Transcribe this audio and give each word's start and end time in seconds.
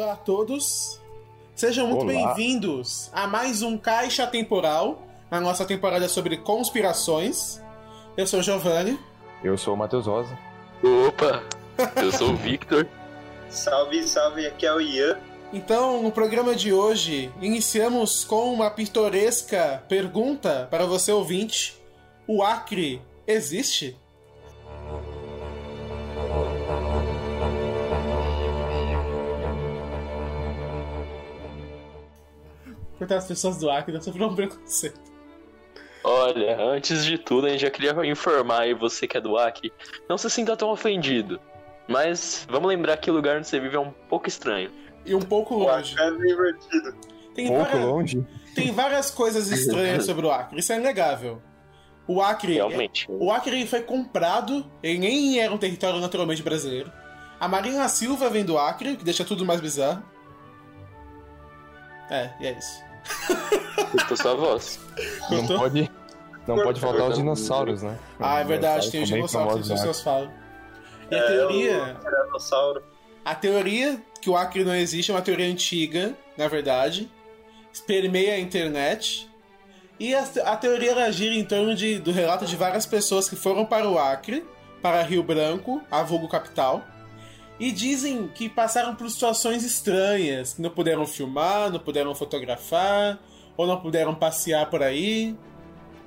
Olá 0.00 0.12
a 0.12 0.16
todos. 0.16 1.00
Sejam 1.56 1.88
muito 1.88 2.06
bem-vindos 2.06 3.10
a 3.12 3.26
mais 3.26 3.62
um 3.62 3.76
Caixa 3.76 4.28
Temporal, 4.28 5.02
a 5.28 5.40
nossa 5.40 5.64
temporada 5.64 6.08
sobre 6.08 6.36
conspirações. 6.36 7.60
Eu 8.16 8.24
sou 8.24 8.38
o 8.38 8.42
Giovanni. 8.44 8.96
Eu 9.42 9.58
sou 9.58 9.74
o 9.74 9.76
Matheus 9.76 10.06
Rosa. 10.06 10.38
Opa, 11.08 11.42
eu 12.00 12.12
sou 12.12 12.30
o 12.30 12.36
Victor. 12.36 12.86
Salve, 13.50 14.04
salve, 14.04 14.46
aqui 14.46 14.66
é 14.66 14.72
o 14.72 14.80
Ian. 14.80 15.18
Então, 15.52 16.00
no 16.00 16.12
programa 16.12 16.54
de 16.54 16.72
hoje, 16.72 17.32
iniciamos 17.42 18.22
com 18.22 18.54
uma 18.54 18.70
pitoresca 18.70 19.82
pergunta 19.88 20.68
para 20.70 20.86
você 20.86 21.10
ouvinte: 21.10 21.76
O 22.24 22.40
Acre 22.40 23.02
existe? 23.26 23.96
Porque 32.98 33.14
as 33.14 33.26
pessoas 33.26 33.58
do 33.58 33.70
Acre 33.70 33.94
não 33.94 34.02
sofreram 34.02 34.34
preconceito. 34.34 35.00
Olha, 36.04 36.60
antes 36.60 37.04
de 37.04 37.18
tudo, 37.18 37.46
a 37.46 37.50
gente 37.50 37.60
já 37.60 37.70
queria 37.70 37.92
informar 38.06 38.62
aí 38.62 38.74
você 38.74 39.06
que 39.06 39.16
é 39.16 39.20
do 39.20 39.36
Acre, 39.36 39.72
não 40.08 40.16
se 40.18 40.28
sinta 40.30 40.56
tão 40.56 40.70
ofendido. 40.70 41.40
Mas 41.88 42.46
vamos 42.50 42.68
lembrar 42.68 42.96
que 42.98 43.10
o 43.10 43.14
lugar 43.14 43.36
onde 43.36 43.46
você 43.48 43.58
vive 43.58 43.76
é 43.76 43.80
um 43.80 43.90
pouco 44.08 44.28
estranho. 44.28 44.70
E 45.04 45.14
um 45.14 45.20
pouco 45.20 45.54
O 45.54 45.58
longe. 45.60 45.94
Acre 45.98 46.06
é 46.06 46.26
divertido. 46.26 46.94
Tem 47.34 47.46
Pouco 47.46 47.64
várias, 47.64 47.84
longe. 47.84 48.26
tem 48.54 48.72
várias 48.72 49.10
coisas 49.12 49.48
estranhas 49.50 50.04
sobre 50.04 50.26
o 50.26 50.30
Acre. 50.30 50.58
Isso 50.58 50.72
é 50.72 50.76
inegável. 50.76 51.40
O 52.06 52.20
Acre 52.20 52.54
Realmente. 52.54 53.06
O 53.08 53.30
Acre 53.30 53.64
foi 53.66 53.82
comprado, 53.82 54.68
ele 54.82 54.98
nem 54.98 55.38
era 55.38 55.52
um 55.52 55.58
território 55.58 56.00
naturalmente 56.00 56.42
brasileiro. 56.42 56.90
A 57.38 57.46
Marina 57.46 57.88
Silva 57.88 58.28
vem 58.28 58.44
do 58.44 58.58
Acre, 58.58 58.92
o 58.92 58.96
que 58.96 59.04
deixa 59.04 59.24
tudo 59.24 59.44
mais 59.44 59.60
bizarro. 59.60 60.02
É, 62.10 62.30
e 62.40 62.46
é 62.46 62.52
isso. 62.58 62.82
Escutou 63.94 64.16
sua 64.16 64.34
voz. 64.34 64.80
Não 65.30 65.38
Cortou? 65.38 65.58
pode, 65.58 65.90
não 66.46 66.56
pode 66.62 66.80
faltar 66.80 67.00
os 67.00 67.06
Cortou. 67.06 67.22
dinossauros, 67.22 67.82
né? 67.82 67.98
Ah, 68.20 68.40
é 68.40 68.44
verdade, 68.44 68.90
tem 68.90 69.02
os 69.02 69.08
dinossauros 69.08 69.54
que 69.54 69.60
as 69.60 69.68
famosos, 69.68 69.68
né? 69.68 69.76
pessoas 69.76 70.02
falam. 70.02 70.30
E 71.10 71.14
a 71.14 71.18
É, 71.18 71.22
teoria. 71.26 71.96
Tiranossauro. 72.00 72.82
A 73.24 73.34
teoria 73.34 74.00
que 74.20 74.28
o 74.30 74.36
Acre 74.36 74.64
não 74.64 74.74
existe 74.74 75.10
é 75.10 75.14
uma 75.14 75.22
teoria 75.22 75.46
antiga, 75.46 76.14
na 76.36 76.48
verdade. 76.48 77.10
Permeia 77.86 78.34
a 78.34 78.38
internet. 78.38 79.28
E 80.00 80.14
a, 80.14 80.22
a 80.44 80.56
teoria 80.56 80.92
ela 80.92 81.10
gira 81.10 81.34
em 81.34 81.44
torno 81.44 81.74
de, 81.74 81.98
do 81.98 82.10
relato 82.12 82.44
de 82.46 82.56
várias 82.56 82.86
pessoas 82.86 83.28
que 83.28 83.36
foram 83.36 83.64
para 83.64 83.88
o 83.88 83.98
Acre, 83.98 84.44
para 84.82 85.02
Rio 85.02 85.22
Branco, 85.22 85.82
a 85.90 86.02
vulgo 86.02 86.28
capital. 86.28 86.82
E 87.58 87.72
dizem 87.72 88.28
que 88.28 88.48
passaram 88.48 88.94
por 88.94 89.10
situações 89.10 89.64
estranhas, 89.64 90.54
que 90.54 90.62
não 90.62 90.70
puderam 90.70 91.06
filmar, 91.06 91.70
não 91.70 91.80
puderam 91.80 92.14
fotografar, 92.14 93.18
ou 93.56 93.66
não 93.66 93.80
puderam 93.80 94.14
passear 94.14 94.70
por 94.70 94.82
aí. 94.82 95.36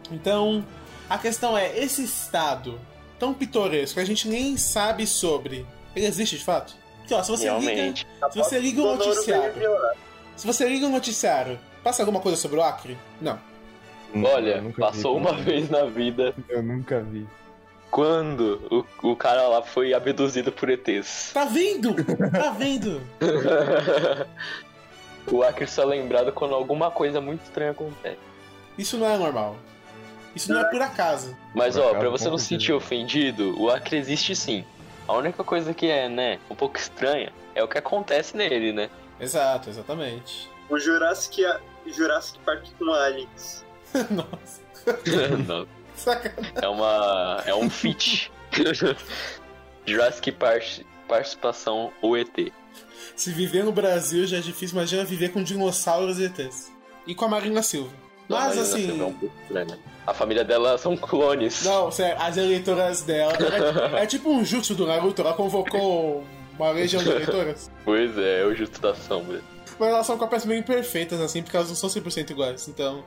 Então, 0.10 0.66
a 1.10 1.18
questão 1.18 1.58
é, 1.58 1.78
esse 1.78 2.04
estado 2.04 2.80
tão 3.20 3.34
pitoresco 3.34 3.96
que 3.96 4.00
a 4.00 4.06
gente 4.06 4.28
nem 4.28 4.56
sabe 4.56 5.06
sobre, 5.06 5.66
ele 5.96 6.06
existe 6.06 6.38
de 6.38 6.44
fato? 6.44 6.74
Porque, 7.00 7.14
ó, 7.14 7.22
se 7.22 7.30
você 7.30 7.50
liga, 7.50 7.60
Realmente. 7.60 8.08
se 8.32 8.38
você 8.38 8.60
liga 8.60 8.82
o 8.82 8.96
noticiário, 8.96 9.54
se 10.36 10.48
você 10.48 10.68
liga 10.68 10.88
o 10.88 10.90
noticiário, 10.90 11.60
passa 11.84 12.02
alguma 12.02 12.22
coisa 12.22 12.38
sobre 12.38 12.60
o 12.60 12.64
Acre? 12.64 12.98
Não. 13.20 13.38
Olha, 14.16 14.64
passou 14.78 15.20
vi. 15.20 15.22
uma 15.22 15.34
vez 15.34 15.70
na 15.70 15.86
vida 15.86 16.34
Eu 16.50 16.64
nunca 16.64 17.02
vi. 17.02 17.28
Quando 17.91 18.85
o, 19.03 19.12
o 19.12 19.16
cara 19.16 19.47
lá 19.50 19.62
foi 19.62 19.94
abduzido 19.94 20.52
por 20.52 20.69
ETs. 20.69 21.31
Tá 21.34 21.46
vendo? 21.46 21.94
Tá 22.31 22.52
vendo? 22.52 23.02
o 25.29 25.44
Acre 25.44 25.68
só 25.68 25.84
é 25.84 25.85
lembrado 25.85 26.31
quando 26.31 26.56
alguma 26.56 26.90
coisa 26.90 27.19
muito 27.19 27.44
estranha 27.44 27.72
acontece. 27.72 28.18
Isso 28.78 28.97
não 28.97 29.07
é 29.07 29.18
normal. 29.18 29.57
Isso 30.34 30.53
não 30.53 30.62
é 30.62 30.63
por 30.63 30.81
acaso. 30.81 31.35
Mas 31.53 31.75
Por 31.75 31.81
ó, 31.81 31.88
acaso, 31.90 32.00
pra 32.00 32.09
você 32.09 32.30
não 32.30 32.38
se 32.38 32.46
sentir 32.46 32.72
ofendido, 32.72 33.62
o 33.62 33.69
Acre 33.69 33.97
existe 33.97 34.34
sim. 34.34 34.63
A 35.06 35.13
única 35.13 35.44
coisa 35.44 35.74
que 35.74 35.88
é, 35.88 36.07
né, 36.07 36.40
um 36.50 36.56
pouco 36.56 36.78
estranha 36.78 37.34
é 37.53 37.62
o 37.62 37.68
que 37.68 37.78
acontece 37.78 38.38
nele, 38.38 38.72
né? 38.72 38.90
Exato, 39.19 39.69
exatamente. 39.69 40.50
O 40.69 40.80
Jurassic, 40.80 41.44
Jurassic 41.85 42.40
Park 42.46 42.63
com 42.80 42.94
aliens. 42.94 43.66
Nossa, 44.09 44.62
Não, 45.47 45.68
sacanagem. 45.96 46.53
é 46.62 46.68
uma. 46.68 47.44
é 47.46 47.56
um 47.56 47.69
feat. 47.69 48.31
Jurassic 49.85 50.31
Park 50.34 50.81
participação 51.07 51.91
o 52.02 52.16
ET. 52.16 52.52
Se 53.16 53.31
viver 53.31 53.63
no 53.63 53.72
Brasil 53.72 54.25
já 54.25 54.38
é 54.38 54.40
difícil, 54.41 54.78
imagina 54.78 55.03
viver 55.03 55.30
com 55.30 55.44
dinossauros 55.44 56.19
e 56.19 56.25
ETs. 56.25 56.72
E 57.06 57.13
com 57.13 57.25
a 57.25 57.28
Marina 57.28 57.62
Silva. 57.62 57.91
Não, 58.30 58.38
Mas 58.38 58.56
mas 58.56 58.74
assim. 58.74 58.90
é 58.90 59.03
um 59.03 59.13
pouco 59.13 59.35
né? 59.50 59.68
A 60.07 60.13
família 60.13 60.44
dela 60.44 60.78
são 60.78 60.96
clones. 60.96 61.63
Não, 61.66 61.91
sério, 61.91 62.22
as 62.22 62.38
eleitoras 62.38 63.01
dela. 63.01 63.34
É, 63.97 64.03
é 64.03 64.06
tipo 64.06 64.30
um 64.30 64.46
jutsu 64.46 64.74
do 64.74 64.88
Naruto, 64.88 65.22
ela 65.22 65.34
convocou 65.34 66.24
uma 66.57 66.72
legião 66.72 67.03
de 67.03 67.09
eleitoras. 67.09 67.69
Pois 67.84 68.18
é, 68.18 68.41
é 68.41 68.46
o 68.46 68.56
Justo 68.56 68.80
da 68.80 68.96
Sombra. 68.96 69.41
Mas 69.78 69.90
elas 69.90 70.06
são 70.06 70.18
cópias 70.18 70.46
meio 70.46 70.59
imperfeitas, 70.59 71.19
assim, 71.19 71.41
porque 71.41 71.57
elas 71.57 71.69
não 71.69 71.75
são 71.75 71.90
100% 71.90 72.30
iguais. 72.30 72.68
Então, 72.68 73.03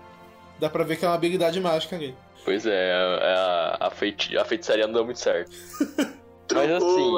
dá 0.58 0.68
pra 0.68 0.84
ver 0.84 0.96
que 0.96 1.04
é 1.04 1.08
uma 1.08 1.14
habilidade 1.14 1.58
mágica 1.60 1.96
ali. 1.96 2.14
Pois 2.44 2.66
é, 2.66 2.92
a, 2.92 3.86
a, 3.86 3.90
feiti 3.90 4.36
a 4.36 4.44
feitiçaria 4.44 4.86
não 4.86 4.94
deu 4.94 5.04
muito 5.04 5.18
certo. 5.18 5.50
Mas 6.52 6.70
assim, 6.70 7.10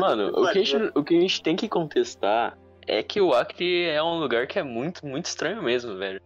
Mano, 0.00 0.32
o 0.36 0.50
que, 0.52 0.64
gente, 0.64 0.92
o 0.96 1.04
que 1.04 1.16
a 1.16 1.20
gente 1.20 1.42
tem 1.42 1.54
que 1.56 1.68
contestar 1.68 2.58
é 2.86 3.02
que 3.02 3.20
o 3.20 3.32
Acre 3.32 3.84
é 3.84 4.02
um 4.02 4.18
lugar 4.18 4.46
que 4.48 4.58
é 4.58 4.62
muito, 4.62 5.06
muito 5.06 5.26
estranho 5.26 5.62
mesmo, 5.62 5.96
velho. 5.96 6.20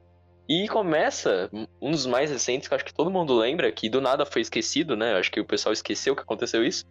E 0.48 0.66
começa, 0.68 1.50
um 1.80 1.90
dos 1.90 2.06
mais 2.06 2.30
recentes, 2.30 2.68
que 2.68 2.74
eu 2.74 2.76
acho 2.76 2.84
que 2.84 2.94
todo 2.94 3.10
mundo 3.10 3.34
lembra, 3.34 3.70
que 3.70 3.90
do 3.90 4.00
nada 4.00 4.24
foi 4.24 4.40
esquecido, 4.40 4.96
né? 4.96 5.12
Eu 5.12 5.18
Acho 5.18 5.30
que 5.30 5.40
o 5.40 5.44
pessoal 5.44 5.72
esqueceu 5.72 6.16
que 6.16 6.22
aconteceu 6.22 6.64
isso. 6.64 6.84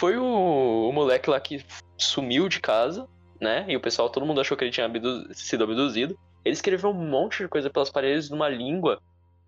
Foi 0.00 0.16
o, 0.16 0.88
o 0.88 0.92
moleque 0.92 1.30
lá 1.30 1.38
que 1.38 1.64
sumiu 1.96 2.48
de 2.48 2.58
casa, 2.58 3.06
né? 3.40 3.64
E 3.68 3.76
o 3.76 3.80
pessoal, 3.80 4.08
todo 4.10 4.26
mundo 4.26 4.40
achou 4.40 4.56
que 4.56 4.64
ele 4.64 4.72
tinha 4.72 4.86
abdu- 4.86 5.28
sido 5.34 5.62
abduzido. 5.62 6.18
Ele 6.44 6.54
escreveu 6.54 6.90
um 6.90 6.94
monte 6.94 7.42
de 7.42 7.48
coisa 7.48 7.70
pelas 7.70 7.90
paredes 7.90 8.30
numa 8.30 8.48
língua 8.48 8.98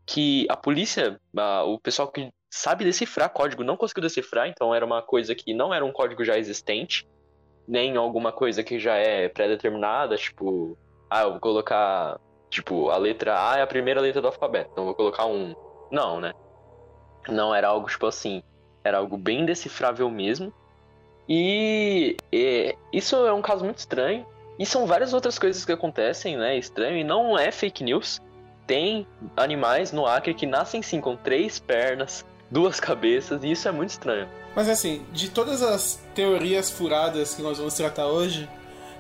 que 0.06 0.46
a 0.48 0.56
polícia, 0.56 1.18
a- 1.36 1.64
o 1.64 1.78
pessoal 1.78 2.08
que 2.08 2.30
sabe 2.50 2.84
decifrar 2.84 3.30
código 3.30 3.64
não 3.64 3.76
conseguiu 3.76 4.02
decifrar, 4.02 4.48
então 4.48 4.74
era 4.74 4.84
uma 4.84 5.02
coisa 5.02 5.34
que 5.34 5.52
não 5.54 5.72
era 5.72 5.84
um 5.84 5.92
código 5.92 6.24
já 6.24 6.38
existente, 6.38 7.06
nem 7.66 7.96
alguma 7.96 8.30
coisa 8.30 8.62
que 8.62 8.78
já 8.78 8.94
é 8.96 9.28
pré-determinada, 9.28 10.16
tipo, 10.16 10.78
ah, 11.10 11.22
eu 11.22 11.32
vou 11.32 11.40
colocar, 11.40 12.20
tipo, 12.50 12.90
a 12.90 12.96
letra 12.96 13.50
A 13.50 13.58
é 13.58 13.62
a 13.62 13.66
primeira 13.66 14.00
letra 14.00 14.20
do 14.20 14.28
alfabeto, 14.28 14.70
então 14.72 14.84
eu 14.84 14.86
vou 14.86 14.94
colocar 14.94 15.26
um. 15.26 15.54
Não, 15.90 16.20
né? 16.20 16.32
Não 17.28 17.54
era 17.54 17.68
algo 17.68 17.88
tipo 17.88 18.06
assim, 18.06 18.42
era 18.84 18.98
algo 18.98 19.16
bem 19.16 19.46
decifrável 19.46 20.10
mesmo. 20.10 20.52
E, 21.28 22.16
é, 22.30 22.76
isso 22.92 23.16
é 23.16 23.32
um 23.32 23.40
caso 23.40 23.64
muito 23.64 23.78
estranho. 23.78 24.26
E 24.58 24.66
são 24.66 24.86
várias 24.86 25.12
outras 25.12 25.38
coisas 25.38 25.64
que 25.64 25.72
acontecem, 25.72 26.36
né? 26.36 26.56
Estranho, 26.56 26.98
e 26.98 27.04
não 27.04 27.36
é 27.38 27.50
fake 27.50 27.82
news. 27.82 28.20
Tem 28.66 29.06
animais 29.36 29.92
no 29.92 30.06
Acre 30.06 30.34
que 30.34 30.46
nascem 30.46 30.82
sim 30.82 31.00
com 31.00 31.16
três 31.16 31.58
pernas, 31.58 32.24
duas 32.50 32.80
cabeças, 32.80 33.42
e 33.42 33.50
isso 33.50 33.68
é 33.68 33.72
muito 33.72 33.90
estranho. 33.90 34.28
Mas 34.54 34.68
assim, 34.68 35.04
de 35.12 35.28
todas 35.28 35.62
as 35.62 36.00
teorias 36.14 36.70
furadas 36.70 37.34
que 37.34 37.42
nós 37.42 37.58
vamos 37.58 37.74
tratar 37.74 38.06
hoje, 38.06 38.48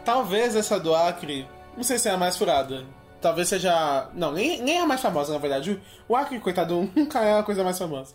talvez 0.04 0.54
essa 0.54 0.78
do 0.78 0.94
Acre, 0.94 1.48
não 1.76 1.82
sei 1.82 1.98
se 1.98 2.08
é 2.08 2.12
a 2.12 2.16
mais 2.16 2.36
furada. 2.36 2.84
Talvez 3.20 3.48
seja. 3.48 4.10
Não, 4.14 4.32
nem, 4.32 4.60
nem 4.60 4.76
é 4.76 4.80
a 4.82 4.86
mais 4.86 5.00
famosa, 5.00 5.32
na 5.32 5.38
verdade. 5.38 5.80
O 6.06 6.14
Acre, 6.14 6.38
coitado, 6.38 6.90
nunca 6.94 7.20
é 7.20 7.38
a 7.38 7.42
coisa 7.42 7.64
mais 7.64 7.78
famosa. 7.78 8.14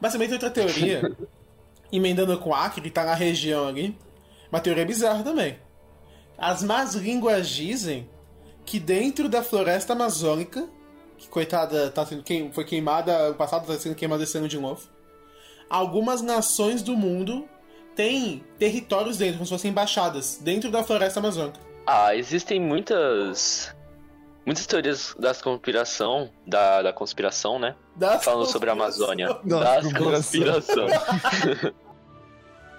Mas 0.00 0.12
também 0.12 0.28
tem 0.28 0.36
outra 0.36 0.50
teoria, 0.50 1.02
emendando 1.92 2.38
com 2.38 2.50
o 2.50 2.54
Acre, 2.54 2.80
que 2.80 2.90
tá 2.90 3.04
na 3.04 3.14
região 3.14 3.68
ali. 3.68 3.98
Uma 4.50 4.60
teoria 4.60 4.86
bizarra 4.86 5.22
também. 5.22 5.58
As 6.38 6.62
más 6.62 6.94
línguas 6.94 7.48
dizem 7.48 8.08
que 8.64 8.78
dentro 8.78 9.28
da 9.28 9.42
floresta 9.42 9.92
amazônica, 9.92 10.68
que 11.18 11.28
coitada 11.28 11.90
tá 11.90 12.04
sendo 12.06 12.22
queim, 12.22 12.50
foi 12.52 12.64
queimada 12.64 13.12
ano 13.12 13.34
passado, 13.34 13.66
tá 13.66 13.78
sendo 13.78 13.94
queimada 13.94 14.22
esse 14.22 14.36
ano 14.38 14.48
de 14.48 14.58
novo 14.58 14.82
algumas 15.68 16.22
nações 16.22 16.80
do 16.80 16.96
mundo 16.96 17.48
têm 17.96 18.44
territórios 18.58 19.16
dentro, 19.16 19.34
como 19.38 19.46
se 19.46 19.52
fossem 19.52 19.70
embaixadas, 19.72 20.38
dentro 20.40 20.70
da 20.70 20.84
floresta 20.84 21.18
amazônica. 21.18 21.58
Ah, 21.86 22.14
existem 22.14 22.60
muitas. 22.60 23.74
Muitas 24.44 24.64
teorias 24.66 25.12
das 25.18 25.42
conspiração, 25.42 26.30
da, 26.46 26.82
da 26.82 26.92
conspiração, 26.92 27.58
né? 27.58 27.74
Das 27.96 28.22
Falando 28.24 28.46
sobre 28.46 28.70
a 28.70 28.74
Amazônia. 28.74 29.26
Da 29.42 29.80
Das 29.80 29.92
conspiração. 29.92 30.86
conspiração. 30.86 31.72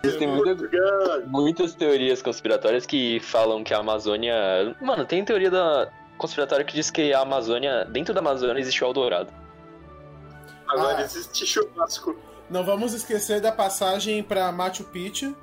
Existem 0.04 0.28
muita- 0.28 1.26
muitas 1.28 1.74
teorias 1.76 2.22
conspiratórias 2.22 2.86
que 2.86 3.20
falam 3.20 3.64
que 3.64 3.74
a 3.74 3.80
Amazônia. 3.80 4.34
Mano, 4.80 5.06
tem 5.06 5.26
teoria 5.26 5.50
da 5.52 5.92
conspiratória 6.18 6.66
que 6.66 6.74
diz 6.74 6.90
que 6.92 7.14
a 7.14 7.22
Amazônia, 7.22 7.86
dentro 7.86 8.14
da 8.14 8.20
Amazônia, 8.20 8.60
existe 8.60 8.84
o 8.84 8.88
Eldorado. 8.88 9.32
Agora 10.68 10.98
Ah. 10.98 11.02
existe 11.02 11.46
churrasco. 11.46 12.16
Não 12.50 12.64
vamos 12.64 12.94
esquecer 12.94 13.42
da 13.42 13.52
passagem 13.52 14.24
para 14.24 14.52
Machu 14.52 14.84
Picchu, 14.86 15.36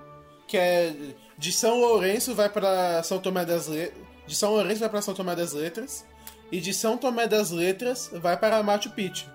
que 0.47 0.56
é 0.56 0.94
de 1.37 1.53
São 1.53 1.81
Lourenço 1.81 2.35
vai 2.35 2.49
pra 2.49 3.03
São 3.03 3.19
Tomé 3.19 3.44
das 3.44 3.67
Letras, 3.69 3.99
de 4.26 4.35
São 4.35 4.53
Lourenço 4.53 4.81
vai 4.81 4.88
pra 4.88 5.03
São 5.03 5.15
Tomé 5.15 5.35
das 5.37 5.53
Letras 5.53 6.05
e 6.50 6.61
de 6.61 6.73
São 6.73 6.97
Tomé 6.97 7.26
das 7.26 7.50
Letras 7.50 8.11
vai 8.15 8.37
para 8.37 8.62
Machu 8.62 8.91
Picchu. 8.91 9.26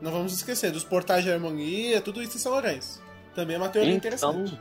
Não 0.00 0.12
vamos 0.12 0.32
esquecer 0.34 0.70
dos 0.70 0.84
portais 0.84 1.24
de 1.24 1.32
harmonia, 1.32 2.00
tudo 2.02 2.22
isso 2.22 2.36
em 2.36 2.40
São 2.40 2.52
Lourenço. 2.52 3.02
Também 3.34 3.56
é 3.56 3.58
uma 3.58 3.68
teoria 3.68 3.92
Então, 3.94 3.98
interessante. 4.08 4.60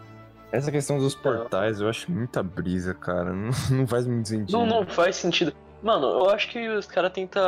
Essa 0.52 0.72
questão 0.72 0.98
dos 0.98 1.14
portais, 1.16 1.82
eu 1.82 1.90
acho 1.90 2.10
muita 2.10 2.42
brisa, 2.42 2.94
cara. 2.94 3.34
Não, 3.34 3.50
não 3.72 3.88
faz 3.88 4.06
muito 4.08 4.30
sentido. 4.30 4.58
Não, 4.58 4.66
não 4.66 4.88
faz 4.88 5.18
sentido. 5.18 5.54
Mano, 5.82 6.08
eu 6.08 6.30
acho 6.30 6.50
que 6.50 6.68
os 6.68 6.86
caras 6.88 7.12
tentam 7.14 7.44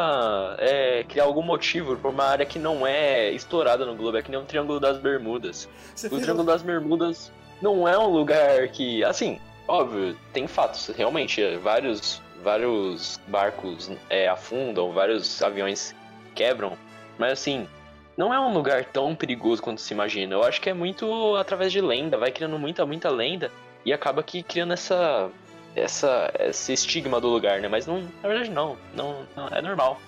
é, 0.59 1.03
criar 1.07 1.23
algum 1.23 1.41
motivo 1.41 1.95
pra 1.97 2.09
uma 2.11 2.23
área 2.25 2.45
que 2.45 2.59
não 2.59 2.85
é 2.85 3.31
estourada 3.31 3.85
no 3.85 3.95
globo. 3.95 4.17
É 4.17 4.21
que 4.21 4.29
nem 4.29 4.39
o 4.39 4.43
Triângulo 4.43 4.79
das 4.79 4.97
Bermudas. 4.99 5.67
Você 5.95 6.07
O 6.07 6.09
fez- 6.11 6.21
Triângulo 6.21 6.45
das 6.45 6.61
Bermudas 6.61 7.31
não 7.61 7.87
é 7.87 7.97
um 7.97 8.07
lugar 8.09 8.67
que. 8.67 9.03
Assim, 9.03 9.39
óbvio, 9.67 10.15
tem 10.33 10.45
fatos. 10.47 10.87
Realmente, 10.89 11.41
é, 11.41 11.57
vários, 11.57 12.21
vários 12.43 13.19
barcos 13.27 13.89
é, 14.09 14.27
afundam, 14.27 14.91
vários 14.91 15.41
aviões 15.41 15.95
quebram. 16.35 16.77
Mas 17.17 17.31
assim, 17.33 17.67
não 18.15 18.31
é 18.31 18.39
um 18.39 18.53
lugar 18.53 18.85
tão 18.85 19.15
perigoso 19.15 19.63
quanto 19.63 19.81
se 19.81 19.93
imagina. 19.95 20.35
Eu 20.35 20.43
acho 20.43 20.61
que 20.61 20.69
é 20.69 20.73
muito 20.75 21.35
através 21.37 21.71
de 21.71 21.81
lenda, 21.81 22.17
vai 22.17 22.31
criando 22.31 22.59
muita, 22.59 22.85
muita 22.85 23.09
lenda 23.09 23.51
e 23.83 23.91
acaba 23.91 24.21
que 24.21 24.43
criando 24.43 24.73
essa. 24.73 25.31
Essa, 25.79 26.31
esse 26.39 26.73
estigma 26.73 27.21
do 27.21 27.27
lugar, 27.27 27.59
né? 27.61 27.67
Mas 27.67 27.85
não, 27.85 28.01
na 28.21 28.27
verdade 28.29 28.49
não, 28.49 28.75
não, 28.95 29.25
não 29.35 29.47
é 29.49 29.61
normal. 29.61 29.99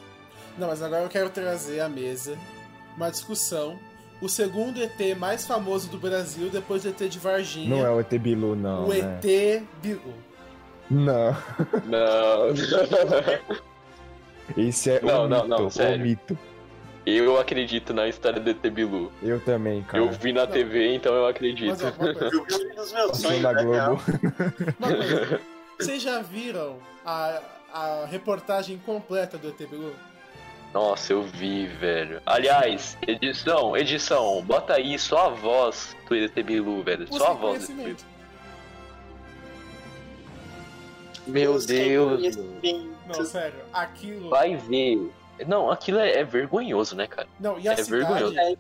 Não, 0.57 0.68
mas 0.68 0.81
agora 0.81 1.04
eu 1.04 1.10
quero 1.10 1.30
trazer 1.30 1.80
à 1.80 1.88
mesa 1.88 2.38
uma 2.98 3.10
discussão. 3.12 3.77
O 4.21 4.27
segundo 4.27 4.81
ET 4.81 5.18
mais 5.18 5.45
famoso 5.48 5.88
do 5.89 5.98
Brasil, 5.98 6.50
depois 6.50 6.83
do 6.83 6.89
ET 6.89 6.98
de 7.07 7.19
Varginha. 7.19 7.69
Não 7.69 7.86
é 7.86 7.89
o 7.89 8.00
ET 8.01 8.10
Bilu, 8.18 8.56
não. 8.56 8.86
o 8.86 8.89
né? 8.89 9.19
ET 9.24 9.63
Bilu. 9.81 10.13
Não. 10.89 11.38
Não. 11.86 12.50
Esse 14.57 14.89
é 14.92 15.01
Não, 15.01 15.25
o 15.25 15.27
não, 15.30 15.38
mito. 15.44 15.48
não, 15.48 15.66
o 15.68 15.71
sério. 15.71 16.00
mito. 16.04 16.38
Eu 17.06 17.39
acredito 17.39 17.94
na 17.94 18.07
história 18.07 18.39
do 18.42 18.50
ET 18.50 18.62
Bilu. 18.69 19.12
Eu 19.21 19.39
também, 19.39 19.81
cara. 19.83 20.04
Eu 20.04 20.12
vi 20.12 20.33
na 20.33 20.45
Não. 20.45 20.51
TV, 20.51 20.95
então 20.95 21.13
eu 21.13 21.21
Mas 21.24 21.30
acredito. 21.36 21.77
ó, 21.81 21.83
uma 21.86 21.92
coisa, 21.94 22.25
Eu 22.25 22.44
vi 22.45 22.66
nos 22.75 22.92
meus 22.94 23.18
sonhos, 23.18 23.42
na. 23.42 23.54
Globo. 23.54 24.01
coisa. 24.81 25.39
Vocês 25.80 26.02
já 26.02 26.22
viram 26.22 26.78
a, 27.06 27.42
a 27.74 28.06
reportagem 28.06 28.78
completa 28.78 29.38
do 29.38 29.48
ET 29.48 29.58
Bilu? 29.58 29.96
Nossa, 30.74 31.14
eu 31.14 31.24
vi, 31.24 31.66
velho. 31.68 32.22
Aliás, 32.26 32.98
edição, 33.08 33.76
edição, 33.78 34.44
bota 34.44 34.74
aí 34.74 35.00
só 35.00 35.28
a 35.28 35.30
voz 35.30 35.96
do 36.08 36.16
ET 36.16 36.34
Bilu, 36.44 36.84
velho. 36.84 37.08
Ou 37.10 37.18
Só 37.18 37.28
a 37.31 37.34
voz 37.34 37.68
do 37.70 37.81
ET? 37.81 37.98
Meu 41.26 41.58
Deus. 41.66 42.36
Não, 43.08 43.26
sério. 43.26 43.60
Aquilo. 43.72 44.30
Vai 44.30 44.58
ver. 44.58 45.12
Não, 45.48 45.72
aquilo 45.72 46.00
é, 46.00 46.20
é 46.20 46.24
vergonhoso, 46.26 46.96
né, 46.98 47.08
cara? 47.08 47.28
Não, 47.40 47.58
e 47.58 47.68
a 47.70 47.72
É 47.72 47.78
cidade. 47.78 47.92
vergonhoso. 48.04 48.38
É 48.38 48.56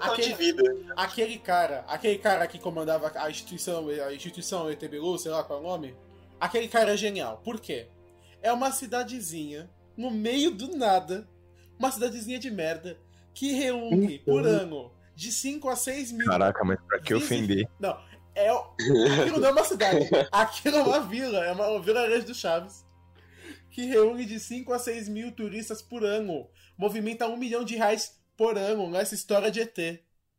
Aquele- 0.00 0.28
de 0.28 0.34
vida. 0.34 0.76
Aquele 0.96 1.38
cara, 1.38 1.84
aquele 1.86 2.16
cara 2.18 2.46
que 2.46 2.58
comandava 2.58 3.12
a 3.14 3.28
instituição, 3.30 3.86
a 3.88 4.14
instituição 4.14 4.70
ET 4.70 4.80
Bilu, 4.88 5.18
sei 5.18 5.30
lá 5.30 5.44
qual 5.44 5.58
é 5.58 5.62
o 5.62 5.66
nome. 5.68 5.94
Aquele 6.40 6.68
cara 6.68 6.92
é 6.92 6.96
genial. 6.96 7.40
Por 7.44 7.60
quê? 7.60 7.88
É 8.42 8.52
uma 8.52 8.70
cidadezinha 8.70 9.68
no 9.96 10.10
meio 10.10 10.52
do 10.52 10.76
nada, 10.76 11.28
uma 11.78 11.90
cidadezinha 11.90 12.38
de 12.38 12.50
merda 12.50 12.96
que 13.34 13.52
reúne 13.52 14.20
por 14.20 14.46
ano 14.46 14.92
de 15.14 15.32
5 15.32 15.68
a 15.68 15.76
6 15.76 16.12
mil. 16.12 16.26
Caraca, 16.26 16.64
mas 16.64 16.78
pra 16.86 17.00
que 17.00 17.14
ofender? 17.14 17.68
Não, 17.80 17.98
é 18.34 18.48
aquilo 18.50 19.40
não 19.40 19.48
é 19.48 19.52
uma 19.52 19.64
cidade. 19.64 20.08
Aquilo 20.30 20.76
é 20.76 20.82
uma 20.82 21.00
vila, 21.00 21.44
é 21.44 21.50
uma 21.50 21.80
vilarejo 21.82 22.26
do 22.26 22.34
Chaves. 22.34 22.86
Que 23.70 23.84
reúne 23.84 24.24
de 24.24 24.38
5 24.38 24.72
a 24.72 24.78
6 24.78 25.08
mil 25.08 25.32
turistas 25.32 25.82
por 25.82 26.04
ano. 26.04 26.48
Movimenta 26.76 27.26
um 27.26 27.36
milhão 27.36 27.64
de 27.64 27.74
reais 27.74 28.16
por 28.36 28.56
ano 28.56 28.88
nessa 28.88 29.14
história 29.14 29.50
de 29.50 29.60
ET. 29.60 29.76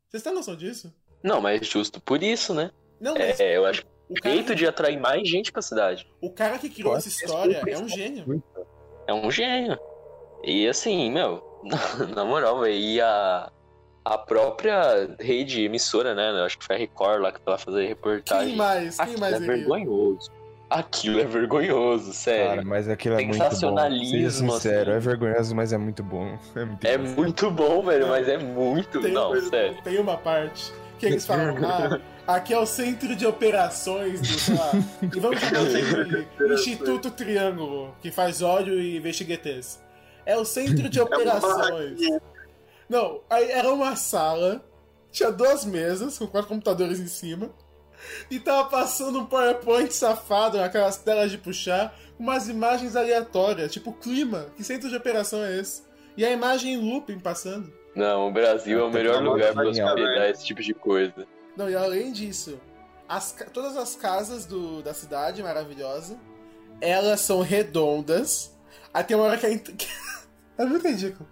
Vocês 0.09 0.23
têm 0.23 0.33
noção 0.33 0.55
disso? 0.55 0.93
Não, 1.21 1.41
mas 1.41 1.67
justo 1.67 1.99
por 1.99 2.23
isso, 2.23 2.53
né? 2.53 2.71
Não, 2.99 3.13
mas 3.13 3.39
É, 3.39 3.57
eu 3.57 3.65
acho 3.65 3.81
que 3.81 3.91
cara, 4.15 4.35
jeito 4.35 4.55
de 4.55 4.65
atrair 4.67 4.99
mais 4.99 5.27
gente 5.27 5.51
pra 5.51 5.61
cidade. 5.61 6.07
o 6.21 6.29
cara 6.31 6.57
que 6.57 6.69
criou 6.69 6.95
essa 6.95 7.07
história 7.07 7.61
é 7.67 7.77
um 7.77 7.87
gênio. 7.87 8.43
É 9.07 9.13
um 9.13 9.29
gênio. 9.31 9.77
E 10.43 10.67
assim, 10.67 11.11
meu, 11.11 11.43
na 12.15 12.23
moral, 12.25 12.61
velho, 12.61 12.73
e 12.75 13.01
a, 13.01 13.51
a 14.05 14.17
própria 14.17 15.15
rede 15.19 15.63
emissora, 15.63 16.15
né? 16.15 16.31
Eu 16.31 16.45
acho 16.45 16.57
que 16.57 16.65
foi 16.65 16.75
a 16.75 16.79
Record 16.79 17.21
lá 17.21 17.31
que 17.31 17.39
lá 17.45 17.57
fazer 17.57 17.87
reportagem. 17.87 18.49
Quem 18.49 18.55
mais? 18.55 18.95
Quem 18.97 19.03
Aquilo 19.05 19.19
mais 19.19 19.33
é 19.33 19.37
iria? 19.37 19.47
vergonhoso. 19.55 20.31
Aquilo 20.69 21.19
é 21.19 21.25
vergonhoso, 21.25 22.13
sério. 22.13 22.47
Cara, 22.49 22.63
mas 22.63 22.87
aquilo 22.87 23.15
é 23.15 23.17
muito 23.25 23.29
bom. 23.29 23.33
Seja 23.33 23.49
Sensacionalismo, 23.49 24.51
sincero, 24.51 24.91
assim. 24.91 24.97
é 24.97 24.99
vergonhoso, 24.99 25.55
mas 25.55 25.73
é 25.73 25.77
muito 25.79 26.03
bom. 26.03 26.37
É 26.55 26.63
muito 26.65 26.85
É 26.87 26.97
bom. 26.97 27.09
muito 27.15 27.49
bom, 27.51 27.81
velho, 27.83 28.07
mas 28.07 28.27
é 28.29 28.37
muito. 28.37 29.01
Tem, 29.01 29.11
Não, 29.11 29.35
sério. 29.41 29.81
tem 29.83 29.97
uma 29.99 30.15
parte 30.15 30.71
que 30.99 31.05
eles 31.05 31.25
falam, 31.25 31.55
ah, 31.65 32.35
aqui 32.35 32.53
é 32.53 32.59
o 32.59 32.65
centro 32.65 33.15
de 33.15 33.25
operações 33.25 34.21
do, 34.21 34.27
sei 34.27 34.55
lá, 34.55 34.71
e 35.01 35.19
vamos 35.19 35.39
chamar 35.39 35.65
de 36.47 36.53
Instituto 36.53 37.09
Triângulo, 37.09 37.95
que 38.01 38.11
faz 38.11 38.41
óleo 38.41 38.79
e 38.79 38.97
investiguetes. 38.97 39.79
É 40.25 40.37
o 40.37 40.45
centro 40.45 40.89
de 40.89 40.99
É 40.99 41.03
operações. 41.03 41.99
Não, 42.87 43.21
aí 43.29 43.49
era 43.49 43.71
uma 43.71 43.95
sala, 43.95 44.63
tinha 45.11 45.31
duas 45.31 45.63
mesas 45.63 46.17
com 46.17 46.27
quatro 46.27 46.49
computadores 46.49 46.99
em 46.99 47.07
cima, 47.07 47.49
e 48.29 48.39
tava 48.39 48.69
passando 48.69 49.19
um 49.19 49.25
PowerPoint 49.25 49.93
safado 49.93 50.57
naquelas 50.57 50.97
telas 50.97 51.31
de 51.31 51.37
puxar, 51.37 51.95
com 52.17 52.23
umas 52.23 52.47
imagens 52.47 52.95
aleatórias, 52.95 53.71
tipo 53.71 53.93
clima. 53.93 54.47
Que 54.55 54.63
centro 54.63 54.89
de 54.89 54.95
operação 54.95 55.43
é 55.43 55.57
esse? 55.57 55.83
E 56.17 56.25
a 56.25 56.31
imagem 56.31 56.73
em 56.73 56.77
looping 56.77 57.19
passando. 57.19 57.71
Não, 57.95 58.27
o 58.27 58.31
Brasil 58.31 58.79
é 58.79 58.83
o 58.83 58.89
melhor 58.91 59.15
Tá 59.15 59.19
lugar 59.21 59.53
pra 59.53 59.63
bom, 59.63 59.69
hospedar 59.69 59.97
né? 59.97 60.29
esse 60.31 60.45
tipo 60.45 60.61
de 60.61 60.73
coisa. 60.73 61.27
Não, 61.57 61.69
e 61.69 61.75
além 61.75 62.11
disso, 62.11 62.59
as 63.07 63.35
todas 63.53 63.75
as 63.75 63.95
casas 63.95 64.45
do, 64.45 64.81
da 64.81 64.93
cidade 64.93 65.41
maravilhosa, 65.43 66.17
elas 66.79 67.19
são 67.21 67.41
redondas. 67.41 68.55
Aí 68.93 69.03
tem 69.03 69.17
uma 69.17 69.25
hora 69.25 69.37
que 69.37 69.45
é. 69.45 69.53
int- 69.53 69.87
é 70.57 70.65
muito 70.65 70.87
ridículo. 70.87 71.27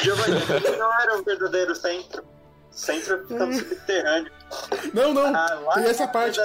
Giovanni, 0.00 0.34
não 0.78 1.00
era 1.00 1.18
o 1.18 1.22
verdadeiro 1.22 1.74
centro. 1.74 2.22
O 2.22 2.74
centro 2.74 3.26
fica 3.26 3.44
no 3.46 3.52
subterrâneo. 3.52 4.32
Não, 4.94 5.12
não. 5.12 5.34
Ah, 5.36 5.72
Tem 5.74 5.84
essa 5.84 6.04
é 6.04 6.06
a 6.06 6.08
parte. 6.08 6.40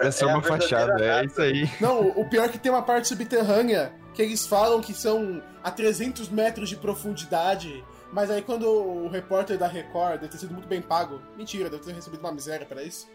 Essa 0.00 0.24
é 0.24 0.28
a 0.28 0.32
uma 0.32 0.42
fachada, 0.42 1.02
é 1.02 1.24
isso 1.24 1.40
aí. 1.40 1.68
Não, 1.80 2.08
o 2.10 2.28
pior 2.28 2.44
é 2.44 2.48
que 2.48 2.58
tem 2.58 2.70
uma 2.70 2.82
parte 2.82 3.08
subterrânea 3.08 3.92
que 4.14 4.20
eles 4.22 4.46
falam 4.46 4.80
que 4.80 4.92
são 4.92 5.42
a 5.64 5.70
300 5.70 6.28
metros 6.28 6.68
de 6.68 6.76
profundidade. 6.76 7.82
Mas 8.12 8.30
aí 8.30 8.42
quando 8.42 8.66
o 8.68 9.08
repórter 9.08 9.58
da 9.58 9.66
Record 9.66 10.20
deve 10.20 10.28
ter 10.32 10.38
sido 10.38 10.54
muito 10.54 10.68
bem 10.68 10.80
pago, 10.80 11.20
mentira, 11.36 11.68
deve 11.68 11.82
ter 11.84 11.92
recebido 11.94 12.20
uma 12.20 12.32
miséria 12.32 12.66
pra 12.66 12.82
isso. 12.82 13.08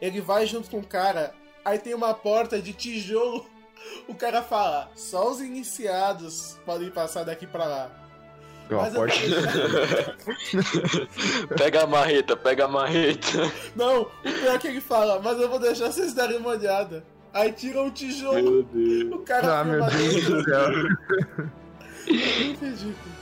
Ele 0.00 0.20
vai 0.20 0.46
junto 0.46 0.70
com 0.70 0.78
o 0.78 0.86
cara, 0.86 1.34
aí 1.64 1.78
tem 1.78 1.94
uma 1.94 2.14
porta 2.14 2.60
de 2.60 2.72
tijolo. 2.72 3.46
O 4.08 4.14
cara 4.14 4.42
fala: 4.42 4.90
só 4.96 5.30
os 5.30 5.40
iniciados 5.40 6.58
podem 6.64 6.90
passar 6.90 7.24
daqui 7.24 7.46
pra 7.46 7.66
lá. 7.66 7.90
Ó, 8.72 8.76
Mas 8.76 8.94
a 8.94 8.98
porta... 8.98 9.14
eu- 11.48 11.50
pega 11.56 11.82
a 11.82 11.86
marreta, 11.86 12.36
pega 12.36 12.64
a 12.64 12.68
marreta. 12.68 13.28
Não, 13.76 14.02
o 14.02 14.06
pior 14.22 14.54
é 14.54 14.58
que 14.58 14.68
ele 14.68 14.80
fala: 14.80 15.20
mas 15.20 15.38
eu 15.38 15.48
vou 15.50 15.58
deixar 15.58 15.92
vocês 15.92 16.14
darem 16.14 16.38
uma 16.38 16.50
olhada. 16.50 17.04
Aí 17.34 17.52
tira 17.52 17.82
um 17.82 17.90
tijolo, 17.90 18.42
Meu 18.42 18.62
Deus. 18.62 19.12
o 19.14 19.18
cara 19.18 19.60
Ah, 19.60 19.64
meu 19.64 19.84
Deus 19.84 20.24
do 20.24 20.42
céu. 20.44 20.70
É 22.08 22.44
muito 22.44 22.64
ridículo. 22.64 23.15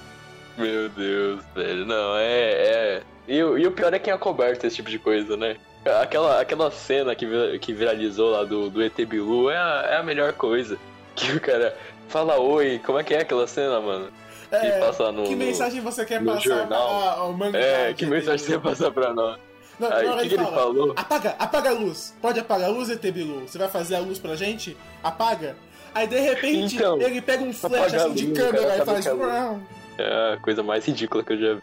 Meu 0.57 0.89
Deus, 0.89 1.43
velho. 1.55 1.85
Não, 1.87 2.17
é. 2.17 2.51
é... 2.53 3.03
E, 3.27 3.43
o- 3.43 3.59
e 3.59 3.67
o 3.67 3.73
pior 3.73 3.93
é 3.95 3.99
quem 3.99 4.13
é 4.13 4.19
coberto 4.19 4.67
esse 4.67 4.77
tipo 4.77 4.91
de 4.91 4.99
coisa, 4.99 5.37
né? 5.37 5.57
Aquela, 6.01 6.41
aquela 6.41 6.71
cena 6.71 7.15
que, 7.15 7.27
que 7.59 7.73
viralizou 7.73 8.31
lá 8.31 8.45
do, 8.45 8.71
do 8.71 8.83
ET 8.83 8.97
Bilu 9.05 9.51
é 9.51 9.57
a, 9.57 9.87
é 9.93 9.97
a 9.97 10.03
melhor 10.03 10.33
coisa. 10.35 10.79
Que 11.17 11.31
o 11.31 11.41
cara 11.41 11.77
fala 12.09 12.39
oi, 12.41 12.81
como 12.85 12.99
é 12.99 13.05
que 13.05 13.15
é 13.15 13.21
aquela 13.21 13.47
cena, 13.47 13.81
mano? 13.81 14.09
Que 14.51 14.57
É, 14.57 14.81
passa 14.81 15.13
no. 15.13 15.23
que 15.25 15.37
mensagem 15.37 15.81
você 15.81 16.05
quer 16.05 16.25
passar 16.25 16.41
jornal. 16.41 16.67
para 16.67 17.11
ao 17.21 17.33
manga? 17.33 17.57
É, 17.57 17.95
que 17.95 18.05
mensagem 18.05 18.45
você 18.45 18.59
passa 18.59 18.91
pra 18.91 19.15
nós? 19.15 19.39
Não, 19.79 19.93
Aí, 19.93 20.09
o 20.09 20.17
que, 20.19 20.29
que 20.31 20.35
ele 20.35 20.43
fala, 20.45 20.57
falou? 20.57 20.93
Apaga, 20.97 21.37
apaga 21.39 21.71
a 21.71 21.73
luz. 21.73 22.13
Pode 22.21 22.41
apagar 22.41 22.69
a 22.69 22.73
luz, 22.73 22.91
ET 22.91 23.01
Bilu. 23.01 23.41
Você 23.47 23.59
vai 23.59 23.69
fazer 23.69 23.95
a 23.95 24.01
luz 24.01 24.19
pra 24.19 24.35
gente? 24.35 24.77
Apaga. 25.05 25.55
Aí 25.95 26.07
de 26.09 26.19
repente 26.19 26.75
Então, 26.75 27.01
ele 27.01 27.21
pega 27.23 27.45
um 27.45 27.53
flash 27.53 27.95
assim 27.95 28.13
de 28.13 28.27
câmera 28.33 28.67
cara, 28.67 28.83
e 28.83 28.85
faz. 28.87 29.07
É 29.99 30.35
a 30.35 30.37
coisa 30.39 30.63
mais 30.63 30.85
ridícula 30.87 31.23
que 31.23 31.33
eu 31.33 31.39
já 31.39 31.55
vi. 31.55 31.63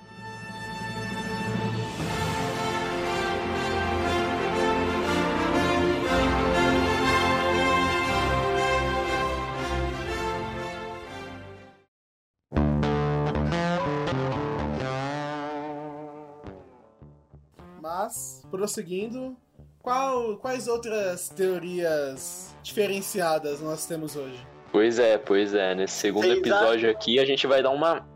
Mas, 17.81 18.45
prosseguindo, 18.49 19.35
Qual, 19.81 20.37
quais 20.37 20.67
outras 20.67 21.29
teorias 21.29 22.55
diferenciadas 22.61 23.59
nós 23.61 23.87
temos 23.87 24.15
hoje? 24.15 24.45
Pois 24.71 24.99
é, 24.99 25.17
pois 25.17 25.55
é. 25.55 25.73
Nesse 25.73 25.95
segundo 25.95 26.31
episódio 26.31 26.89
aqui, 26.89 27.19
a 27.19 27.25
gente 27.25 27.47
vai 27.47 27.63
dar 27.63 27.71
uma, 27.71 28.07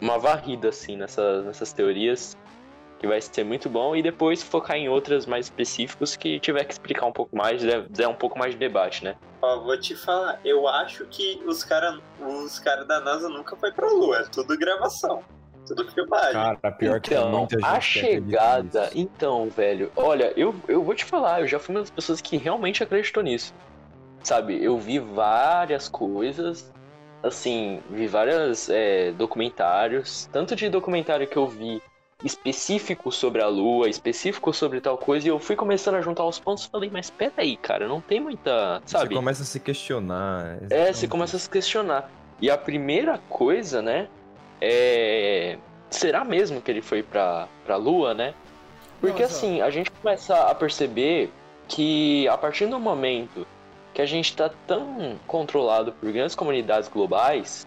uma 0.00 0.18
varrida, 0.18 0.68
assim, 0.68 0.96
nessas, 0.96 1.44
nessas 1.44 1.72
teorias. 1.72 2.36
Que 2.98 3.06
vai 3.06 3.18
ser 3.18 3.44
muito 3.44 3.66
bom. 3.70 3.96
E 3.96 4.02
depois 4.02 4.42
focar 4.42 4.76
em 4.76 4.86
outras 4.90 5.24
mais 5.24 5.46
específicas 5.46 6.16
que 6.16 6.38
tiver 6.38 6.64
que 6.64 6.72
explicar 6.74 7.06
um 7.06 7.12
pouco 7.12 7.34
mais, 7.34 7.62
der, 7.62 8.06
um 8.06 8.14
pouco 8.14 8.38
mais 8.38 8.52
de 8.52 8.58
debate, 8.58 9.02
né? 9.02 9.16
Ó, 9.40 9.60
vou 9.60 9.80
te 9.80 9.96
falar, 9.96 10.38
eu 10.44 10.68
acho 10.68 11.06
que 11.06 11.40
os 11.46 11.64
caras 11.64 11.98
os 12.20 12.58
cara 12.58 12.84
da 12.84 13.00
NASA 13.00 13.26
nunca 13.30 13.56
foi 13.56 13.72
pra 13.72 13.88
Lua, 13.88 14.18
é 14.18 14.24
tudo 14.24 14.54
gravação. 14.58 15.22
Tudo 15.66 15.90
filmagem. 15.92 16.32
Cara, 16.32 16.72
pior 16.72 17.00
que 17.00 17.14
Então, 17.14 17.30
muita 17.30 17.56
gente 17.56 17.64
a 17.64 17.70
que 17.70 17.76
acredita 17.76 18.06
chegada. 18.10 18.80
nisso. 18.82 18.92
Então, 18.98 19.48
velho, 19.48 19.90
olha, 19.96 20.32
eu, 20.36 20.54
eu 20.68 20.82
vou 20.84 20.94
te 20.94 21.06
falar, 21.06 21.40
eu 21.40 21.46
já 21.46 21.58
fui 21.58 21.74
uma 21.74 21.80
das 21.80 21.90
pessoas 21.90 22.20
que 22.20 22.36
realmente 22.36 22.82
acreditou 22.82 23.22
nisso. 23.22 23.54
Sabe, 24.22 24.62
eu 24.62 24.76
vi 24.78 24.98
várias 24.98 25.88
coisas, 25.88 26.70
assim, 27.22 27.80
vi 27.90 28.06
vários 28.06 28.68
é, 28.68 29.12
documentários, 29.12 30.28
tanto 30.32 30.56
de 30.56 30.68
documentário 30.68 31.26
que 31.26 31.36
eu 31.36 31.46
vi 31.46 31.82
específico 32.24 33.10
sobre 33.10 33.42
a 33.42 33.48
Lua, 33.48 33.88
específico 33.88 34.52
sobre 34.52 34.80
tal 34.80 34.98
coisa, 34.98 35.26
e 35.26 35.30
eu 35.30 35.38
fui 35.38 35.56
começando 35.56 35.94
a 35.94 36.00
juntar 36.00 36.24
os 36.24 36.38
pontos 36.38 36.64
e 36.64 36.70
falei, 36.70 36.90
mas 36.92 37.10
peraí, 37.10 37.56
cara, 37.56 37.88
não 37.88 38.00
tem 38.00 38.20
muita. 38.20 38.80
Você 38.84 38.98
Sabe? 38.98 39.14
começa 39.14 39.42
a 39.42 39.46
se 39.46 39.58
questionar. 39.58 40.56
É, 40.56 40.58
você 40.58 40.74
exatamente 40.74 41.08
começa 41.08 41.36
a 41.36 41.40
se 41.40 41.50
questionar. 41.50 42.10
E 42.40 42.50
a 42.50 42.56
primeira 42.56 43.18
coisa, 43.28 43.82
né, 43.82 44.08
é. 44.60 45.58
Será 45.88 46.24
mesmo 46.24 46.60
que 46.60 46.70
ele 46.70 46.82
foi 46.82 47.02
pra, 47.02 47.48
pra 47.64 47.76
Lua, 47.76 48.14
né? 48.14 48.32
Porque 49.00 49.22
ó. 49.22 49.26
assim, 49.26 49.60
a 49.60 49.70
gente 49.70 49.90
começa 49.90 50.34
a 50.36 50.54
perceber 50.54 51.32
que 51.66 52.28
a 52.28 52.38
partir 52.38 52.66
do 52.66 52.78
momento 52.78 53.46
que 53.92 54.00
a 54.00 54.06
gente 54.06 54.36
tá 54.36 54.50
tão 54.66 55.18
controlado 55.26 55.92
por 55.92 56.12
grandes 56.12 56.34
comunidades 56.34 56.88
globais, 56.88 57.66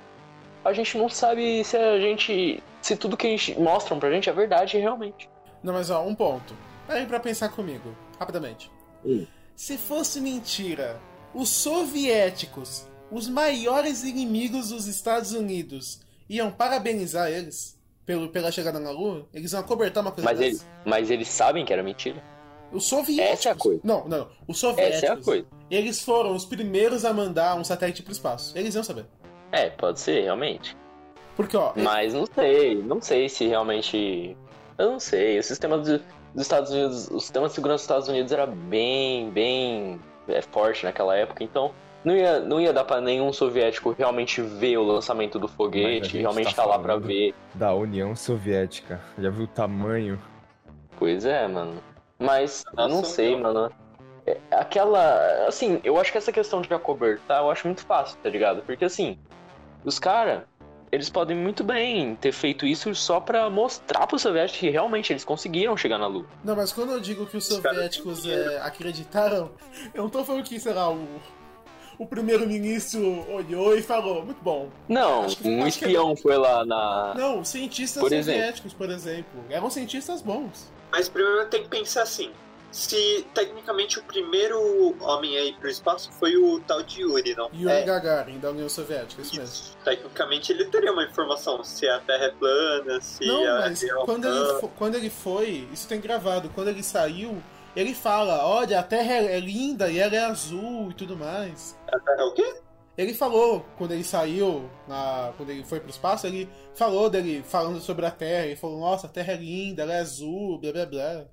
a 0.64 0.72
gente 0.74 0.98
não 0.98 1.10
sabe 1.10 1.64
se 1.64 1.76
a 1.76 2.00
gente. 2.00 2.64
se 2.82 2.96
tudo 2.96 3.18
que 3.18 3.28
a 3.28 3.30
gente 3.30 3.60
mostram 3.60 4.00
pra 4.00 4.12
gente 4.12 4.30
é 4.30 4.34
verdade 4.34 4.78
realmente. 4.78 5.30
Não, 5.62 5.74
mas 5.74 5.90
ó, 5.90 6.06
um 6.06 6.16
ponto. 6.16 6.56
Peraí 6.88 7.06
pra 7.06 7.20
pensar 7.20 7.50
comigo, 7.50 7.96
rapidamente. 8.20 8.72
Hum. 9.06 9.26
Se 9.56 9.78
fosse 9.78 10.20
mentira, 10.20 11.00
os 11.34 11.50
soviéticos, 11.50 12.88
os 13.12 13.28
maiores 13.30 14.04
inimigos 14.04 14.70
dos 14.70 14.88
Estados 14.88 15.34
Unidos, 15.34 16.02
iam 16.30 16.52
parabenizar 16.52 17.30
eles 17.30 17.80
pelo, 18.06 18.30
pela 18.30 18.52
chegada 18.52 18.80
na 18.80 18.92
Lua? 18.92 19.28
Eles 19.34 19.52
iam 19.54 19.62
acobertar 19.62 20.02
uma 20.02 20.12
coisa 20.12 20.30
Mas, 20.30 20.42
ele, 20.42 20.60
mas 20.86 21.12
eles 21.12 21.28
sabem 21.28 21.66
que 21.66 21.72
era 21.72 21.84
mentira? 21.84 22.22
Os 22.74 22.86
soviéticos. 22.86 23.40
Essa 23.40 23.50
é 23.50 23.52
a 23.52 23.56
coisa. 23.56 23.82
Não, 23.84 24.08
não, 24.08 24.18
não. 24.20 24.28
Os 24.48 24.58
soviéticos. 24.60 25.04
Essa 25.04 25.14
é 25.14 25.16
a 25.16 25.18
coisa. 25.22 25.46
Eles 25.70 26.04
foram 26.04 26.36
os 26.36 26.46
primeiros 26.46 27.06
a 27.06 27.14
mandar 27.14 27.56
um 27.56 27.64
satélite 27.64 28.02
pro 28.04 28.12
espaço. 28.12 28.58
Eles 28.58 28.74
iam 28.76 28.84
saber. 28.84 29.06
É, 29.52 29.70
pode 29.70 30.00
ser, 30.00 30.22
realmente. 30.24 30.76
Porque, 31.36 31.56
ó, 31.58 31.74
Mas 31.76 32.14
não 32.14 32.26
sei, 32.26 32.76
não 32.84 33.02
sei 33.02 33.30
se 33.30 33.48
realmente. 33.48 34.36
Eu 34.78 34.92
não 34.92 35.00
sei. 35.00 35.40
O 35.40 35.44
sistema 35.44 35.78
do- 35.78 36.00
dos 36.34 36.42
Estados 36.42 36.72
Unidos, 36.72 37.08
o 37.12 37.20
sistema 37.20 37.48
de 37.48 37.54
segurança 37.54 37.76
dos 37.78 37.84
Estados 37.84 38.08
Unidos 38.10 38.32
era 38.32 38.46
bem, 38.48 39.30
bem 39.30 40.00
é, 40.28 40.42
forte 40.42 40.84
naquela 40.84 41.16
época, 41.16 41.44
então 41.44 41.72
não 42.04 42.16
ia, 42.16 42.40
não 42.40 42.60
ia 42.60 42.74
dar 42.74 42.84
pra 42.84 43.00
nenhum 43.00 43.32
soviético 43.32 43.92
realmente 43.98 44.42
ver 44.42 44.78
o 44.78 44.84
lançamento 44.84 45.38
do 45.38 45.48
foguete, 45.48 46.06
gente 46.10 46.18
realmente 46.20 46.56
tá 46.56 46.64
tá 46.64 46.66
lá 46.68 46.80
pra 46.80 46.94
falando- 46.94 47.06
ver. 47.08 47.34
Da 47.54 47.74
União 47.74 48.16
Soviética. 48.16 49.00
Já 49.20 49.30
viu 49.30 49.44
o 49.44 49.48
tamanho? 49.48 50.20
Pois 50.98 51.24
é, 51.26 51.48
mano. 51.48 51.76
Mas 52.20 52.64
eu 52.78 52.88
não 52.88 53.04
sei, 53.04 53.36
mano. 53.36 53.72
É, 54.26 54.38
Aquela. 54.52 55.46
Assim, 55.48 55.80
eu 55.84 56.00
acho 56.00 56.12
que 56.12 56.18
essa 56.18 56.32
questão 56.32 56.62
de 56.62 56.74
acobertar 56.74 57.42
eu 57.42 57.50
acho 57.52 57.68
muito 57.68 57.86
fácil, 57.86 58.18
tá 58.24 58.30
ligado? 58.30 58.62
Porque 58.64 58.86
assim, 58.86 59.18
os 59.84 60.00
caras, 60.00 60.44
eles 60.92 61.10
podem 61.10 61.36
muito 61.36 61.64
bem 61.64 62.16
ter 62.16 62.32
feito 62.32 62.66
isso 62.66 62.94
só 62.96 63.20
pra 63.20 63.50
mostrar 63.50 64.08
pros 64.08 64.22
soviéticos 64.22 64.60
que 64.60 64.70
realmente 64.70 65.12
eles 65.12 65.26
conseguiram 65.26 65.76
chegar 65.76 65.98
na 65.98 66.08
Lua. 66.08 66.26
Não, 66.44 66.56
mas 66.56 66.72
quando 66.72 66.92
eu 66.94 67.00
digo 67.02 67.26
que 67.26 67.36
os 67.36 67.46
soviéticos 67.46 68.26
é, 68.26 68.60
acreditaram, 68.62 69.52
eu 69.94 70.04
não 70.04 70.10
tô 70.10 70.24
falando 70.24 70.44
que, 70.46 70.58
sei 70.60 70.74
lá, 70.74 70.90
o, 70.90 71.06
o 71.98 72.06
primeiro-ministro 72.06 73.30
olhou 73.30 73.76
e 73.78 73.82
falou, 73.82 74.24
muito 74.24 74.42
bom. 74.42 74.70
Não, 74.88 75.24
Acho 75.26 75.38
que- 75.38 75.50
um 75.50 75.68
espião 75.68 76.16
foi 76.16 76.38
lá 76.38 76.64
na. 76.64 77.14
Não, 77.16 77.44
cientistas 77.44 78.02
Por 78.02 78.14
exemplo. 78.14 78.40
soviéticos, 78.40 78.74
por 78.74 78.90
exemplo, 78.90 79.44
eram 79.50 79.70
cientistas 79.70 80.22
bons. 80.22 80.72
Mas 80.94 81.10
primeiro 81.10 81.46
tem 81.50 81.64
que 81.64 81.70
pensar 81.70 82.04
assim. 82.04 82.32
Se 82.72 83.24
tecnicamente 83.36 84.00
o 84.00 84.04
primeiro 84.04 84.96
homem 85.04 85.38
a 85.38 85.44
ir 85.44 85.56
pro 85.58 85.70
espaço 85.70 86.12
foi 86.14 86.36
o 86.38 86.60
tal 86.62 86.82
de 86.82 87.02
Yuri, 87.02 87.36
não? 87.36 87.48
Yuri 87.54 87.72
É, 87.72 87.84
Gagarin, 87.84 88.40
da 88.40 88.50
União 88.50 88.68
Soviética, 88.70 89.22
isso 89.22 89.36
mesmo. 89.36 89.46
isso. 89.54 89.78
Tecnicamente 89.84 90.52
ele 90.52 90.66
teria 90.66 90.92
uma 90.92 91.04
informação 91.04 91.64
se 91.64 91.88
a 91.88 92.00
Terra 92.00 92.26
é 92.26 92.30
plana, 92.32 93.00
se 93.02 93.26
Não, 93.28 93.46
a 93.58 93.60
mas 93.62 93.84
é 93.84 93.90
quando 94.06 94.26
ele, 94.28 94.60
fo- 94.60 94.70
quando 94.70 94.96
ele 94.96 95.10
foi, 95.12 95.68
isso 95.72 95.88
tem 95.88 96.00
gravado, 96.02 96.50
quando 96.56 96.70
ele 96.70 96.82
saiu, 96.82 97.42
ele 97.76 97.94
fala, 97.94 98.44
olha, 98.48 98.80
a 98.80 98.84
Terra 98.84 99.14
é 99.14 99.36
é 99.38 99.40
linda 99.40 99.92
e 99.92 100.00
ela 100.00 100.16
é 100.16 100.26
azul 100.26 100.90
e 100.92 100.94
tudo 100.96 101.16
mais. 101.18 101.78
A 101.92 102.00
Terra 102.00 102.22
é 102.22 102.24
o 102.24 102.34
quê? 102.34 102.56
Ele 102.98 103.14
falou, 103.14 103.66
quando 103.78 103.92
ele 103.92 104.04
saiu, 104.04 104.70
na, 104.88 105.34
quando 105.36 105.50
ele 105.50 105.64
foi 105.64 105.80
pro 105.80 105.90
espaço, 105.90 106.28
ele 106.28 106.48
falou 106.76 107.10
dele 107.10 107.42
falando 107.44 107.80
sobre 107.80 108.06
a 108.06 108.12
Terra, 108.12 108.46
ele 108.46 108.56
falou, 108.56 108.80
nossa, 108.80 109.08
a 109.08 109.10
Terra 109.10 109.34
é 109.34 109.38
linda, 109.38 109.82
ela 109.82 109.94
é 109.94 110.00
azul, 110.00 110.60
blá 110.60 110.72
blá 110.72 110.86
blá. 110.86 111.26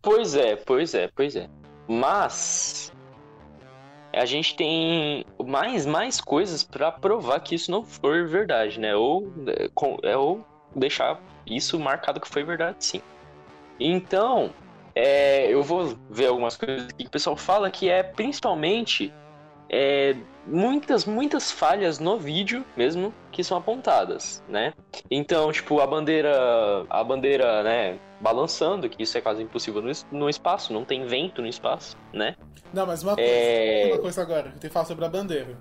Pois 0.00 0.34
é, 0.34 0.54
pois 0.54 0.94
é, 0.94 1.08
pois 1.08 1.34
é. 1.34 1.48
Mas 1.88 2.92
a 4.12 4.24
gente 4.24 4.54
tem 4.56 5.24
mais 5.44 5.84
mais 5.84 6.20
coisas 6.20 6.62
pra 6.62 6.90
provar 6.92 7.40
que 7.40 7.54
isso 7.54 7.70
não 7.70 7.84
for 7.84 8.26
verdade, 8.28 8.78
né? 8.78 8.94
Ou 8.94 9.32
é, 9.48 10.10
é, 10.10 10.16
ou 10.16 10.44
deixar 10.74 11.20
isso 11.46 11.78
marcado 11.78 12.20
que 12.20 12.28
foi 12.28 12.44
verdade, 12.44 12.76
sim. 12.84 13.02
Então, 13.78 14.52
é, 14.94 15.52
eu 15.52 15.62
vou 15.62 15.96
ver 16.08 16.26
algumas 16.26 16.56
coisas 16.56 16.92
que 16.92 17.06
o 17.06 17.10
pessoal 17.10 17.36
fala 17.36 17.70
que 17.70 17.88
é 17.88 18.02
principalmente 18.02 19.12
é, 19.72 20.16
muitas, 20.44 21.04
muitas 21.04 21.52
falhas 21.52 22.00
no 22.00 22.18
vídeo 22.18 22.64
mesmo 22.76 23.14
que 23.30 23.44
são 23.44 23.56
apontadas, 23.56 24.42
né? 24.48 24.74
Então, 25.08 25.52
tipo, 25.52 25.80
a 25.80 25.86
bandeira, 25.86 26.84
a 26.90 27.04
bandeira, 27.04 27.62
né, 27.62 27.98
balançando, 28.20 28.88
que 28.88 29.00
isso 29.00 29.16
é 29.16 29.20
quase 29.20 29.42
impossível 29.42 29.80
no, 29.80 29.92
no 30.10 30.28
espaço, 30.28 30.72
não 30.72 30.84
tem 30.84 31.06
vento 31.06 31.40
no 31.40 31.46
espaço, 31.46 31.96
né? 32.12 32.34
Não, 32.74 32.84
mas 32.84 33.04
uma 33.04 33.14
coisa, 33.14 33.30
É... 33.30 33.90
uma 33.92 33.98
coisa 34.00 34.22
agora, 34.22 34.46
eu 34.46 34.50
tenho 34.52 34.60
que 34.60 34.68
falar 34.70 34.86
sobre 34.86 35.04
a 35.04 35.08
bandeira. 35.08 35.56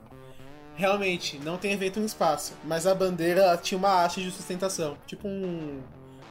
Realmente, 0.75 1.38
não 1.39 1.58
tem 1.58 1.74
evento 1.74 2.00
no 2.00 2.06
espaço, 2.06 2.58
mas 2.63 2.88
a 2.88 2.96
bandeira 2.96 3.56
tinha 3.58 3.78
uma 3.78 4.04
haste 4.04 4.24
de 4.24 4.32
sustentação, 4.32 4.98
tipo 5.06 5.28
um... 5.28 5.82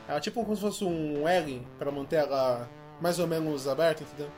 Ela 0.08 0.20
tipo 0.20 0.42
como 0.42 0.56
se 0.56 0.62
fosse 0.62 0.84
um 0.84 1.28
L, 1.28 1.62
pra 1.78 1.92
manter 1.92 2.16
ela 2.16 2.68
mais 3.00 3.20
ou 3.20 3.26
menos 3.26 3.68
aberta, 3.68 4.02
entendeu? 4.02 4.32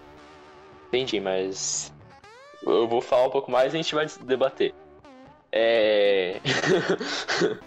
Entendi, 0.89 1.21
mas 1.21 1.93
eu 2.63 2.89
vou 2.89 3.01
falar 3.01 3.27
um 3.27 3.31
pouco 3.31 3.51
mais 3.51 3.73
e 3.73 3.77
a 3.77 3.83
gente 3.83 3.95
vai 3.95 4.07
debater. 4.23 4.75
É. 5.53 6.41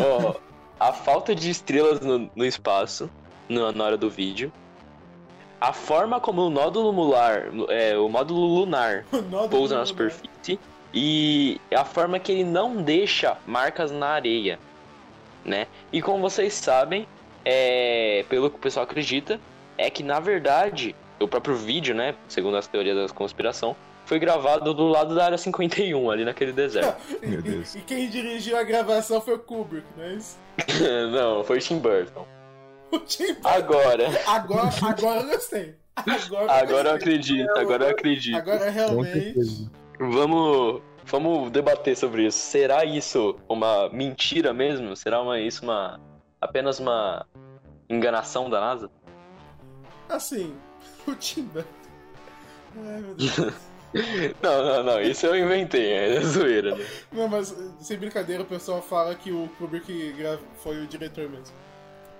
Ó, 0.00 0.34
a 0.78 0.92
falta 0.92 1.34
de 1.34 1.50
estrelas 1.50 2.00
no, 2.00 2.30
no 2.34 2.44
espaço 2.44 3.08
na, 3.48 3.72
na 3.72 3.84
hora 3.84 3.96
do 3.96 4.10
vídeo. 4.10 4.52
A 5.60 5.72
forma 5.72 6.20
como 6.20 6.42
o 6.42 6.50
nódulo 6.50 6.90
lunar, 6.90 7.46
é, 7.70 7.96
o 7.96 8.08
módulo 8.08 8.40
lunar 8.40 9.06
O 9.12 9.48
pousa 9.48 9.78
na 9.78 9.86
superfície 9.86 10.58
e 10.92 11.58
a 11.74 11.84
forma 11.84 12.18
que 12.18 12.32
ele 12.32 12.44
não 12.44 12.76
deixa 12.76 13.38
marcas 13.46 13.90
na 13.90 14.08
areia, 14.08 14.58
né? 15.44 15.66
E 15.92 16.02
como 16.02 16.20
vocês 16.20 16.52
sabem, 16.52 17.08
é, 17.44 18.24
pelo 18.28 18.50
que 18.50 18.56
o 18.56 18.60
pessoal 18.60 18.84
acredita, 18.84 19.40
é 19.78 19.88
que 19.88 20.02
na 20.02 20.20
verdade 20.20 20.94
o 21.20 21.28
próprio 21.28 21.54
vídeo, 21.54 21.94
né, 21.94 22.14
segundo 22.28 22.56
as 22.56 22.66
teorias 22.66 22.96
da 22.96 23.14
conspiração, 23.14 23.76
foi 24.04 24.18
gravado 24.18 24.74
do 24.74 24.86
lado 24.86 25.14
da 25.14 25.24
área 25.24 25.38
51 25.38 26.10
ali 26.10 26.24
naquele 26.24 26.52
deserto. 26.52 27.00
Meu 27.26 27.40
Deus. 27.40 27.74
E 27.74 27.80
quem 27.80 28.08
dirigiu 28.08 28.56
a 28.56 28.62
gravação 28.62 29.20
foi 29.20 29.34
o 29.34 29.38
Kubrick, 29.38 29.86
não 29.96 30.04
é 30.04 30.14
isso? 30.14 30.38
não, 31.12 31.44
foi 31.44 31.58
Tim 31.58 31.78
Burton. 31.78 32.26
O 32.90 32.98
Tim 33.00 33.36
Agora, 33.42 34.08
Agora, 34.26 34.70
agora 34.82 35.20
eu 35.20 35.28
gostei. 35.28 35.74
Agora, 35.96 36.52
agora 36.52 36.88
eu 36.90 36.94
acredito, 36.96 37.50
agora 37.56 37.84
eu 37.84 37.90
acredito. 37.90 38.36
Agora 38.36 38.68
realmente. 38.68 39.70
Vamos, 39.98 40.82
vamos 41.04 41.50
debater 41.50 41.96
sobre 41.96 42.26
isso. 42.26 42.38
Será 42.38 42.84
isso 42.84 43.36
uma 43.48 43.88
mentira 43.90 44.52
mesmo? 44.52 44.94
Será 44.96 45.22
uma, 45.22 45.38
isso 45.40 45.62
uma 45.62 46.00
apenas 46.40 46.78
uma 46.78 47.26
enganação 47.88 48.50
da 48.50 48.60
NASA? 48.60 48.90
Assim, 50.08 50.54
o 51.06 51.14
Tim. 51.14 51.50
Ai, 51.56 53.00
meu 53.00 53.14
Deus. 53.14 53.36
Não, 54.42 54.64
não, 54.64 54.82
não. 54.82 55.00
Isso 55.00 55.24
eu 55.24 55.36
inventei. 55.36 55.92
É 55.92 56.20
zoeira. 56.20 56.74
Né? 56.74 56.84
Não, 57.12 57.28
mas 57.28 57.54
sem 57.78 57.96
brincadeira, 57.96 58.42
o 58.42 58.46
pessoal 58.46 58.82
fala 58.82 59.14
que 59.14 59.30
o 59.30 59.48
Kubrick 59.56 60.12
foi 60.56 60.82
o 60.82 60.86
diretor 60.88 61.28
mesmo. 61.30 61.54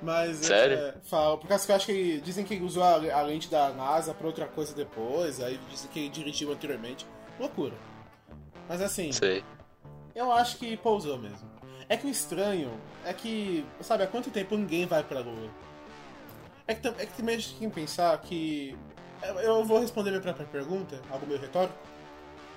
Mas 0.01 0.37
Sério? 0.37 0.77
É, 0.77 0.95
falo, 1.05 1.39
por 1.39 1.49
causa 1.49 1.65
que 1.65 1.73
eu 1.73 1.77
acho 1.77 1.87
que 1.87 1.93
ele, 1.93 2.21
dizem 2.21 2.45
que 2.45 2.55
ele 2.55 2.65
usou 2.65 2.83
a, 2.83 2.95
a 2.95 3.23
lente 3.23 3.51
da 3.51 3.71
NASA 3.71 4.13
pra 4.13 4.27
outra 4.27 4.47
coisa 4.47 4.75
depois, 4.75 5.41
aí 5.41 5.59
dizem 5.71 5.91
que 5.91 5.99
ele 5.99 6.09
dirigiu 6.11 6.53
anteriormente. 6.53 7.07
Loucura. 7.41 7.75
Mas 8.69 8.81
assim, 8.81 9.11
Sei. 9.13 9.43
eu 10.15 10.31
acho 10.31 10.59
que 10.59 10.77
pousou 10.77 11.19
mesmo. 11.19 11.51
É 11.89 11.97
que 11.97 12.07
o 12.07 12.11
estranho 12.11 12.71
é 13.05 13.13
que, 13.13 13.65
sabe, 13.81 14.05
há 14.05 14.07
quanto 14.07 14.31
tempo 14.31 14.57
ninguém 14.57 14.87
vai 14.87 15.03
pra 15.03 15.21
Lua? 15.21 15.51
É 16.67 16.75
que, 16.75 16.87
é 16.89 16.93
que 17.07 17.13
também 17.17 17.37
a 17.37 17.39
gente 17.39 17.55
tem 17.57 17.69
que 17.69 17.75
pensar 17.75 18.17
que. 18.19 18.77
eu- 19.23 19.41
Eu 19.41 19.65
vou 19.65 19.81
responder 19.81 20.11
minha 20.11 20.23
própria 20.23 20.47
pergunta, 20.47 21.01
algo 21.11 21.27
meio 21.27 21.41
retórico. 21.41 21.75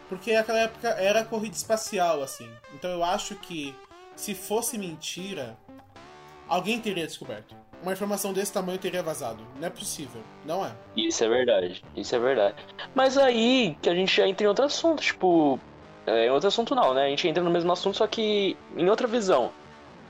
Porque 0.09 0.33
naquela 0.33 0.59
época 0.59 0.87
era 0.89 1.23
corrida 1.25 1.55
espacial, 1.55 2.21
assim. 2.23 2.49
Então 2.73 2.89
eu 2.89 3.03
acho 3.03 3.35
que 3.35 3.75
se 4.15 4.33
fosse 4.33 4.77
mentira, 4.77 5.57
alguém 6.47 6.79
teria 6.79 7.05
descoberto. 7.05 7.55
Uma 7.83 7.93
informação 7.93 8.33
desse 8.33 8.51
tamanho 8.51 8.79
teria 8.79 9.03
vazado. 9.03 9.43
Não 9.59 9.67
é 9.67 9.69
possível. 9.69 10.21
Não 10.45 10.65
é. 10.65 10.71
Isso 10.95 11.23
é 11.23 11.27
verdade, 11.29 11.83
isso 11.95 12.15
é 12.15 12.19
verdade. 12.19 12.55
Mas 12.95 13.17
aí 13.17 13.77
que 13.81 13.89
a 13.89 13.93
gente 13.93 14.19
entra 14.21 14.45
em 14.45 14.47
outro 14.47 14.65
assunto, 14.65 15.01
tipo. 15.01 15.59
É, 16.05 16.31
outro 16.31 16.47
assunto 16.47 16.73
não, 16.73 16.93
né? 16.93 17.05
A 17.05 17.09
gente 17.09 17.27
entra 17.27 17.43
no 17.43 17.49
mesmo 17.51 17.71
assunto, 17.71 17.97
só 17.97 18.07
que 18.07 18.55
em 18.77 18.89
outra 18.89 19.05
visão. 19.07 19.51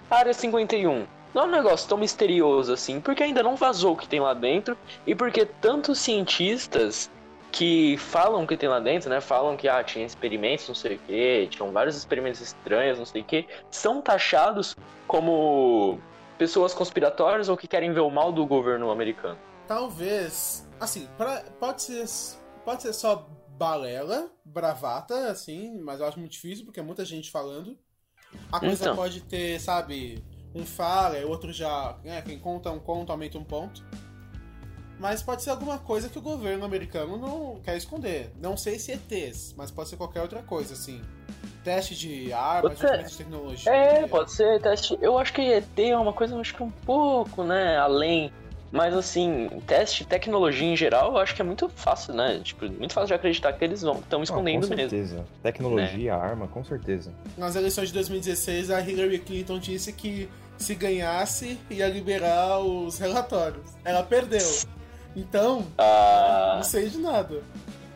Área 0.10 0.32
51. 0.34 1.08
Não 1.38 1.44
é 1.44 1.46
um 1.46 1.52
negócio 1.52 1.88
tão 1.88 2.00
misterioso 2.00 2.74
assim, 2.74 3.00
porque 3.00 3.22
ainda 3.22 3.44
não 3.44 3.56
vazou 3.56 3.94
o 3.94 3.96
que 3.96 4.10
tem 4.10 4.20
lá 4.20 4.34
dentro, 4.34 4.76
e 5.06 5.14
porque 5.14 5.46
tantos 5.46 6.00
cientistas 6.00 7.12
que 7.52 7.96
falam 7.98 8.44
o 8.44 8.48
que 8.48 8.58
tem 8.58 8.68
lá 8.68 8.80
dentro, 8.80 9.08
né? 9.08 9.22
Falam 9.22 9.56
que 9.56 9.70
ah, 9.70 9.84
tinha 9.84 10.04
experimentos, 10.04 10.68
não 10.68 10.74
sei 10.74 10.96
o 10.96 11.00
que, 11.00 11.48
tinham 11.52 11.72
vários 11.72 11.96
experimentos 11.96 12.42
estranhos, 12.42 12.98
não 12.98 13.06
sei 13.06 13.22
o 13.22 13.24
que, 13.24 13.46
são 13.70 14.02
taxados 14.02 14.76
como 15.06 16.00
pessoas 16.40 16.74
conspiratórias 16.74 17.50
ou 17.50 17.56
que 17.56 17.68
querem 17.68 17.94
ver 17.94 18.00
o 18.00 18.10
mal 18.10 18.32
do 18.32 18.44
governo 18.44 18.90
americano. 18.90 19.38
Talvez. 19.68 20.68
Assim, 20.80 21.08
pra- 21.20 21.44
pode 21.60 21.84
ser. 21.84 22.06
Pode 22.66 22.82
ser 22.82 22.94
só 22.94 23.30
balela, 23.50 24.32
bravata, 24.44 25.30
assim, 25.30 25.80
mas 25.82 26.00
eu 26.00 26.08
acho 26.08 26.20
muito 26.20 26.32
difícil 26.32 26.66
porque 26.66 26.80
é 26.80 26.84
muita 26.84 27.06
gente 27.06 27.30
falando. 27.30 27.78
A 28.52 28.60
coisa 28.60 28.86
Então. 28.86 28.96
pode 28.96 29.22
ter, 29.22 29.60
sabe, 29.62 30.24
um 30.54 30.66
fala, 30.66 31.18
o 31.20 31.30
outro 31.30 31.52
já. 31.54 31.98
Né, 32.04 32.22
quem 32.22 32.40
conta 32.40 32.72
um 32.72 32.80
conto 32.80 33.12
aumenta 33.12 33.38
um 33.38 33.44
ponto. 33.44 33.84
Mas 35.00 35.22
pode 35.22 35.44
ser 35.44 35.52
alguma 35.52 35.78
coisa 35.78 36.10
que 36.10 36.18
o 36.18 36.22
governo 36.22 36.66
americano 36.66 37.18
não 37.18 37.60
quer 37.62 37.78
esconder. 37.78 38.32
Não 38.42 38.58
sei 38.58 38.80
se 38.80 38.92
ETs, 38.92 39.54
mas 39.56 39.70
pode 39.70 39.90
ser 39.90 39.98
qualquer 39.98 40.22
outra 40.22 40.42
coisa, 40.42 40.74
assim. 40.74 41.02
Teste 41.64 41.96
de 41.96 42.34
armas, 42.34 42.74
desenvolvimento 42.74 43.12
de 43.12 43.18
tecnologia. 43.18 43.72
É, 43.72 44.08
pode 44.08 44.32
ser 44.32 44.60
teste. 44.60 44.98
Eu 45.00 45.20
acho 45.20 45.34
que 45.34 45.42
ET 45.42 45.78
é 45.78 45.98
uma 45.98 46.14
coisa, 46.14 46.40
acho 46.40 46.56
que 46.56 46.64
um 46.64 46.72
pouco, 46.72 47.44
né, 47.44 47.78
além. 47.78 48.32
Mas 48.72 48.94
assim, 48.94 49.50
teste 49.66 50.04
tecnologia 50.06 50.68
em 50.68 50.76
geral, 50.76 51.12
eu 51.14 51.18
acho 51.18 51.34
que 51.34 51.42
é 51.42 51.46
muito 51.46 51.70
fácil, 51.70 52.14
né? 52.14 52.40
Tipo, 52.44 52.66
muito 52.70 52.94
fácil 52.94 53.08
de 53.08 53.14
acreditar 53.14 53.54
que 53.54 53.64
eles 53.64 53.82
vão 53.82 54.00
estão 54.00 54.22
escondendo 54.22 54.68
com 54.68 54.76
mesmo. 54.76 54.90
certeza. 54.90 55.26
Tecnologia, 55.42 56.16
arma, 56.16 56.48
com 56.48 56.64
certeza. 56.64 57.12
Nas 57.38 57.56
eleições 57.56 57.88
de 57.88 57.94
2016, 57.94 58.70
a 58.72 58.82
Hillary 58.82 59.20
Clinton 59.20 59.58
disse 59.60 59.94
que 59.94 60.30
se 60.58 60.76
ganhasse, 60.76 61.58
ia 61.70 61.88
liberar 61.88 62.60
os 62.60 62.98
relatórios. 63.00 63.72
Ela 63.86 64.04
perdeu. 64.04 64.46
Então, 65.16 65.66
Ah, 65.78 66.54
não 66.58 66.64
sei 66.64 66.90
de 66.90 66.98
nada. 67.00 67.42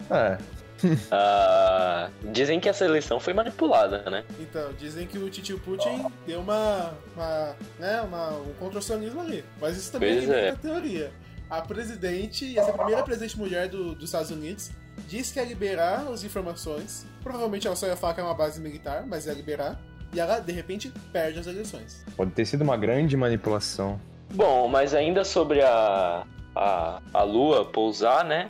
É, 0.09 0.37
ah, 1.11 2.09
dizem 2.31 2.59
que 2.59 2.69
essa 2.69 2.85
eleição 2.85 3.19
foi 3.19 3.33
manipulada, 3.33 4.09
né? 4.09 4.23
Então, 4.39 4.71
dizem 4.77 5.05
que 5.07 5.17
o 5.17 5.29
titio 5.29 5.59
Putin 5.59 6.05
deu 6.25 6.39
uma, 6.41 6.93
uma, 7.15 7.55
né, 7.79 8.01
uma, 8.01 8.29
um 8.31 8.53
contorcionismo 8.59 9.21
ali. 9.21 9.43
Mas 9.59 9.77
isso 9.77 9.91
também 9.91 10.15
Pois 10.17 10.29
é 10.29 10.47
é. 10.47 10.49
uma 10.51 10.57
teoria. 10.57 11.11
A 11.49 11.61
presidente, 11.61 12.57
essa 12.57 12.71
primeira 12.71 13.03
presidente 13.03 13.37
mulher 13.37 13.67
do- 13.67 13.93
dos 13.93 14.05
Estados 14.05 14.31
Unidos, 14.31 14.71
disse 15.07 15.33
que 15.33 15.39
ia 15.39 15.45
liberar 15.45 16.07
as 16.11 16.23
informações. 16.23 17.05
Provavelmente 17.23 17.67
ela 17.67 17.75
só 17.75 17.87
ia 17.87 17.95
falar 17.97 18.13
que 18.13 18.21
é 18.21 18.23
uma 18.23 18.33
base 18.33 18.59
militar, 18.61 19.05
mas 19.05 19.25
ia 19.25 19.33
liberar. 19.33 19.77
E 20.13 20.19
ela, 20.19 20.39
de 20.39 20.51
repente, 20.51 20.91
perde 21.11 21.39
as 21.39 21.47
eleições. 21.47 22.05
pode 22.17 22.31
ter 22.31 22.45
sido 22.45 22.61
uma 22.61 22.75
grande 22.77 23.15
manipulação. 23.15 23.99
Bom, 24.33 24.67
mas 24.69 24.93
ainda 24.93 25.23
sobre 25.25 25.61
a, 25.61 26.25
a, 26.55 27.01
a 27.13 27.23
Lua 27.23 27.65
pousar, 27.65 28.23
né? 28.23 28.49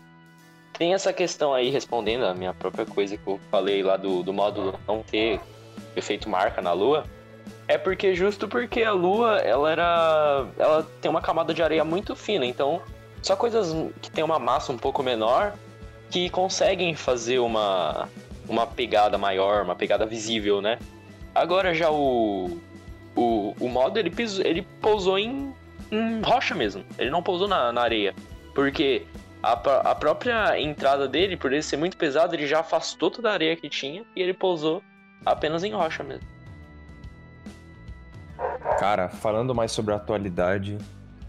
Tem 0.82 0.96
essa 0.96 1.14
questão 1.14 1.54
aí, 1.54 1.70
respondendo 1.70 2.26
a 2.26 2.34
minha 2.34 2.56
própria 2.56 2.88
coisa 2.88 3.16
que 3.16 3.28
eu 3.28 3.40
falei 3.52 3.84
lá 3.84 3.98
do, 3.98 4.24
do 4.24 4.34
módulo 4.34 4.80
não 4.88 5.04
ter 5.04 5.40
efeito 5.96 6.28
marca 6.28 6.60
na 6.60 6.74
Lua. 6.74 7.04
É 7.68 7.78
porque 7.78 8.16
justo 8.16 8.48
porque 8.48 8.82
a 8.82 8.92
Lua, 8.92 9.38
ela 9.42 9.72
era. 9.72 10.48
Ela 10.58 10.88
tem 11.00 11.12
uma 11.12 11.22
camada 11.22 11.54
de 11.54 11.62
areia 11.62 11.86
muito 11.86 12.16
fina, 12.16 12.48
então 12.48 12.82
só 13.22 13.36
coisas 13.36 13.76
que 14.02 14.10
tem 14.10 14.24
uma 14.24 14.40
massa 14.40 14.74
um 14.74 14.78
pouco 14.80 15.04
menor 15.04 15.54
que 16.10 16.32
conseguem 16.32 16.96
fazer 16.96 17.38
uma, 17.38 18.10
uma 18.50 18.66
pegada 18.66 19.20
maior, 19.20 19.64
uma 19.64 19.76
pegada 19.76 20.08
visível, 20.08 20.64
né? 20.64 20.80
Agora 21.36 21.76
já 21.76 21.92
o. 21.92 22.60
O, 23.16 23.54
o 23.60 23.70
modo 23.70 24.00
ele, 24.00 24.10
pisou, 24.10 24.44
ele 24.44 24.64
pousou 24.82 25.20
em, 25.20 25.54
em 25.92 26.22
rocha 26.22 26.56
mesmo. 26.56 26.84
Ele 26.98 27.12
não 27.12 27.22
pousou 27.22 27.48
na, 27.48 27.72
na 27.72 27.82
areia. 27.82 28.16
Porque 28.56 29.06
a, 29.42 29.54
a 29.54 29.96
própria 29.96 30.60
entrada 30.60 31.08
dele, 31.08 31.36
por 31.36 31.52
ele 31.52 31.64
ser 31.64 31.78
muito 31.78 31.98
pesado, 31.98 32.36
ele 32.36 32.48
já 32.48 32.60
afastou 32.60 33.10
toda 33.10 33.30
a 33.30 33.34
areia 33.34 33.56
que 33.56 33.70
tinha 33.70 34.04
e 34.16 34.22
ele 34.22 34.34
pousou 34.34 34.84
apenas 35.26 35.64
em 35.64 35.74
rocha 35.74 36.04
mesmo. 36.04 36.28
Cara, 38.80 39.10
falando 39.10 39.54
mais 39.54 39.72
sobre 39.72 39.94
a 39.94 39.98
atualidade, 39.98 40.78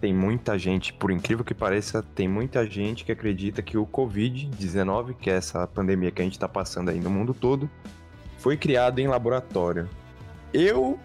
tem 0.01 0.13
muita 0.13 0.59
gente, 0.59 0.93
por 0.93 1.11
incrível 1.11 1.45
que 1.45 1.55
pareça, 1.55 2.03
tem 2.03 2.27
muita 2.27 2.67
gente 2.67 3.05
que 3.05 3.13
acredita 3.13 3.63
que 3.63 3.79
o 3.79 3.87
Covid-19, 3.87 5.15
que 5.15 5.31
é 5.31 5.35
essa 5.35 5.67
pandemia 5.67 6.11
que 6.11 6.21
a 6.21 6.25
gente 6.25 6.39
tá 6.39 6.49
passando 6.49 6.91
aí 6.91 6.99
no 6.99 7.11
mundo 7.11 7.33
todo, 7.33 7.71
foi 8.39 8.57
criado 8.57 8.99
em 8.99 9.07
laboratório. 9.07 9.89
Eu 10.53 10.99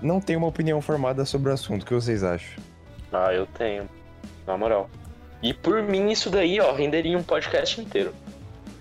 não 0.00 0.20
tenho 0.20 0.38
uma 0.38 0.48
opinião 0.48 0.80
formada 0.80 1.24
sobre 1.24 1.50
o 1.50 1.52
assunto. 1.52 1.82
O 1.82 1.86
que 1.86 1.94
vocês 1.94 2.24
acham? 2.24 2.62
Ah, 3.12 3.32
eu 3.32 3.46
tenho. 3.46 3.88
Na 4.46 4.56
moral. 4.56 4.88
E 5.42 5.54
por 5.54 5.82
mim, 5.82 6.10
isso 6.10 6.30
daí, 6.30 6.60
ó, 6.60 6.72
renderia 6.72 7.16
um 7.16 7.22
podcast 7.22 7.80
inteiro. 7.80 8.12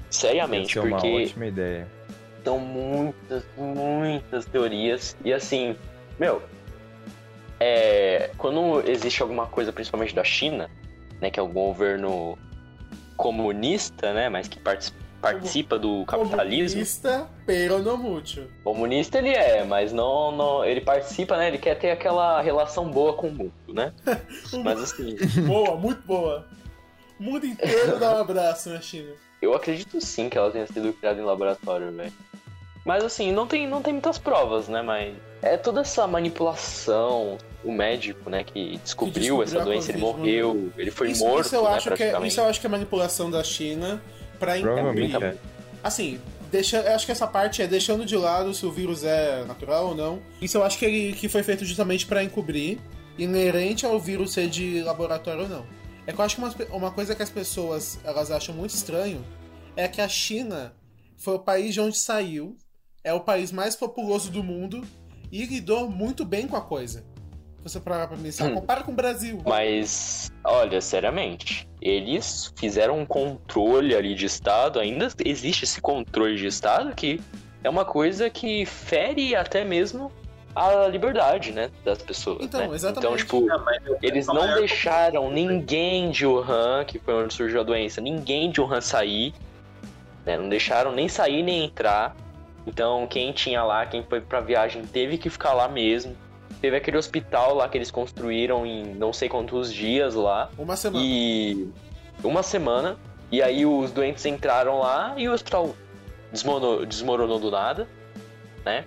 Seriamente, 0.10 0.78
Essa 0.78 0.88
é 0.88 0.90
uma 0.90 0.98
porque. 1.00 1.24
ótima 1.24 1.46
ideia. 1.46 1.88
São 2.44 2.60
muitas, 2.60 3.44
muitas 3.58 4.46
teorias. 4.46 5.16
E 5.24 5.34
assim, 5.34 5.76
meu, 6.20 6.42
é, 7.60 8.32
quando 8.38 8.82
existe 8.90 9.22
alguma 9.22 9.46
coisa, 9.48 9.72
principalmente 9.74 10.16
da 10.16 10.24
China, 10.24 10.70
né, 11.20 11.30
que 11.30 11.40
é 11.40 11.44
um 11.44 11.52
governo 11.52 12.38
comunista, 13.16 14.14
né, 14.14 14.30
mas 14.30 14.48
que 14.48 14.60
partic- 14.60 14.94
participa 15.22 15.78
do 15.78 16.06
capitalismo. 16.06 16.76
Comunista, 16.76 17.30
pero 17.46 17.80
no 17.80 17.98
mucho. 17.98 18.48
Comunista 18.64 19.18
ele 19.18 19.30
é, 19.30 19.64
mas 19.64 19.92
não, 19.92 20.32
não, 20.32 20.66
ele 20.66 20.82
participa, 20.82 21.38
né, 21.38 21.48
ele 21.48 21.58
quer 21.58 21.76
ter 21.76 21.92
aquela 21.92 22.42
relação 22.42 22.90
boa 22.90 23.14
com 23.14 23.28
o 23.28 23.32
mundo, 23.32 23.74
né? 23.74 23.94
Mas 24.64 24.82
assim, 24.82 25.16
Boa, 25.46 25.76
muito 25.76 26.02
boa. 26.06 26.46
O 27.20 27.24
mundo 27.24 27.46
inteiro 27.46 28.00
dá 28.00 28.16
um 28.16 28.22
abraço 28.22 28.70
na 28.70 28.80
China. 28.80 29.12
Eu 29.42 29.54
acredito 29.54 30.00
sim 30.02 30.30
que 30.30 30.38
ela 30.38 30.52
tenha 30.52 30.68
sido 30.68 30.94
criada 30.94 31.20
em 31.20 31.24
laboratório, 31.24 31.92
velho. 31.92 32.14
Mas 32.86 33.04
assim, 33.04 33.32
não 33.32 33.46
tem, 33.46 33.68
não 33.68 33.82
tem 33.82 33.94
muitas 33.94 34.18
provas, 34.18 34.68
né? 34.68 34.82
Mas 34.82 35.16
é 35.42 35.58
toda 35.58 35.82
essa 35.82 36.08
manipulação. 36.08 37.38
O 37.64 37.72
médico, 37.72 38.30
né, 38.30 38.44
que 38.44 38.78
descobriu, 38.78 39.40
descobriu 39.40 39.44
essa 39.44 39.60
doença, 39.60 39.92
ele 39.92 40.00
morreu, 40.00 40.72
ele 40.78 40.92
foi 40.92 41.12
isso, 41.12 41.26
morto, 41.26 41.48
isso 41.48 41.56
eu 41.56 41.64
né, 41.64 41.70
acho 41.72 41.92
que 41.92 42.04
é, 42.04 42.28
isso 42.28 42.40
eu 42.40 42.46
acho 42.46 42.62
que 42.62 42.68
é 42.68 42.70
manipulação 42.70 43.30
da 43.30 43.44
China 43.44 44.02
Provavelmente 44.62 45.12
encobrir. 45.12 45.34
é. 45.34 45.38
Assim, 45.84 46.20
deixa, 46.52 46.78
eu 46.78 46.96
acho 46.96 47.06
que 47.06 47.12
essa 47.12 47.28
parte 47.28 47.62
é 47.62 47.68
deixando 47.68 48.06
de 48.06 48.16
lado 48.16 48.54
se 48.54 48.66
o 48.66 48.72
vírus 48.72 49.04
é 49.04 49.44
natural 49.46 49.90
ou 49.90 49.96
não. 49.96 50.22
Isso 50.42 50.58
eu 50.58 50.64
acho 50.64 50.78
que, 50.78 50.86
ele, 50.86 51.14
que 51.14 51.30
foi 51.30 51.44
feito 51.44 51.66
justamente 51.66 52.06
pra 52.06 52.24
encobrir, 52.24 52.80
inerente 53.18 53.86
ao 53.86 54.00
vírus 54.00 54.34
ser 54.34 54.50
de 54.50 54.82
laboratório 54.82 55.44
ou 55.44 55.50
não. 55.50 55.66
É 56.06 56.14
que 56.14 56.20
eu 56.20 56.26
acho 56.26 56.36
que 56.36 56.42
uma, 56.42 56.78
uma 56.78 56.92
coisa 56.92 57.14
que 57.14 57.24
as 57.24 57.30
pessoas 57.30 58.00
elas 58.04 58.32
acham 58.32 58.56
muito 58.56 58.72
estranho 58.72 59.24
é 59.76 59.88
que 59.88 60.02
a 60.02 60.08
China 60.08 60.74
foi 61.18 61.36
o 61.36 61.40
país 61.40 61.74
de 61.74 61.82
onde 61.82 61.98
saiu, 61.98 62.56
é 63.04 63.14
o 63.14 63.20
país 63.20 63.52
mais 63.52 63.76
populoso 63.76 64.32
do 64.32 64.44
mundo 64.44 64.86
e 65.32 65.46
lidou 65.46 65.90
muito 65.90 66.24
bem 66.24 66.48
com 66.48 66.56
a 66.56 66.62
coisa. 66.62 67.04
Você 67.68 67.80
parar 67.80 68.08
pra 68.08 68.16
pensar, 68.18 68.46
Hum. 68.46 68.56
compara 68.56 68.82
com 68.84 68.92
o 68.92 68.96
Brasil. 68.96 69.42
Mas, 69.46 70.32
olha, 70.44 70.80
seriamente, 70.80 71.68
eles 71.82 72.54
fizeram 72.56 72.98
um 73.00 73.06
controle 73.06 73.94
ali 73.96 74.16
de 74.16 74.26
Estado, 74.26 74.80
ainda 74.80 75.10
existe 75.26 75.64
esse 75.66 75.82
controle 75.82 76.38
de 76.38 76.48
Estado 76.48 76.96
que 76.96 77.20
é 77.64 77.70
uma 77.70 77.84
coisa 77.84 78.30
que 78.30 78.66
fere 78.66 79.36
até 79.36 79.66
mesmo 79.66 80.12
a 80.56 80.88
liberdade, 80.88 81.52
né, 81.52 81.70
das 81.84 82.02
pessoas, 82.02 82.40
Então, 82.42 82.70
né? 82.70 82.76
exatamente. 82.76 83.06
Então, 83.06 83.18
tipo, 83.18 83.46
Não, 83.46 83.64
mas 83.66 83.78
Eles 84.02 84.26
não 84.28 84.54
deixaram 84.56 85.30
ninguém 85.30 86.10
de 86.10 86.26
Wuhan, 86.26 86.84
que 86.86 86.98
foi 86.98 87.14
onde 87.14 87.34
surgiu 87.34 87.60
a 87.60 87.64
doença, 87.64 88.00
ninguém 88.02 88.50
de 88.50 88.62
Wuhan 88.62 88.82
sair. 88.82 89.34
né? 90.26 90.38
Não 90.38 90.50
deixaram 90.50 90.92
nem 90.92 91.08
sair 91.08 91.42
nem 91.44 91.64
entrar. 91.66 92.16
Então 92.66 93.08
quem 93.08 93.32
tinha 93.32 93.64
lá, 93.64 93.86
quem 93.86 94.04
foi 94.04 94.20
pra 94.20 94.42
viagem, 94.42 94.86
teve 94.86 95.18
que 95.18 95.30
ficar 95.30 95.54
lá 95.54 95.68
mesmo. 95.70 96.16
Teve 96.62 96.78
aquele 96.78 96.98
hospital 96.98 97.56
lá 97.56 97.70
que 97.70 97.78
eles 97.78 97.92
construíram 97.92 98.66
em 98.66 98.96
não 98.96 99.14
sei 99.14 99.30
quantos 99.30 99.74
dias 99.74 100.16
lá. 100.16 100.50
Uma 100.58 100.76
semana. 100.76 101.06
E. 101.06 101.70
Uma 102.24 102.44
semana. 102.44 102.98
E 103.32 103.42
aí 103.42 103.66
os 103.66 103.92
doentes 103.92 104.26
entraram 104.26 104.80
lá 104.80 105.14
e 105.18 105.28
o 105.28 105.34
hospital 105.34 105.76
desmoronou, 106.32 106.86
desmoronou 106.86 107.40
do 107.40 107.52
nada, 107.52 107.88
né? 108.66 108.86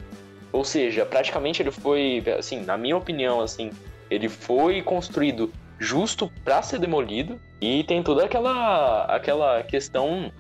Ou 0.53 0.65
seja, 0.65 1.05
praticamente 1.07 1.63
ele 1.63 1.71
foi, 1.71 2.25
assim, 2.39 2.61
na 2.65 2.77
minha 2.77 2.97
opinião, 2.97 3.41
assim, 3.41 3.71
ele 4.11 4.29
foi 4.29 4.83
construído 4.83 5.53
justo 5.79 6.31
para 6.45 6.61
ser 6.63 6.79
demolido 6.79 7.41
e 7.61 7.85
tem 7.85 8.03
toda 8.03 8.25
aquela 8.25 9.05
aquela 9.05 9.63
questão 9.63 10.33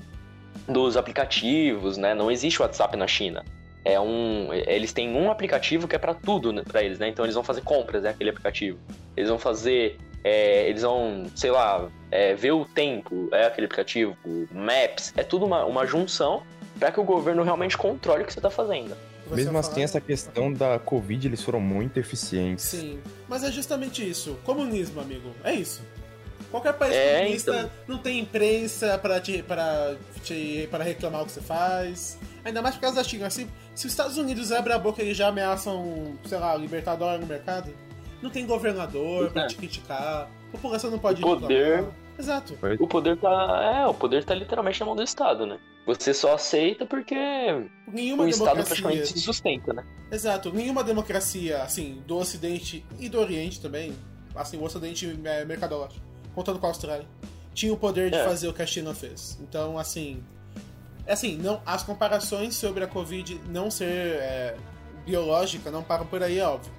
dos 0.69 0.97
aplicativos, 0.97 1.97
né? 1.97 2.15
Não 2.15 2.31
existe 2.31 2.61
WhatsApp 2.61 2.97
na 2.97 3.07
China. 3.07 3.45
É 3.85 3.99
um, 3.99 4.53
eles 4.53 4.93
têm 4.93 5.15
um 5.17 5.31
aplicativo 5.31 5.89
que 5.89 5.97
é 5.97 5.99
para 5.99 6.13
tudo 6.15 6.53
né, 6.53 6.63
para 6.67 6.83
eles, 6.83 6.99
né? 6.99 7.09
Então 7.09 7.25
eles 7.25 7.35
vão 7.35 7.43
fazer 7.45 7.63
compras, 7.63 8.05
é 8.05 8.11
aquele 8.11 8.31
aplicativo. 8.31 8.79
Eles 9.17 9.31
vão 9.31 9.39
fazer, 9.39 9.97
é, 10.23 10.69
eles 10.69 10.83
vão, 10.83 11.25
sei 11.35 11.51
lá, 11.51 11.89
é, 12.11 12.35
ver 12.35 12.53
o 12.53 12.65
tempo, 12.65 13.29
é 13.33 13.47
aquele 13.47 13.67
aplicativo. 13.67 14.17
Maps, 14.53 15.15
é 15.17 15.23
tudo 15.23 15.47
uma, 15.47 15.65
uma 15.65 15.87
junção 15.87 16.43
para 16.79 16.93
que 16.93 17.01
o 17.01 17.05
governo 17.05 17.43
realmente 17.43 17.77
controle 17.77 18.23
o 18.23 18.27
que 18.27 18.33
você 18.33 18.39
está 18.39 18.51
fazendo. 18.51 18.95
Você 19.29 19.37
Mesmo 19.45 19.59
assim, 19.59 19.71
falar? 19.73 19.85
essa 19.85 20.01
questão 20.01 20.53
da 20.53 20.79
Covid, 20.79 21.29
eles 21.29 21.43
foram 21.43 21.61
muito 21.61 21.99
eficientes. 21.99 22.65
Sim, 22.65 22.99
mas 23.29 23.45
é 23.45 23.51
justamente 23.51 24.09
isso. 24.09 24.37
Comunismo, 24.45 25.01
amigo. 25.01 25.31
É 25.45 25.55
isso. 25.55 25.83
Qualquer 26.51 26.73
país 26.73 26.95
É, 26.95 27.21
comunista 27.21 27.51
então. 27.53 27.71
não 27.87 27.99
tem 27.99 28.19
imprensa 28.19 28.99
pra, 28.99 29.21
te, 29.21 29.41
pra, 29.43 29.95
te, 30.25 30.67
pra 30.69 30.83
reclamar 30.83 31.23
o 31.23 31.27
que 31.27 31.33
você 31.33 31.41
faz. 31.41 32.19
Ainda 32.45 32.63
mais 32.63 32.75
por 32.75 32.83
causa 32.83 32.97
da 32.97 33.05
China. 33.05 33.29
Se, 33.31 33.47
se 33.75 33.87
os 33.87 33.93
Estados 33.93 34.17
Unidos 34.17 34.51
abrem 34.53 34.75
a 34.75 34.79
boca 34.79 35.03
e 35.03 35.13
já 35.15 35.29
ameaçam, 35.29 36.19
sei 36.25 36.39
lá, 36.39 36.57
libertar 36.57 36.97
dólar 36.97 37.19
no 37.19 37.27
mercado, 37.27 37.73
não 38.23 38.31
tem 38.31 38.47
governador 38.47 39.31
pra 39.31 39.45
É. 39.45 39.47
te 39.47 39.57
criticar. 39.57 40.29
A 40.49 40.53
população 40.53 40.91
não 40.91 40.99
pode 40.99 41.23
O 41.23 41.27
poder- 41.39 41.67
reclamar. 41.77 41.95
Exato. 42.19 42.59
O 42.79 42.87
poder 42.87 43.17
tá, 43.19 43.73
é, 43.83 43.87
o 43.87 43.95
poder 43.95 44.25
tá 44.25 44.35
literalmente 44.35 44.79
na 44.81 44.85
mão 44.87 44.95
do 44.97 45.03
Estado, 45.03 45.47
né? 45.47 45.59
Você 45.87 46.13
só 46.13 46.35
aceita 46.35 46.85
porque 46.85 47.15
Nenhuma 47.91 48.25
o 48.25 48.29
Estado 48.29 48.57
praticamente 48.57 48.83
democracia. 48.97 49.17
se 49.17 49.21
sustenta, 49.21 49.73
né? 49.73 49.85
Exato, 50.13 50.53
nenhuma 50.53 50.85
democracia, 50.85 51.63
assim, 51.63 52.03
do 52.07 52.19
Ocidente 52.19 52.85
e 52.99 53.09
do 53.09 53.19
Oriente 53.19 53.59
também, 53.61 53.95
assim, 54.35 54.59
o 54.59 54.65
Ocidente 54.65 55.19
é 55.25 55.45
mercadológico, 55.47 56.01
contando 56.35 56.59
com 56.59 56.67
a 56.67 56.69
Austrália, 56.69 57.07
tinha 57.55 57.73
o 57.73 57.77
poder 57.79 58.11
de 58.11 58.17
É. 58.19 58.25
fazer 58.25 58.49
o 58.49 58.53
que 58.53 58.61
a 58.61 58.67
China 58.67 58.93
fez. 58.93 59.39
Então, 59.41 59.79
assim, 59.79 60.23
assim, 61.13 61.37
não, 61.37 61.61
as 61.67 61.83
comparações 61.83 62.57
sobre 62.57 62.85
a 62.85 62.87
Covid 62.87 63.41
não 63.49 63.71
ser 63.71 63.85
é, 63.87 64.57
biológica 65.05 65.71
não 65.71 65.83
param 65.83 66.07
por 66.07 66.23
aí, 66.23 66.39
é 66.39 66.47
óbvio. 66.47 66.73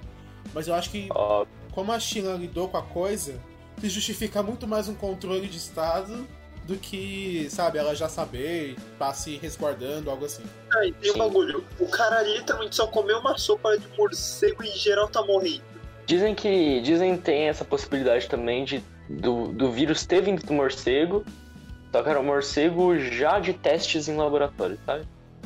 Mas 0.54 0.68
eu 0.68 0.74
acho 0.74 0.90
que 0.90 1.08
Ó, 1.14 1.46
como 1.72 1.92
a 1.92 1.98
China 1.98 2.34
lidou 2.34 2.68
com 2.68 2.76
a 2.76 2.82
coisa, 2.82 3.40
se 3.80 3.88
justifica 3.88 4.42
muito 4.42 4.66
mais 4.66 4.88
um 4.88 4.94
controle 4.94 5.48
de 5.48 5.56
Estado 5.56 6.26
do 6.64 6.76
que, 6.76 7.48
sabe, 7.50 7.78
ela 7.78 7.94
já 7.94 8.08
saber, 8.08 8.76
tá 8.98 9.12
se 9.12 9.36
resguardando, 9.36 10.10
algo 10.10 10.24
assim. 10.24 10.44
Aí 10.76 10.92
tem 10.92 11.10
um 11.10 11.14
Sim. 11.14 11.18
bagulho. 11.18 11.64
O 11.80 11.88
cara 11.88 12.22
literalmente 12.22 12.76
só 12.76 12.86
comeu 12.86 13.18
uma 13.18 13.36
sopa 13.36 13.76
de 13.76 13.86
morcego 13.96 14.62
e 14.62 14.68
em 14.68 14.76
geral 14.76 15.08
tá 15.08 15.22
morrendo. 15.22 15.64
Dizem 16.06 16.34
que 16.34 16.80
dizem 16.80 17.16
que 17.16 17.22
tem 17.22 17.48
essa 17.48 17.64
possibilidade 17.64 18.28
também 18.28 18.64
de 18.64 18.82
do, 19.08 19.48
do 19.48 19.70
vírus 19.70 20.06
ter 20.06 20.22
vindo 20.22 20.44
do 20.44 20.52
morcego, 20.52 21.24
só 21.92 22.02
que 22.02 22.08
era 22.08 22.18
um 22.18 22.24
morcego 22.24 22.98
já 22.98 23.38
de 23.38 23.52
testes 23.52 24.08
em 24.08 24.16
laboratório, 24.16 24.78
sabe? 24.86 25.04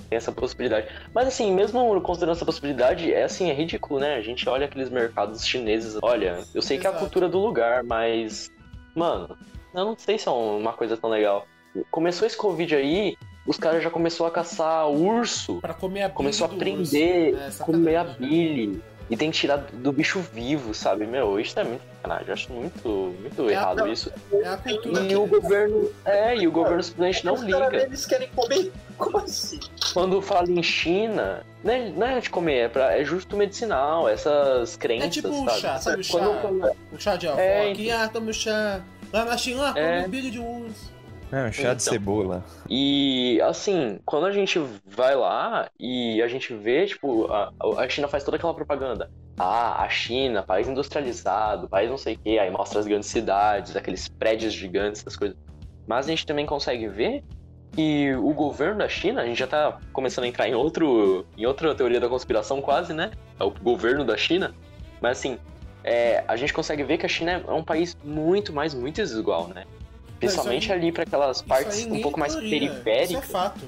Tem 0.09 0.17
essa 0.17 0.31
possibilidade. 0.31 0.87
Mas 1.13 1.27
assim, 1.27 1.53
mesmo 1.53 2.01
considerando 2.01 2.37
essa 2.37 2.45
possibilidade, 2.45 3.13
é 3.13 3.25
assim, 3.25 3.51
é 3.51 3.53
ridículo, 3.55 3.99
né? 3.99 4.15
A 4.15 4.23
gente 4.23 4.49
olha 4.49 4.67
aqueles 4.67 4.89
mercados 4.89 5.45
chineses, 5.45 5.99
olha, 6.01 6.45
eu 6.55 6.63
sei 6.63 6.79
que 6.79 6.87
é 6.87 6.91
a 6.91 6.93
Exato. 6.93 7.05
cultura 7.05 7.29
do 7.29 7.39
lugar, 7.41 7.83
mas 7.83 8.51
mano, 8.95 9.37
eu 9.75 9.85
não 9.85 9.99
sei 9.99 10.17
se 10.19 10.29
é 10.29 10.31
uma 10.31 10.73
coisa 10.73 10.97
tão 10.97 11.11
legal. 11.11 11.45
Começou 11.91 12.27
esse 12.27 12.37
Covid 12.37 12.75
aí, 12.77 13.17
os 13.47 13.59
caras 13.59 13.83
já 13.83 13.91
começou 13.91 14.27
a 14.27 14.31
caçar 14.31 14.89
urso, 14.89 15.61
Pra 15.61 15.75
comer 15.75 16.03
a 16.05 16.09
começou 16.11 16.47
a 16.47 16.49
urso. 16.49 16.59
prender, 16.59 17.35
É, 17.35 17.51
sacanagem. 17.51 17.65
comer 17.67 17.97
a 17.97 18.05
bile. 18.05 18.83
E 19.09 19.17
tem 19.17 19.31
que 19.31 19.39
tirar 19.39 19.59
do 19.59 19.93
bicho 19.93 20.19
vivo, 20.33 20.75
sabe? 20.75 21.07
Meu, 21.07 21.39
isso 21.39 21.59
é 21.61 21.63
muito 21.65 21.83
sacanagem. 21.97 22.27
Eu 22.27 22.35
acho 22.35 22.53
muito, 22.53 22.89
muito 23.21 23.49
É, 23.49 23.53
errado 23.53 23.77
não, 23.79 23.93
isso. 23.93 24.13
É 24.33 24.49
a 24.49 24.57
cultura 24.57 25.01
E 25.03 25.17
o 25.17 25.27
governo. 25.27 25.91
É, 26.05 26.37
e 26.37 26.49
o 26.49 26.51
governo 26.51 26.83
simplesmente 26.83 27.25
não 27.25 27.37
liga. 27.37 27.77
eles 27.77 28.05
querem 28.05 28.29
comer. 28.35 28.73
Como 28.99 29.19
assim? 29.19 29.61
Quando 29.93 30.21
fala 30.23 30.51
em 30.51 30.63
China, 30.63 31.45
não 31.63 31.73
é, 31.73 31.89
não 31.91 32.07
é 32.07 32.19
de 32.21 32.31
comer, 32.31 32.59
é, 32.65 32.69
pra, 32.69 32.99
é 32.99 33.05
justo 33.05 33.37
medicinal, 33.37 34.09
essas 34.09 34.75
crenças. 34.77 35.07
É 35.09 35.11
tipo 35.11 35.29
um 35.29 35.45
sabe? 35.47 35.61
chá, 35.61 35.79
sabe 35.79 36.01
o 36.01 36.05
chá? 36.05 36.19
O 36.93 36.99
chá 36.99 37.17
de 37.17 37.29
avó 37.29 37.39
É, 37.39 37.71
aqui, 37.71 37.91
ah, 37.91 38.09
toma 38.09 38.31
o 38.31 38.35
chá. 38.35 38.81
Lá 39.13 39.25
na 39.25 39.37
China, 39.37 39.73
ah, 39.75 39.79
É. 39.79 39.97
come 40.03 40.09
bilho 40.09 40.31
de 40.31 40.39
urso. 40.41 40.96
É, 41.33 41.49
um 41.49 41.53
chá 41.53 41.75
de 41.75 41.83
Então. 41.83 41.93
cebola. 41.93 42.45
E 42.69 43.41
assim, 43.43 43.99
quando 44.05 44.27
a 44.27 44.33
gente 44.33 44.61
vai 44.85 45.15
lá 45.15 45.69
e 45.79 46.23
a 46.23 46.29
gente 46.29 46.55
vê, 46.55 46.87
tipo, 46.87 47.27
a, 47.33 47.51
a 47.79 47.89
China 47.89 48.07
faz 48.09 48.23
toda 48.23 48.37
aquela 48.37 48.55
propaganda. 48.55 49.11
Ah, 49.39 49.83
a 49.83 49.89
China, 49.89 50.43
país 50.43 50.69
industrializado, 50.69 51.69
país 51.69 51.91
não 51.91 51.99
sei 51.99 52.15
o 52.15 52.19
quê, 52.19 52.39
aí 52.39 52.51
mostra 52.51 52.79
as 52.81 52.87
grandes 52.87 53.09
cidades, 53.09 53.77
aqueles 53.77 54.09
prédios 54.09 54.53
gigantes, 54.53 55.01
essas 55.01 55.17
coisas. 55.17 55.37
Mas 55.87 56.07
a 56.07 56.11
gente 56.11 56.25
também 56.25 56.47
consegue 56.47 56.89
ver 56.89 57.23
que 57.73 58.15
o 58.15 58.33
governo 58.33 58.79
da 58.79 58.89
China, 58.89 59.21
a 59.21 59.27
gente 59.27 59.39
já 59.39 59.47
tá 59.47 59.79
começando 59.93 60.25
a 60.25 60.29
entrar 60.29 60.49
em 60.49 60.55
outro. 60.55 61.27
em 61.37 61.45
outra 61.45 61.75
teoria 61.75 62.01
da 62.01 62.09
conspiração 62.09 62.63
quase, 62.63 62.95
né? 62.95 63.11
É 63.39 63.45
o 63.45 63.51
governo 63.51 64.05
da 64.05 64.17
China. 64.17 64.55
Mas 65.01 65.19
assim, 65.19 65.39
é, 65.85 66.25
a 66.27 66.37
gente 66.37 66.53
consegue 66.55 66.83
ver 66.83 66.97
que 66.99 67.05
a 67.05 67.09
China 67.09 67.33
é 67.47 67.53
um 67.53 67.63
país 67.63 67.97
muito 68.03 68.53
mais, 68.53 68.73
muito 68.73 68.97
desigual, 68.97 69.49
né? 69.49 69.65
Principalmente 70.19 70.73
aí- 70.73 70.79
ali 70.79 70.93
para 70.93 71.03
aquelas 71.03 71.43
partes 71.43 71.85
um 71.87 72.01
pouco 72.01 72.19
mais 72.19 72.35
teoria, 72.35 72.57
Isso 72.59 72.67
é 72.67 72.83
periféricas. 72.83 73.31
fato. 73.31 73.61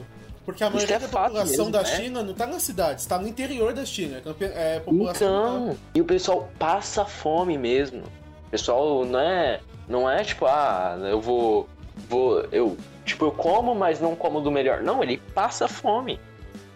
Porque 0.44 0.64
a 0.64 0.70
maioria 0.70 0.96
é 0.96 0.98
da 0.98 1.08
população 1.08 1.44
mesmo, 1.66 1.70
da 1.70 1.82
né? 1.82 1.96
China 1.96 2.22
não 2.22 2.32
tá 2.32 2.46
nas 2.46 2.62
cidades, 2.62 3.04
tá 3.04 3.18
no 3.18 3.28
interior 3.28 3.74
da 3.74 3.84
China. 3.84 4.22
É, 4.40 4.76
é 4.76 4.80
população 4.80 5.64
Então, 5.66 5.76
e 5.94 6.00
o 6.00 6.04
pessoal 6.06 6.48
passa 6.58 7.04
fome 7.04 7.58
mesmo. 7.58 8.02
O 8.46 8.50
pessoal 8.50 9.04
não 9.04 9.20
é, 9.20 9.60
não 9.86 10.10
é 10.10 10.24
tipo, 10.24 10.46
ah, 10.46 10.96
eu 11.02 11.20
vou, 11.20 11.68
vou, 12.08 12.40
eu, 12.50 12.78
tipo, 13.04 13.26
eu 13.26 13.30
como, 13.32 13.74
mas 13.74 14.00
não 14.00 14.16
como 14.16 14.40
do 14.40 14.50
melhor. 14.50 14.80
Não, 14.82 15.02
ele 15.02 15.18
passa 15.34 15.68
fome. 15.68 16.18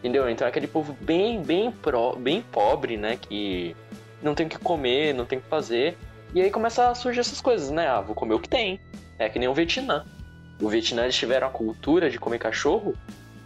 Entendeu? 0.00 0.28
Então 0.28 0.46
é 0.46 0.50
aquele 0.50 0.66
povo 0.66 0.94
bem, 1.00 1.40
bem, 1.40 1.70
pro, 1.70 2.14
bem 2.16 2.42
pobre, 2.42 2.96
né, 2.98 3.16
que 3.18 3.74
não 4.20 4.35
tem 4.35 4.46
o 4.46 4.48
que 4.50 4.58
comer, 4.58 5.14
não 5.14 5.24
tem 5.24 5.38
o 5.38 5.40
que 5.40 5.48
fazer. 5.48 5.96
E 6.35 6.42
aí 6.42 6.50
começa 6.50 6.90
a 6.90 6.94
surgir 6.94 7.20
essas 7.20 7.40
coisas, 7.40 7.70
né? 7.70 7.87
Ah, 7.88 8.00
vou 8.02 8.14
comer 8.14 8.35
o 8.35 8.38
que 8.40 8.48
tem. 8.48 8.78
É 9.18 9.29
que 9.29 9.38
nem 9.38 9.48
o 9.48 9.55
Vietnã. 9.55 10.05
O 10.61 10.68
Vietnã 10.68 11.03
eles 11.05 11.16
tiveram 11.16 11.46
a 11.48 11.51
cultura 11.51 12.11
de 12.11 12.18
comer 12.18 12.38
cachorro 12.38 12.94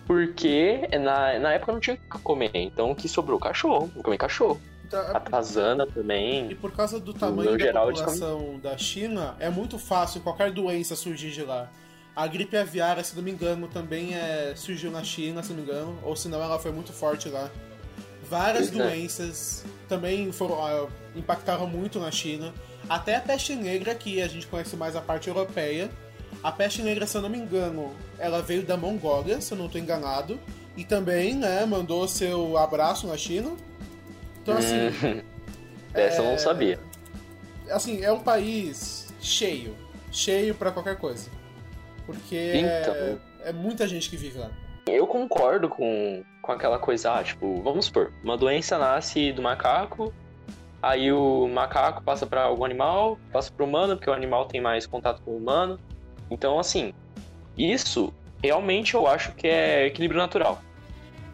porque 0.07 0.89
na, 1.01 1.39
na 1.39 1.53
época 1.55 1.73
não 1.73 1.81
tinha 1.81 1.97
o 1.97 1.99
que 1.99 2.23
comer. 2.23 2.51
Então 2.55 2.93
o 2.93 2.95
que 2.95 3.09
sobrou? 3.09 3.39
Cachorro. 3.39 3.91
Comer 4.03 4.17
cachorro. 4.19 4.61
tá- 4.89 5.11
A 5.13 5.21
Tazana 5.21 5.85
E 5.85 5.93
também. 5.93 6.55
por 6.57 6.71
causa 6.73 7.01
do 7.01 7.13
tamanho 7.13 7.53
da 7.53 7.59
geral, 7.59 7.89
população 7.89 8.59
da 8.63 8.79
China, 8.79 9.35
é 9.41 9.51
muito 9.51 9.79
fácil 9.79 10.21
qualquer 10.21 10.53
doença 10.53 10.95
surgir 10.95 11.31
de 11.33 11.43
lá. 11.43 11.69
A 12.15 12.27
gripe 12.27 12.57
aviária, 12.57 13.03
se 13.05 13.15
não 13.15 13.23
me 13.23 13.31
engano, 13.31 13.69
também 13.69 14.15
é, 14.15 14.55
surgiu 14.57 14.91
na 14.91 15.03
China, 15.05 15.43
se 15.43 15.51
não 15.51 15.57
me 15.57 15.63
engano, 15.63 15.99
ou 16.03 16.17
senão 16.17 16.43
ela 16.43 16.59
foi 16.59 16.71
muito 16.73 16.93
forte 16.93 17.29
lá. 17.29 17.51
Várias 18.29 18.69
é. 18.69 18.71
doenças 18.71 19.65
também 19.89 20.33
foram, 20.33 20.65
ah, 20.65 20.89
impactaram 21.15 21.67
muito 21.67 21.99
na 22.01 22.11
China. 22.11 22.55
Até 22.89 23.17
a 23.17 23.21
peste 23.21 23.55
negra, 23.55 23.95
que 23.95 24.21
a 24.23 24.29
gente 24.29 24.47
conhece 24.47 24.77
mais 24.77 24.95
a 24.97 25.01
parte 25.01 25.29
europeia. 25.29 25.91
A 26.43 26.53
peste 26.53 26.83
negra, 26.83 27.07
se 27.07 27.17
eu 27.17 27.23
não 27.23 27.29
me 27.29 27.39
engano, 27.39 27.93
ela 28.19 28.41
veio 28.43 28.63
da 28.63 28.77
Mongólia, 28.77 29.41
se 29.41 29.53
eu 29.53 29.59
não 29.59 29.67
estou 29.67 29.81
enganado. 29.81 30.39
E 30.77 30.85
também, 30.85 31.35
né, 31.35 31.65
mandou 31.65 32.07
seu 32.07 32.57
abraço 32.59 33.07
na 33.07 33.17
China. 33.17 33.53
Então, 34.43 34.57
assim, 34.57 34.77
Hum, 35.05 35.23
Essa 35.95 36.21
eu 36.21 36.25
não 36.25 36.39
sabia. 36.39 36.79
assim, 37.71 38.05
é 38.05 38.13
um 38.13 38.21
país 38.21 39.09
cheio. 39.21 39.75
Cheio 40.13 40.55
pra 40.55 40.71
qualquer 40.71 40.97
coisa. 40.97 41.29
Porque 42.05 42.37
é, 42.37 42.83
Então. 42.83 43.21
é 43.45 43.53
muita 43.53 43.89
gente 43.89 44.09
que 44.11 44.17
vive 44.17 44.39
lá. 44.39 44.51
Eu 44.87 45.07
concordo 45.07 45.69
com, 45.69 46.23
com 46.43 46.53
aquela 46.53 46.79
coisa, 46.79 47.13
ah, 47.15 47.25
tipo, 47.25 47.61
vamos 47.63 47.87
supor, 47.87 48.13
uma 48.23 48.37
doença 48.37 48.79
nasce 48.79 49.33
do 49.33 49.43
macaco, 49.43 50.15
aí 50.83 51.13
o 51.13 51.49
macaco 51.49 52.03
passa 52.03 52.27
pra 52.27 52.43
algum 52.45 52.65
animal, 52.65 53.19
passa 53.33 53.51
pro 53.53 53.65
humano, 53.65 53.97
porque 53.97 54.11
o 54.11 54.13
animal 54.13 54.47
tem 54.47 54.61
mais 54.61 54.87
contato 54.87 55.23
com 55.23 55.33
o 55.33 55.37
humano. 55.37 55.79
Então, 56.31 56.59
assim, 56.59 56.93
isso 57.57 58.13
realmente 58.43 58.95
eu 58.95 59.07
acho 59.07 59.33
que 59.33 59.47
é 59.49 59.87
equilíbrio 59.87 60.21
natural, 60.21 60.61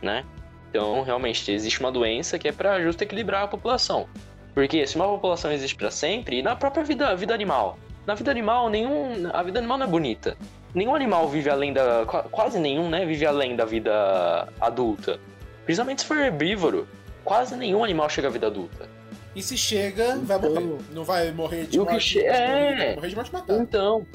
né? 0.01 0.25
Então, 0.71 1.03
realmente, 1.03 1.51
existe 1.53 1.81
uma 1.81 1.93
doença 1.93 2.39
que 2.39 2.49
é 2.49 2.53
pra 2.53 2.81
justo 2.81 3.03
equilibrar 3.03 3.43
a 3.45 3.49
população. 3.49 4.07
Porque 4.55 4.87
se 4.87 4.97
uma 4.97 5.07
população 5.07 5.51
existe 5.53 5.77
pra 5.77 5.91
sempre, 5.91 6.39
e 6.39 6.43
na 6.43 6.55
própria 6.57 6.85
vida, 6.85 7.15
vida 7.17 7.35
animal, 7.35 7.79
na 8.07 8.15
vida 8.15 8.31
animal, 8.31 8.69
nenhum. 8.71 9.29
A 9.33 9.43
vida 9.43 9.59
animal 9.59 9.79
não 9.79 9.87
é 9.87 9.89
bonita. 9.89 10.37
Nenhum 10.75 10.95
animal 10.95 11.29
vive 11.29 11.49
além 11.51 11.73
da. 11.73 12.05
qua- 12.07 12.25
Quase 12.25 12.59
nenhum, 12.59 12.89
né? 12.89 13.05
Vive 13.05 13.27
além 13.27 13.55
da 13.57 13.65
vida 13.65 14.49
adulta. 14.61 15.21
Principalmente 15.65 16.01
se 16.03 16.07
for 16.07 16.19
herbívoro. 16.19 16.89
Quase 17.25 17.55
nenhum 17.57 17.85
animal 17.85 18.09
chega 18.09 18.29
à 18.29 18.31
vida 18.31 18.47
adulta. 18.47 18.89
E 19.35 19.43
se 19.43 19.57
chega, 19.57 20.17
vai 20.19 20.37
Então- 20.39 20.51
morrer. 20.55 20.79
Não 20.93 21.05
vai 21.05 21.31
morrer 21.33 21.67
de 21.67 21.79
morte. 21.79 22.01
che- 22.01 22.21
é. 22.27 22.77
Vai 22.87 22.95
morrer 22.97 23.09
de 23.09 23.17
morte 23.17 23.33
matada. 23.33 23.59
Então, 23.63 24.07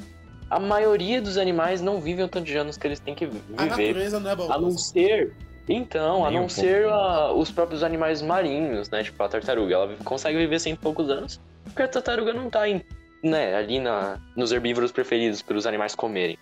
a 0.49 0.59
maioria 0.59 1.21
dos 1.21 1.37
animais 1.37 1.81
não 1.81 1.99
vivem 1.99 2.23
o 2.23 2.27
tanto 2.27 2.45
de 2.45 2.55
anos 2.57 2.77
que 2.77 2.85
eles 2.87 2.99
têm 2.99 3.15
que 3.15 3.25
vi- 3.25 3.41
A 3.57 3.63
viver. 3.63 3.87
natureza 3.87 4.19
não 4.19 4.29
é 4.31 4.35
boa. 4.35 4.53
A 4.53 4.59
não 4.59 4.71
ser. 4.71 5.33
Então, 5.69 6.23
a 6.25 6.29
Nem 6.29 6.39
não 6.39 6.47
ser 6.47 6.85
a- 6.87 7.33
os 7.33 7.51
próprios 7.51 7.83
animais 7.83 8.21
marinhos, 8.21 8.89
né? 8.89 9.03
Tipo 9.03 9.21
a 9.23 9.27
tartaruga. 9.27 9.73
Ela 9.73 9.95
consegue 10.05 10.37
viver 10.37 10.59
cento 10.59 10.77
e 10.77 10.81
poucos 10.81 11.09
anos. 11.09 11.41
Porque 11.65 11.81
a 11.81 11.87
tartaruga 11.87 12.31
não 12.33 12.49
tá 12.49 12.69
em, 12.69 12.81
né, 13.21 13.53
ali 13.55 13.79
na, 13.79 14.17
nos 14.35 14.51
herbívoros 14.53 14.91
preferidos 14.91 15.41
para 15.41 15.57
os 15.57 15.65
animais 15.67 15.93
comerem. 15.95 16.37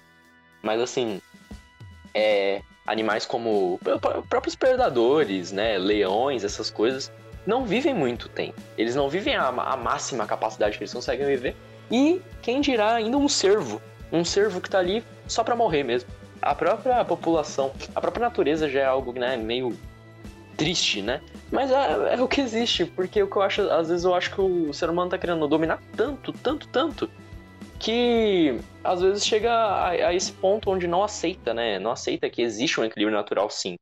Mas 0.62 0.80
assim. 0.82 1.20
É, 2.14 2.62
animais 2.86 3.26
como 3.26 3.80
pró- 3.84 3.98
pró- 4.00 4.22
próprios 4.30 4.56
predadores, 4.56 5.52
né? 5.52 5.78
Leões, 5.78 6.44
essas 6.44 6.70
coisas. 6.70 7.12
Não 7.46 7.66
vivem 7.66 7.94
muito 7.94 8.28
tempo. 8.28 8.60
Eles 8.78 8.96
não 8.96 9.10
vivem 9.10 9.36
a, 9.36 9.48
a 9.48 9.78
máxima 9.78 10.26
capacidade 10.26 10.78
que 10.78 10.84
eles 10.84 10.94
conseguem 10.94 11.26
viver. 11.26 11.56
E 11.92 12.22
quem 12.42 12.62
dirá 12.62 12.96
ainda 12.96 13.18
um 13.18 13.30
cervo. 13.30 13.82
Um 14.12 14.26
cervo 14.26 14.60
que 14.60 14.70
tá 14.70 14.80
ali 14.80 15.04
só 15.28 15.44
pra 15.44 15.56
morrer 15.56 15.84
mesmo. 15.84 16.10
A 16.42 16.54
própria 16.54 17.04
população, 17.06 17.72
a 17.94 18.02
própria 18.02 18.26
natureza 18.26 18.70
já 18.70 18.82
é 18.82 18.86
algo 18.86 19.14
né, 19.14 19.38
meio 19.38 19.78
triste, 20.56 21.02
né? 21.02 21.22
Mas 21.52 21.72
é, 21.72 22.16
é 22.16 22.22
o 22.22 22.28
que 22.28 22.42
existe, 22.42 22.86
porque 22.86 23.22
o 23.22 23.28
que 23.28 23.36
eu 23.36 23.42
acho, 23.42 23.62
às 23.70 23.90
vezes 23.90 24.06
eu 24.06 24.14
acho 24.14 24.34
que 24.34 24.42
o 24.42 24.74
ser 24.74 24.90
humano 24.90 25.10
tá 25.10 25.18
querendo 25.18 25.48
dominar 25.48 25.82
tanto, 25.96 26.32
tanto, 26.34 26.68
tanto, 26.68 27.10
que 27.80 28.58
às 28.84 29.02
vezes 29.02 29.26
chega 29.26 29.52
a, 29.52 29.90
a 29.90 30.14
esse 30.14 30.32
ponto 30.32 30.72
onde 30.72 30.88
não 30.88 31.04
aceita, 31.04 31.54
né? 31.54 31.80
Não 31.80 31.92
aceita 31.92 32.30
que 32.30 32.42
existe 32.42 32.80
um 32.80 32.86
equilíbrio 32.86 33.16
natural 33.16 33.50
sim, 33.50 33.76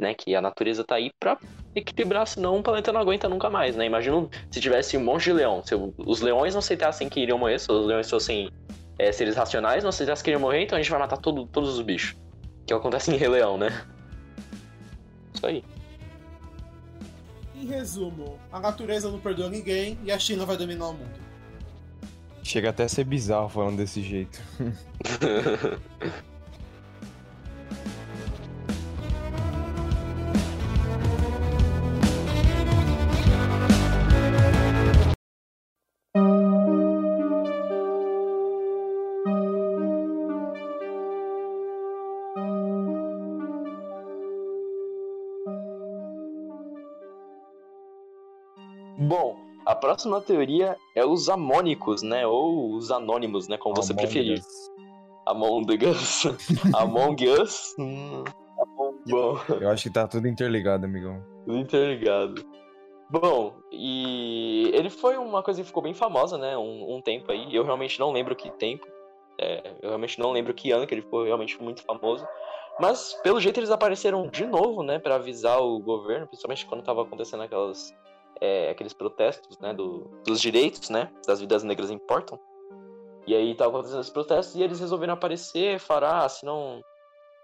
né? 0.00 0.14
Que 0.14 0.34
a 0.34 0.40
natureza 0.40 0.84
tá 0.84 0.96
aí 0.96 1.10
pra 1.18 1.38
equilibrar, 1.74 2.26
senão 2.26 2.58
o 2.58 2.62
planeta 2.62 2.92
não 2.92 3.00
aguenta 3.00 3.28
nunca 3.28 3.50
mais, 3.50 3.76
né? 3.76 3.86
Imagina 3.86 4.28
se 4.50 4.60
tivesse 4.60 4.96
um 4.96 5.04
monte 5.04 5.24
de 5.24 5.32
leão, 5.32 5.62
se 5.64 5.74
os 5.74 6.20
leões 6.20 6.54
não 6.54 6.60
aceitassem 6.60 7.08
que 7.08 7.20
iriam 7.20 7.38
morrer, 7.38 7.58
se 7.58 7.70
os 7.70 7.86
leões 7.86 8.08
fossem 8.08 8.50
é, 8.98 9.12
seres 9.12 9.36
racionais, 9.36 9.82
não 9.82 9.90
aceitassem 9.90 10.24
que 10.24 10.30
iriam 10.30 10.40
morrer, 10.40 10.62
então 10.62 10.76
a 10.78 10.80
gente 10.80 10.90
vai 10.90 11.00
matar 11.00 11.18
todo- 11.18 11.46
todos 11.46 11.74
os 11.74 11.82
bichos. 11.82 12.16
Que 12.66 12.72
acontece 12.74 13.12
em 13.12 13.16
Rei 13.16 13.28
Leão, 13.28 13.56
né? 13.56 13.68
Isso 15.34 15.46
aí. 15.46 15.62
Em 17.54 17.66
resumo, 17.66 18.38
a 18.52 18.58
natureza 18.60 19.10
não 19.10 19.18
perdoa 19.18 19.48
ninguém 19.48 19.98
e 20.04 20.10
a 20.12 20.18
China 20.18 20.44
vai 20.44 20.56
dominar 20.56 20.88
o 20.88 20.92
mundo. 20.94 21.26
Chega 22.42 22.70
até 22.70 22.84
a 22.84 22.88
ser 22.88 23.04
bizarro 23.04 23.48
falando 23.48 23.76
desse 23.76 24.02
jeito. 24.02 24.40
a 49.96 49.98
próxima 49.98 50.20
teoria 50.20 50.76
é 50.94 51.06
os 51.06 51.28
amônicos, 51.30 52.02
né? 52.02 52.26
Ou 52.26 52.74
os 52.74 52.90
anônimos, 52.90 53.48
né? 53.48 53.56
Como 53.56 53.74
você 53.74 53.92
Among 53.92 54.02
preferir. 54.06 54.38
Us. 54.38 54.70
Among 55.26 55.86
Us. 55.86 56.24
Among 56.76 57.28
Us. 57.28 57.74
Hum, 57.78 58.22
bom, 59.06 59.38
Eu 59.58 59.70
acho 59.70 59.84
que 59.84 59.90
tá 59.90 60.06
tudo 60.06 60.28
interligado, 60.28 60.84
amigão. 60.84 61.24
tudo 61.46 61.58
interligado. 61.58 62.44
Bom, 63.08 63.54
e 63.72 64.70
ele 64.74 64.90
foi 64.90 65.16
uma 65.16 65.42
coisa 65.42 65.62
que 65.62 65.66
ficou 65.66 65.82
bem 65.82 65.94
famosa, 65.94 66.36
né? 66.36 66.58
Um, 66.58 66.96
um 66.96 67.00
tempo 67.00 67.32
aí. 67.32 67.54
Eu 67.54 67.64
realmente 67.64 67.98
não 67.98 68.12
lembro 68.12 68.36
que 68.36 68.50
tempo. 68.50 68.86
É, 69.40 69.76
eu 69.80 69.88
realmente 69.88 70.18
não 70.18 70.30
lembro 70.30 70.52
que 70.52 70.72
ano 70.72 70.86
que 70.86 70.92
ele 70.92 71.02
ficou 71.02 71.24
realmente 71.24 71.60
muito 71.62 71.82
famoso. 71.82 72.26
Mas, 72.78 73.14
pelo 73.22 73.40
jeito, 73.40 73.58
eles 73.58 73.70
apareceram 73.70 74.28
de 74.28 74.44
novo, 74.44 74.82
né? 74.82 74.98
Pra 74.98 75.14
avisar 75.14 75.58
o 75.62 75.78
governo, 75.78 76.26
principalmente 76.26 76.66
quando 76.66 76.84
tava 76.84 77.02
acontecendo 77.02 77.42
aquelas, 77.42 77.94
é, 78.40 78.70
aqueles 78.70 78.92
protestos, 78.92 79.58
né? 79.58 79.72
do- 79.74 80.10
dos 80.26 80.40
direitos, 80.40 80.90
né? 80.90 81.10
Das 81.26 81.40
vidas 81.40 81.62
negras 81.62 81.90
importam. 81.90 82.38
E 83.26 83.34
aí 83.34 83.54
tava 83.54 83.70
acontecendo 83.70 84.00
esses 84.00 84.12
protestos 84.12 84.54
e 84.54 84.62
eles 84.62 84.78
resolveram 84.78 85.14
aparecer, 85.14 85.78
falar, 85.80 86.24
ah, 86.24 86.28
se 86.28 86.44
não, 86.46 86.80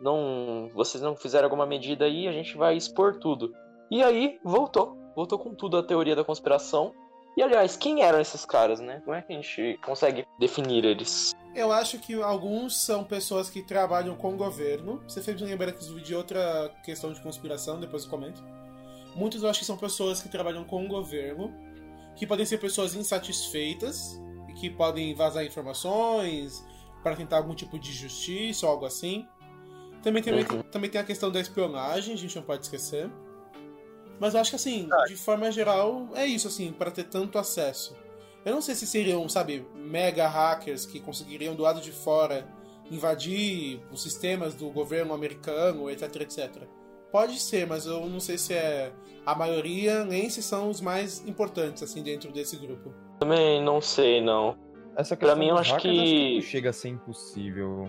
não, 0.00 0.70
vocês 0.74 1.02
não 1.02 1.16
fizeram 1.16 1.46
alguma 1.46 1.66
medida 1.66 2.04
aí, 2.04 2.28
a 2.28 2.32
gente 2.32 2.56
vai 2.56 2.76
expor 2.76 3.18
tudo. 3.18 3.52
E 3.90 4.02
aí 4.02 4.38
voltou, 4.44 4.96
voltou 5.14 5.38
com 5.38 5.54
tudo 5.54 5.76
a 5.76 5.82
teoria 5.82 6.14
da 6.16 6.24
conspiração. 6.24 6.92
E 7.36 7.42
aliás, 7.42 7.76
quem 7.76 8.02
eram 8.02 8.20
esses 8.20 8.44
caras, 8.44 8.78
né? 8.78 9.00
Como 9.04 9.16
é 9.16 9.22
que 9.22 9.32
a 9.32 9.36
gente 9.36 9.78
consegue 9.84 10.24
definir 10.38 10.84
eles? 10.84 11.32
Eu 11.54 11.72
acho 11.72 11.98
que 11.98 12.20
alguns 12.22 12.76
são 12.76 13.04
pessoas 13.04 13.48
que 13.50 13.62
trabalham 13.62 14.14
com 14.16 14.34
o 14.34 14.36
governo. 14.36 15.02
Você 15.08 15.22
fez 15.22 15.40
me 15.40 15.48
lembrar 15.48 15.72
de 15.72 16.14
outra 16.14 16.70
questão 16.84 17.12
de 17.12 17.20
conspiração, 17.22 17.80
depois 17.80 18.04
eu 18.04 18.10
comento. 18.10 18.42
Muitos 19.14 19.42
eu 19.42 19.48
acho 19.50 19.60
que 19.60 19.64
são 19.66 19.76
pessoas 19.76 20.22
que 20.22 20.28
trabalham 20.28 20.64
com 20.64 20.84
o 20.84 20.88
governo, 20.88 21.52
que 22.16 22.26
podem 22.26 22.46
ser 22.46 22.58
pessoas 22.58 22.94
insatisfeitas 22.94 24.20
e 24.48 24.52
que 24.54 24.70
podem 24.70 25.14
vazar 25.14 25.44
informações 25.44 26.64
para 27.02 27.16
tentar 27.16 27.38
algum 27.38 27.54
tipo 27.54 27.78
de 27.78 27.92
justiça 27.92 28.66
ou 28.66 28.72
algo 28.72 28.86
assim. 28.86 29.26
Também 30.02 30.22
tem, 30.22 30.32
Uhum. 30.34 30.62
também 30.70 30.90
tem 30.90 31.00
a 31.00 31.04
questão 31.04 31.30
da 31.30 31.40
espionagem, 31.40 32.14
a 32.14 32.16
gente 32.18 32.34
não 32.36 32.42
pode 32.42 32.62
esquecer. 32.64 33.10
Mas 34.20 34.34
eu 34.34 34.40
acho 34.40 34.50
que 34.50 34.56
assim, 34.56 34.88
Ah. 34.92 35.04
de 35.06 35.16
forma 35.16 35.50
geral, 35.50 36.08
é 36.14 36.26
isso 36.26 36.48
assim, 36.48 36.72
para 36.72 36.90
ter 36.90 37.04
tanto 37.04 37.38
acesso. 37.38 37.96
Eu 38.44 38.52
não 38.54 38.62
sei 38.62 38.74
se 38.74 38.86
seriam, 38.86 39.28
sabe, 39.28 39.64
mega 39.74 40.26
hackers 40.28 40.84
que 40.86 40.98
conseguiriam 41.00 41.54
do 41.54 41.62
lado 41.62 41.80
de 41.80 41.92
fora 41.92 42.46
invadir 42.90 43.80
os 43.90 44.02
sistemas 44.02 44.54
do 44.54 44.68
governo 44.70 45.14
americano, 45.14 45.88
etc, 45.90 46.16
etc. 46.22 46.62
Pode 47.12 47.38
ser, 47.38 47.66
mas 47.66 47.84
eu 47.86 48.06
não 48.06 48.18
sei 48.18 48.38
se 48.38 48.54
é 48.54 48.90
a 49.24 49.34
maioria, 49.34 50.02
nem 50.04 50.28
se 50.30 50.42
são 50.42 50.70
os 50.70 50.80
mais 50.80 51.22
importantes, 51.28 51.82
assim, 51.82 52.02
dentro 52.02 52.32
desse 52.32 52.56
grupo. 52.56 52.92
Também 53.20 53.62
não 53.62 53.80
sei, 53.80 54.20
não. 54.22 54.56
Essa 54.96 55.14
Pra 55.16 55.28
questão 55.28 55.38
mim, 55.38 55.48
eu 55.50 55.58
acho 55.58 55.76
que- 55.76 56.34
não 56.36 56.42
chega 56.42 56.70
a 56.70 56.72
ser 56.72 56.88
impossível. 56.88 57.88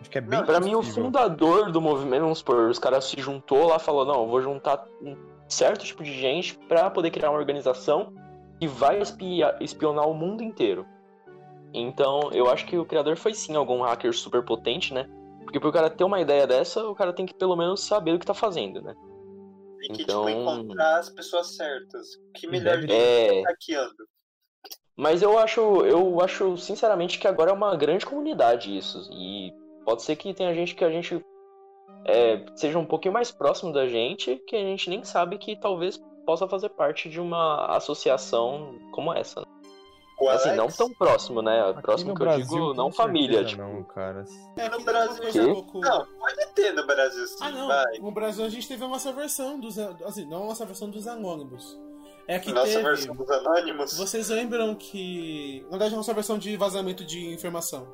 Acho 0.00 0.10
que 0.10 0.18
é 0.18 0.20
bem 0.20 0.38
Não, 0.38 0.46
pra 0.46 0.60
mim, 0.60 0.74
o 0.74 0.82
fundador 0.82 1.70
do 1.70 1.80
movimento, 1.80 2.22
vamos 2.22 2.38
supor, 2.38 2.68
os 2.68 2.78
caras 2.78 3.04
se 3.04 3.20
juntou 3.20 3.66
lá 3.68 3.76
e 3.76 3.80
falou, 3.80 4.04
não, 4.04 4.22
eu 4.22 4.26
vou 4.28 4.40
juntar 4.42 4.84
um 5.02 5.16
certo 5.48 5.84
tipo 5.84 6.02
de 6.02 6.12
gente 6.12 6.58
pra 6.68 6.90
poder 6.90 7.10
criar 7.10 7.30
uma 7.30 7.38
organização 7.38 8.12
que 8.58 8.66
vai 8.66 9.00
espionar 9.60 10.08
o 10.08 10.14
mundo 10.14 10.42
inteiro. 10.42 10.86
Então, 11.72 12.30
eu 12.32 12.48
acho 12.50 12.66
que 12.66 12.76
o 12.76 12.84
criador 12.84 13.16
foi 13.16 13.34
sim 13.34 13.56
algum 13.56 13.82
hacker 13.82 14.12
super 14.14 14.42
potente, 14.44 14.92
né? 14.94 15.08
Porque 15.44 15.60
pro 15.60 15.72
cara 15.72 15.88
ter 15.90 16.04
uma 16.04 16.20
ideia 16.20 16.46
dessa, 16.46 16.84
o 16.86 16.94
cara 16.94 17.12
tem 17.12 17.24
que 17.26 17.34
pelo 17.34 17.56
menos 17.56 17.80
saber 17.80 18.14
o 18.14 18.18
que 18.18 18.26
tá 18.26 18.34
fazendo, 18.34 18.82
né? 18.82 18.94
Tem 19.80 19.92
que, 19.92 20.02
Então- 20.02 20.26
tipo, 20.26 20.38
encontrar 20.40 20.98
as 20.98 21.10
pessoas 21.10 21.54
certas. 21.56 22.08
Que 22.34 22.46
melhor 22.46 22.78
jeito 22.78 22.92
É, 22.92 23.28
de 23.28 23.42
hackeando. 23.42 23.94
Mas 24.96 25.22
eu 25.22 25.38
acho, 25.38 25.60
eu 25.84 26.20
acho 26.20 26.56
sinceramente 26.56 27.18
que 27.18 27.26
agora 27.28 27.50
é 27.50 27.54
uma 27.54 27.76
grande 27.76 28.06
comunidade 28.06 28.76
isso. 28.76 29.08
E 29.12 29.52
pode 29.84 30.02
ser 30.02 30.16
que 30.16 30.32
tenha 30.32 30.54
gente 30.54 30.74
que 30.74 30.84
a 30.84 30.90
gente 30.90 31.20
é, 32.06 32.44
seja 32.54 32.78
um 32.78 32.86
pouquinho 32.86 33.12
mais 33.14 33.30
próximo 33.30 33.72
da 33.72 33.86
gente, 33.88 34.36
que 34.46 34.54
a 34.56 34.60
gente 34.60 34.88
nem 34.90 35.02
sabe 35.04 35.36
que 35.38 35.56
talvez 35.56 35.98
possa 36.24 36.46
fazer 36.48 36.68
parte 36.70 37.08
de 37.08 37.20
uma 37.20 37.66
associação 37.76 38.78
como 38.92 39.12
essa. 39.12 39.40
né? 39.40 39.46
O 40.20 40.28
Assim, 40.28 40.50
Alex, 40.50 40.56
não 40.56 40.68
tão 40.68 40.94
próximo, 40.94 41.42
né? 41.42 41.60
Aqui 41.70 41.82
Próximo 41.82 42.14
que 42.14 42.22
eu 42.22 42.26
Brasil, 42.26 42.46
digo, 42.46 42.68
com 42.68 42.74
não 42.74 42.92
família, 42.92 43.44
tipo. 43.44 43.60
Não, 43.62 43.82
cara. 43.82 44.24
É, 44.56 44.68
No 44.68 44.80
Brasil- 44.84 45.22
coisa 45.22 45.42
um 45.46 45.54
pouco... 45.54 45.80
Não, 45.80 46.06
pode 46.06 46.46
ter 46.54 46.72
no 46.72 46.86
Brasil 46.86 47.26
sim, 47.26 47.36
Ah, 47.40 47.50
não. 47.50 47.66
vai. 47.66 47.98
No 47.98 48.10
Brasil 48.12 48.44
a 48.44 48.48
gente 48.48 48.68
teve 48.68 48.84
a 48.84 48.88
nossa 48.88 49.12
versão 49.12 49.58
dos. 49.58 49.76
Assim, 49.78 50.24
não 50.26 50.44
a 50.44 50.46
nossa 50.46 50.64
versão 50.64 50.88
dos 50.88 51.06
Anônimos. 51.08 51.78
É 52.26 52.38
que 52.38 52.52
Nossa 52.52 52.68
teve. 52.68 52.82
versão 52.84 53.14
dos 53.14 53.30
anônimos. 53.30 53.98
Vocês 53.98 54.28
lembram 54.30 54.74
que. 54.74 55.60
Na 55.64 55.70
verdade, 55.70 55.94
a 55.94 55.96
nossa 55.98 56.14
versão 56.14 56.38
de 56.38 56.56
vazamento 56.56 57.04
de 57.04 57.26
informação. 57.34 57.86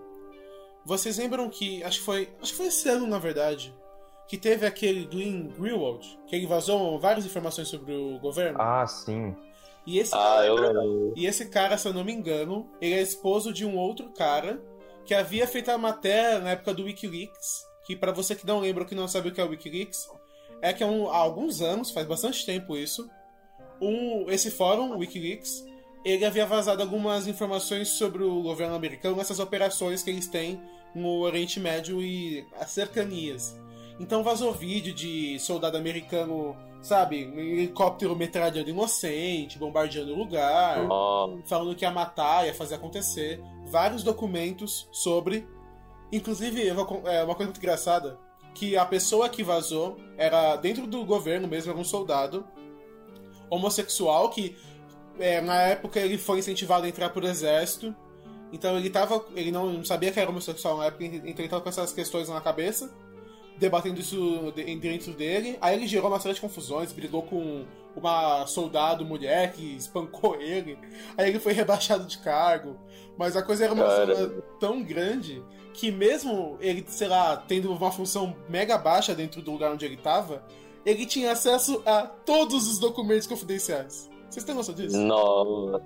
Vocês 0.85 1.19
lembram 1.19 1.49
que. 1.49 1.83
Acho 1.83 1.99
que 1.99 2.05
foi. 2.05 2.29
Acho 2.41 2.53
que 2.53 2.57
foi 2.59 2.67
esse 2.67 2.89
ano, 2.89 3.07
na 3.07 3.19
verdade. 3.19 3.75
Que 4.29 4.39
teve 4.39 4.65
aquele 4.65 5.05
Glenn 5.07 5.49
Greenwald, 5.59 6.17
que 6.29 6.37
ele 6.37 6.47
vazou 6.47 7.01
várias 7.01 7.27
informações 7.27 7.67
sobre 7.67 7.93
o 7.93 8.21
governo. 8.21 8.61
Ah, 8.63 8.87
sim. 8.87 9.35
E 9.91 9.99
esse 9.99 10.13
Ah, 10.15 10.45
eu. 10.47 11.13
e 11.17 11.27
esse 11.27 11.47
cara, 11.49 11.77
se 11.77 11.89
eu 11.89 11.93
não 11.93 12.05
me 12.05 12.13
engano, 12.13 12.71
ele 12.81 12.95
é 12.95 13.03
esposo 13.03 13.53
de 13.53 13.65
um 13.67 13.77
outro 13.77 14.11
cara 14.11 14.63
que 15.05 15.13
havia 15.15 15.47
feito 15.47 15.69
a 15.71 15.77
matéria 15.79 16.39
na 16.39 16.51
época 16.51 16.73
do 16.73 16.85
Wikileaks. 16.85 17.65
Que 17.85 17.97
pra 17.97 18.13
você 18.13 18.37
que 18.37 18.47
não 18.47 18.61
lembra 18.61 18.85
ou 18.85 18.89
que 18.89 18.95
não 18.95 19.09
sabe 19.09 19.29
o 19.29 19.33
que 19.33 19.41
é 19.41 19.45
o 19.45 19.49
Wikileaks, 19.49 20.09
é 20.63 20.73
que 20.73 20.85
há, 20.85 20.87
um- 20.87 21.11
há 21.11 21.17
alguns 21.17 21.61
anos, 21.61 21.91
faz 21.91 22.07
bastante 22.07 22.47
tempo 22.47 22.77
isso, 22.77 23.11
um, 23.81 24.31
esse 24.31 24.51
fórum, 24.51 24.95
o 24.95 24.99
Wikileaks, 24.99 25.65
ele 26.05 26.25
havia 26.25 26.47
vazado 26.47 26.83
algumas 26.83 27.27
informações 27.27 27.89
sobre 27.89 28.23
o 28.23 28.43
governo 28.43 28.75
americano 28.77 29.17
nessas 29.17 29.41
operações 29.41 30.03
que 30.03 30.11
eles 30.11 30.29
têm 30.29 30.61
no 30.95 31.21
Oriente 31.21 31.59
Médio 31.59 32.01
e 32.01 32.47
as 32.61 32.71
cercanias. 32.71 33.57
Então 34.01 34.25
vazou 34.25 34.51
vídeo 34.51 34.95
de 34.95 35.39
soldado 35.39 35.77
americano, 35.77 36.57
sabe, 36.81 37.27
um 37.27 37.39
helicóptero 37.39 38.17
metralhando 38.17 38.71
inocente, 38.71 39.59
bombardeando 39.59 40.15
o 40.15 40.17
lugar, 40.17 40.87
Ó, 40.89 41.37
falando 41.45 41.77
que 41.77 41.85
ia 41.85 41.91
matar, 41.91 42.47
ia 42.47 42.55
fazer 42.55 42.77
acontecer. 42.77 43.43
Vários 43.67 44.03
documentos 44.03 44.89
sobre. 44.91 45.47
Inclusive, 46.11 46.67
é 46.67 46.73
uma 46.73 46.87
coisa 46.87 47.45
muito 47.45 47.59
engraçada: 47.59 48.19
que 48.55 48.75
a 48.75 48.87
pessoa 48.87 49.29
que 49.29 49.45
vazou 49.45 49.99
era 50.17 50.57
dentro 50.57 50.87
do 50.87 51.05
governo 51.05 51.47
mesmo, 51.47 51.71
era 51.71 51.79
um 51.79 51.85
soldado 51.85 52.47
homossexual 53.51 54.31
que 54.31 54.57
é, 55.19 55.43
na 55.43 55.61
época 55.61 56.01
ele 56.01 56.17
foi 56.17 56.39
incentivado 56.39 56.87
a 56.87 56.89
entrar 56.89 57.11
pro 57.11 57.27
exército. 57.27 57.95
Então 58.51 58.79
ele 58.79 58.89
tava. 58.89 59.25
Ele 59.37 59.53
não 59.53 59.85
sabia 59.85 60.11
que 60.11 60.19
era 60.19 60.31
homossexual 60.31 60.79
na 60.79 60.87
época, 60.87 61.05
então 61.05 61.29
ele 61.29 61.49
tava 61.49 61.63
com 61.63 61.69
essas 61.69 61.93
questões 61.93 62.31
na 62.31 62.41
cabeça, 62.41 62.91
debatendo 63.61 64.01
isso 64.01 64.53
de- 64.57 64.75
dentro 64.77 65.13
dele. 65.13 65.57
Aí 65.61 65.77
ele 65.77 65.87
gerou 65.87 66.09
uma 66.09 66.19
série 66.19 66.35
de 66.35 66.41
confusões, 66.41 66.91
brigou 66.93 67.23
com 67.23 67.65
uma 67.95 68.47
soldado 68.47 69.05
mulher 69.05 69.53
que 69.53 69.77
espancou 69.77 70.35
ele. 70.41 70.77
Aí 71.17 71.29
ele 71.29 71.39
foi 71.39 71.53
rebaixado 71.53 72.07
de 72.07 72.19
cargo. 72.19 72.77
Mas 73.17 73.37
a 73.37 73.43
coisa 73.43 73.65
era 73.65 73.73
uma 73.75 73.85
zona 74.07 74.43
tão 74.59 74.83
grande 74.83 75.43
que 75.75 75.91
mesmo 75.93 76.57
ele, 76.61 76.85
sei 76.89 77.07
lá, 77.07 77.37
tendo 77.37 77.71
uma 77.73 77.93
função 77.93 78.35
mega 78.49 78.77
baixa 78.79 79.15
dentro 79.15 79.43
do 79.43 79.53
lugar 79.53 79.71
onde 79.71 79.85
ele 79.85 79.97
tava, 79.97 80.43
ele 80.85 81.05
tinha 81.07 81.31
acesso 81.33 81.83
a 81.85 82.03
todos 82.07 82.67
os 82.67 82.79
documentos 82.79 83.27
confidenciais. 83.27 84.11
Vocês 84.31 84.43
têm 84.45 84.55
noção 84.55 84.75
disso? 84.75 84.97
nossa. 84.97 85.83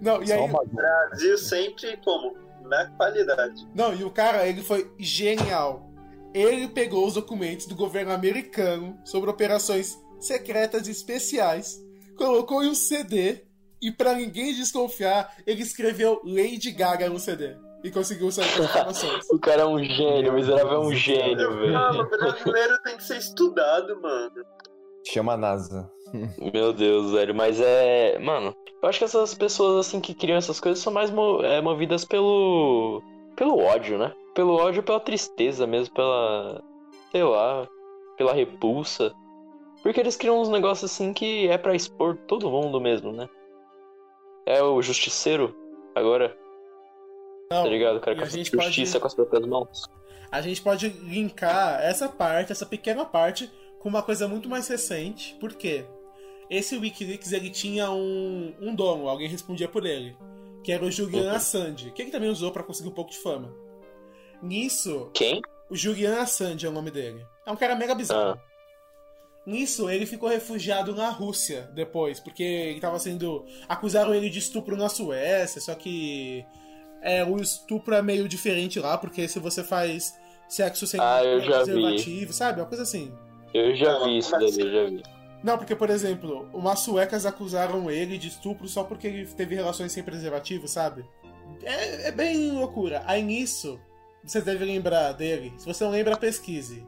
Não, 0.00 0.22
e 0.22 0.30
aí, 0.32 0.38
uma 0.40 0.64
Brasil 0.64 1.36
sempre 1.36 1.96
como? 2.04 2.36
Na 2.62 2.86
qualidade. 2.90 3.66
não, 3.74 3.92
e 3.94 4.04
o 4.04 4.10
cara, 4.10 4.46
ele 4.46 4.62
foi 4.62 4.92
genial. 4.98 5.87
Ele 6.34 6.68
pegou 6.68 7.06
os 7.06 7.14
documentos 7.14 7.66
do 7.66 7.74
governo 7.74 8.12
americano 8.12 8.98
sobre 9.04 9.30
operações 9.30 9.98
secretas 10.20 10.86
e 10.88 10.90
especiais, 10.90 11.78
colocou 12.16 12.62
em 12.62 12.68
um 12.68 12.74
CD 12.74 13.42
e 13.80 13.90
pra 13.92 14.14
ninguém 14.14 14.52
desconfiar, 14.54 15.34
ele 15.46 15.62
escreveu 15.62 16.20
Lady 16.24 16.70
Gaga 16.72 17.08
no 17.08 17.18
CD 17.18 17.54
e 17.84 17.90
conseguiu 17.92 18.30
sair 18.32 18.52
com 18.56 18.62
as 18.62 18.70
informações. 18.70 19.26
O 19.30 19.38
cara 19.38 19.62
é 19.62 19.66
um 19.66 19.82
gênio, 19.82 20.32
o 20.32 20.34
miserável 20.34 20.72
é 20.72 20.78
um 20.80 20.92
gênio, 20.92 21.40
Eu 21.40 21.56
velho. 21.60 21.72
falo, 21.72 22.04
brasileiro 22.10 22.78
tem 22.82 22.96
que 22.96 23.04
ser 23.04 23.18
estudado, 23.18 24.00
mano. 24.02 24.32
Chama 25.06 25.34
a 25.34 25.36
NASA. 25.36 25.88
Meu 26.52 26.72
Deus, 26.72 27.12
velho, 27.12 27.34
mas 27.34 27.60
é. 27.60 28.18
Mano, 28.18 28.54
eu 28.82 28.88
acho 28.88 28.98
que 28.98 29.04
essas 29.04 29.32
pessoas, 29.34 29.86
assim, 29.86 30.00
que 30.00 30.12
criam 30.12 30.36
essas 30.36 30.58
coisas 30.58 30.82
são 30.82 30.92
mais 30.92 31.10
mo- 31.10 31.42
é, 31.44 31.60
movidas 31.62 32.04
pelo. 32.04 33.00
pelo 33.36 33.58
ódio, 33.58 33.96
né? 33.98 34.12
Pelo 34.38 34.54
ódio, 34.54 34.84
pela 34.84 35.00
tristeza 35.00 35.66
mesmo, 35.66 35.92
pela. 35.92 36.62
sei 37.10 37.24
lá, 37.24 37.66
pela 38.16 38.32
repulsa. 38.32 39.12
Porque 39.82 39.98
eles 39.98 40.14
criam 40.14 40.40
uns 40.40 40.48
negócios 40.48 40.92
assim 40.92 41.12
que 41.12 41.48
é 41.48 41.58
pra 41.58 41.74
expor 41.74 42.16
todo 42.28 42.48
mundo 42.48 42.80
mesmo, 42.80 43.10
né? 43.12 43.28
É 44.46 44.62
o 44.62 44.80
justiceiro, 44.80 45.52
agora, 45.92 46.38
Não, 47.50 47.64
tá 47.64 47.68
ligado? 47.68 47.96
O 47.96 48.00
cara 48.00 48.16
que 48.16 48.22
a 48.22 48.26
justiça 48.26 48.56
pode- 48.92 49.00
com 49.00 49.06
as 49.08 49.14
próprias 49.14 49.44
mãos. 49.44 49.82
a 50.30 50.40
gente 50.40 50.62
pode 50.62 50.88
linkar 50.88 51.80
essa 51.82 52.08
parte, 52.08 52.52
essa 52.52 52.64
pequena 52.64 53.04
parte, 53.04 53.50
com 53.80 53.88
uma 53.88 54.02
coisa 54.04 54.28
muito 54.28 54.48
mais 54.48 54.68
recente. 54.68 55.34
Por 55.40 55.52
quê? 55.54 55.84
Esse 56.48 56.76
Wikileaks 56.78 57.32
ele 57.32 57.50
tinha 57.50 57.90
um, 57.90 58.54
um 58.60 58.72
dono, 58.72 59.08
alguém 59.08 59.26
respondia 59.28 59.66
por 59.68 59.84
ele, 59.84 60.16
que 60.62 60.70
era 60.70 60.84
o 60.84 60.90
Julian 60.92 61.24
Uhum. 61.24 61.30
Assange, 61.36 61.90
que 61.90 62.02
ele 62.02 62.12
também 62.12 62.30
usou 62.30 62.52
pra 62.52 62.62
conseguir 62.62 62.88
um 62.88 62.94
pouco 62.94 63.10
de 63.10 63.18
fama. 63.18 63.52
Nisso, 64.42 65.10
Quem? 65.14 65.42
o 65.70 65.76
Julian 65.76 66.20
Assange 66.20 66.64
é 66.66 66.68
o 66.68 66.72
nome 66.72 66.90
dele. 66.90 67.24
É 67.46 67.50
um 67.52 67.56
cara 67.56 67.74
mega 67.74 67.94
bizarro. 67.94 68.38
Ah. 68.38 68.48
Nisso, 69.46 69.88
ele 69.88 70.04
ficou 70.04 70.28
refugiado 70.28 70.94
na 70.94 71.08
Rússia 71.08 71.70
depois, 71.74 72.20
porque 72.20 72.42
ele 72.42 72.80
tava 72.80 72.98
sendo. 72.98 73.46
Acusaram 73.68 74.14
ele 74.14 74.28
de 74.28 74.38
estupro 74.38 74.76
na 74.76 74.88
Suécia, 74.88 75.60
só 75.60 75.74
que. 75.74 76.44
É, 77.00 77.24
o 77.24 77.36
estupro 77.40 77.94
é 77.94 78.02
meio 78.02 78.28
diferente 78.28 78.78
lá, 78.80 78.98
porque 78.98 79.26
se 79.28 79.38
você 79.38 79.62
faz 79.64 80.14
sexo 80.48 80.86
sem 80.86 81.00
Ah, 81.00 81.22
eu 81.24 81.40
já 81.40 81.62
vi. 81.62 81.72
preservativo, 81.72 82.32
sabe? 82.32 82.60
Uma 82.60 82.66
coisa 82.66 82.82
assim. 82.82 83.12
Eu 83.54 83.74
já 83.74 84.04
vi 84.04 84.18
isso 84.18 84.32
daí, 84.32 84.44
eu 84.58 84.72
já 84.72 84.90
vi. 84.90 85.02
Não, 85.42 85.56
porque, 85.56 85.76
por 85.76 85.88
exemplo, 85.88 86.50
umas 86.52 86.80
suecas 86.80 87.24
acusaram 87.24 87.88
ele 87.90 88.18
de 88.18 88.28
estupro 88.28 88.66
só 88.68 88.82
porque 88.82 89.06
ele 89.06 89.24
teve 89.26 89.54
relações 89.54 89.92
sem 89.92 90.02
preservativo, 90.02 90.66
sabe? 90.66 91.04
É, 91.62 92.08
é 92.08 92.12
bem 92.12 92.50
loucura. 92.50 93.02
Aí 93.06 93.22
nisso, 93.22 93.80
você 94.24 94.40
deve 94.40 94.64
lembrar 94.64 95.12
dele. 95.12 95.52
Se 95.56 95.66
você 95.66 95.84
não 95.84 95.90
lembra, 95.90 96.16
pesquise. 96.16 96.86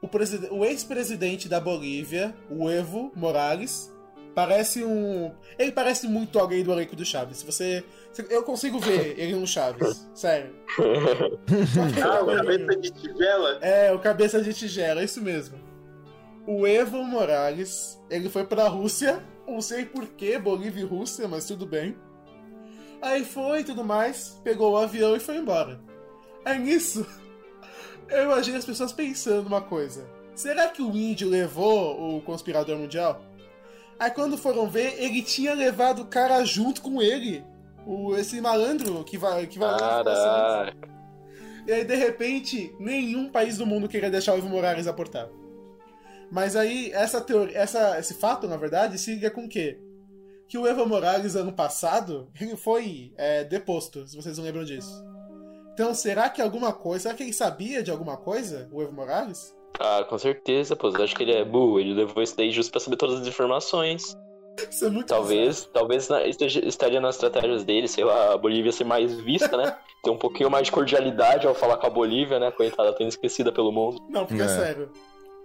O, 0.00 0.08
o 0.54 0.64
ex-presidente 0.64 1.48
da 1.48 1.60
Bolívia, 1.60 2.34
o 2.50 2.70
Evo 2.70 3.10
Morales, 3.16 3.92
parece 4.34 4.84
um. 4.84 5.32
Ele 5.58 5.72
parece 5.72 6.06
muito 6.06 6.38
alguém 6.38 6.62
do 6.62 6.70
elenco 6.70 6.94
do 6.94 7.04
Chaves. 7.04 7.38
Se 7.38 7.46
você. 7.46 7.82
Eu 8.28 8.42
consigo 8.42 8.78
ver 8.78 9.14
ele 9.18 9.34
no 9.34 9.46
Chaves. 9.46 10.06
Sério. 10.14 10.54
Ah, 12.02 12.22
o 12.22 12.26
cabeça 12.36 12.76
de 12.76 12.90
tigela? 12.90 13.58
É, 13.60 13.92
o 13.92 13.98
cabeça 13.98 14.42
de 14.42 14.52
tigela, 14.52 15.00
é 15.00 15.04
isso 15.04 15.22
mesmo. 15.22 15.58
O 16.46 16.66
Evo 16.66 17.02
Morales, 17.02 18.00
ele 18.10 18.28
foi 18.28 18.44
pra 18.44 18.68
Rússia, 18.68 19.22
não 19.48 19.60
sei 19.60 19.84
porquê, 19.84 20.38
Bolívia 20.38 20.82
e 20.82 20.84
Rússia, 20.84 21.26
mas 21.26 21.46
tudo 21.46 21.66
bem. 21.66 21.96
Aí 23.02 23.24
foi 23.24 23.60
e 23.60 23.64
tudo 23.64 23.84
mais, 23.84 24.40
pegou 24.44 24.72
o 24.72 24.76
avião 24.76 25.16
e 25.16 25.20
foi 25.20 25.36
embora. 25.36 25.80
Aí 26.46 26.60
nisso, 26.60 27.04
eu 28.08 28.22
imagino 28.22 28.56
as 28.56 28.64
pessoas 28.64 28.92
pensando 28.92 29.48
uma 29.48 29.60
coisa. 29.60 30.08
Será 30.32 30.68
que 30.68 30.80
o 30.80 30.96
índio 30.96 31.28
levou 31.28 32.18
o 32.18 32.22
conspirador 32.22 32.78
mundial? 32.78 33.20
Aí 33.98 34.12
quando 34.12 34.38
foram 34.38 34.68
ver, 34.68 34.94
ele 35.02 35.22
tinha 35.22 35.54
levado 35.54 36.02
o 36.02 36.06
cara 36.06 36.44
junto 36.44 36.82
com 36.82 37.02
ele. 37.02 37.44
O, 37.84 38.14
esse 38.16 38.40
malandro 38.40 39.02
que 39.02 39.18
vai. 39.18 39.44
Que 39.48 39.58
vai 39.58 39.76
Caraca. 39.76 40.76
e 41.66 41.72
aí, 41.72 41.84
de 41.84 41.96
repente, 41.96 42.72
nenhum 42.78 43.28
país 43.28 43.58
do 43.58 43.66
mundo 43.66 43.88
queria 43.88 44.10
deixar 44.10 44.34
o 44.34 44.38
Evo 44.38 44.48
Morales 44.48 44.86
aportar. 44.86 45.28
Mas 46.30 46.54
aí, 46.54 46.92
essa 46.92 47.20
teoria, 47.20 47.58
essa, 47.58 47.98
esse 47.98 48.14
fato, 48.14 48.46
na 48.46 48.56
verdade, 48.56 48.98
se 48.98 49.14
liga 49.14 49.32
com 49.32 49.46
o 49.46 49.48
quê? 49.48 49.80
Que 50.46 50.56
o 50.56 50.64
Evo 50.64 50.86
Morales, 50.86 51.34
ano 51.34 51.52
passado, 51.52 52.30
ele 52.40 52.56
foi 52.56 53.12
é, 53.16 53.42
deposto, 53.42 54.06
se 54.06 54.14
vocês 54.14 54.38
não 54.38 54.44
lembram 54.44 54.62
disso. 54.62 55.15
Então, 55.76 55.92
será 55.92 56.30
que 56.30 56.40
alguma 56.40 56.72
coisa. 56.72 57.02
Será 57.02 57.14
que 57.14 57.22
ele 57.22 57.34
sabia 57.34 57.82
de 57.82 57.90
alguma 57.90 58.16
coisa, 58.16 58.66
o 58.72 58.80
Evo 58.80 58.94
Morales? 58.94 59.54
Ah, 59.78 60.02
com 60.08 60.16
certeza, 60.16 60.74
pô. 60.74 60.88
Eu 60.88 61.04
acho 61.04 61.14
que 61.14 61.22
ele 61.22 61.32
é 61.34 61.44
burro. 61.44 61.78
Ele 61.78 61.92
levou 61.92 62.22
isso 62.22 62.34
daí 62.34 62.50
justo 62.50 62.70
pra 62.70 62.80
saber 62.80 62.96
todas 62.96 63.20
as 63.20 63.26
informações. 63.26 64.16
Isso 64.70 64.86
é 64.86 64.88
muito 64.88 65.08
Talvez, 65.08 65.68
talvez 65.70 66.08
na- 66.08 66.26
esteja- 66.26 66.64
estaria 66.66 66.98
nas 66.98 67.16
estratégias 67.16 67.62
dele, 67.62 67.86
sei 67.86 68.04
lá, 68.04 68.32
a 68.32 68.38
Bolívia 68.38 68.72
ser 68.72 68.84
mais 68.84 69.12
vista, 69.20 69.54
né? 69.54 69.76
Ter 70.02 70.08
um 70.10 70.16
pouquinho 70.16 70.50
mais 70.50 70.64
de 70.64 70.72
cordialidade 70.72 71.46
ao 71.46 71.54
falar 71.54 71.76
com 71.76 71.86
a 71.86 71.90
Bolívia, 71.90 72.38
né? 72.38 72.50
Coitada, 72.50 72.94
tendo 72.94 73.08
esquecida 73.08 73.52
pelo 73.52 73.70
mundo. 73.70 74.00
Não, 74.08 74.24
porque 74.24 74.40
é 74.40 74.46
É. 74.46 74.48
sério. 74.48 74.90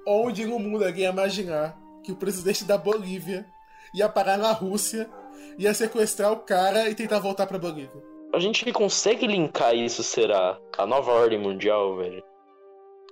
Onde 0.08 0.46
no 0.46 0.58
mundo 0.58 0.86
alguém 0.86 1.04
ia 1.04 1.10
imaginar 1.10 1.78
que 2.06 2.14
o 2.14 2.16
presidente 2.16 2.64
da 2.64 2.78
Bolívia 2.78 3.46
ia 3.94 4.08
parar 4.08 4.38
na 4.38 4.54
Rússia, 4.54 5.10
ia 5.60 5.74
sequestrar 5.74 6.32
o 6.32 6.38
cara 6.38 6.90
e 6.90 6.96
tentar 6.96 7.20
voltar 7.20 7.46
pra 7.48 7.60
Bolívia? 7.60 8.02
A 8.34 8.40
gente 8.40 8.72
consegue 8.72 9.28
linkar 9.28 9.76
isso, 9.76 10.04
será? 10.04 10.58
A 10.78 10.86
nova 10.86 11.12
ordem 11.12 11.38
mundial, 11.38 11.98
velho? 11.98 12.24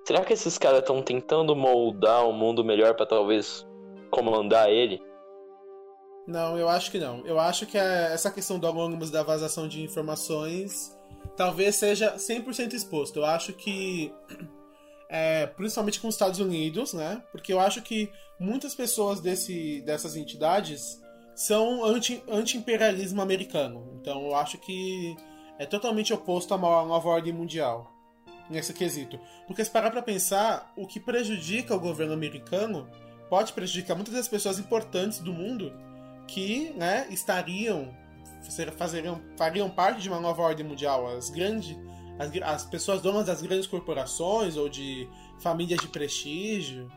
Será 0.05 0.23
que 0.23 0.33
esses 0.33 0.57
caras 0.57 0.79
estão 0.79 1.01
tentando 1.01 1.55
moldar 1.55 2.25
um 2.25 2.31
mundo 2.33 2.63
melhor 2.63 2.95
pra 2.95 3.05
talvez 3.05 3.67
comandar 4.09 4.69
ele? 4.69 5.01
Não, 6.25 6.57
eu 6.57 6.69
acho 6.69 6.89
que 6.89 6.99
não. 6.99 7.25
Eu 7.25 7.39
acho 7.39 7.65
que 7.65 7.77
a- 7.77 8.09
essa 8.13 8.31
questão 8.31 8.57
do 8.57 8.67
Anonymous 8.67 9.11
da 9.11 9.23
vazação 9.23 9.67
de 9.67 9.81
informações 9.83 10.95
talvez 11.35 11.75
seja 11.75 12.17
100% 12.17 12.73
exposto. 12.73 13.17
Eu 13.17 13.25
acho 13.25 13.51
que. 13.53 14.13
é, 15.09 15.47
principalmente 15.47 15.99
com 15.99 16.07
os 16.07 16.15
Estados 16.15 16.39
Unidos, 16.39 16.93
né? 16.93 17.21
Porque 17.31 17.51
eu 17.51 17.59
acho 17.59 17.81
que 17.81 18.09
muitas 18.39 18.73
pessoas 18.73 19.19
desse, 19.19 19.81
dessas 19.81 20.15
entidades 20.15 21.01
são 21.39 21.85
anti- 21.85 22.21
anti-imperialismo 22.27 23.21
americano. 23.21 23.97
Então 24.01 24.25
eu 24.27 24.35
acho 24.35 24.57
que 24.57 25.15
é 25.57 25.65
totalmente 25.65 26.13
oposto 26.13 26.53
à 26.53 26.57
ma- 26.57 26.83
nova 26.85 27.07
ordem 27.07 27.31
mundial 27.31 27.89
nesse 28.49 28.73
quesito. 28.73 29.17
Porque 29.47 29.63
se 29.63 29.71
parar 29.71 29.89
pra 29.89 30.01
pensar, 30.01 30.73
o 30.75 30.85
que 30.85 30.99
prejudica 30.99 31.73
o 31.73 31.79
governo 31.79 32.13
americano 32.13 32.89
pode 33.29 33.53
prejudicar 33.53 33.95
muitas 33.95 34.13
das 34.13 34.27
pessoas 34.27 34.59
importantes 34.59 35.19
do 35.19 35.31
mundo 35.31 35.71
que 36.27 36.71
né, 36.75 37.07
estariam 37.09 37.95
fazeriam, 38.77 39.21
fariam 39.37 39.69
parte 39.69 40.01
de 40.01 40.09
uma 40.09 40.19
nova 40.19 40.41
ordem 40.41 40.65
mundial. 40.65 41.07
As 41.07 41.29
grandes 41.29 41.73
as, 42.19 42.29
as 42.41 42.65
pessoas 42.65 43.01
donas 43.01 43.25
das 43.27 43.41
grandes 43.41 43.65
corporações 43.65 44.57
ou 44.57 44.67
de 44.67 45.07
famílias 45.39 45.79
de 45.79 45.87
prestígio. 45.87 46.91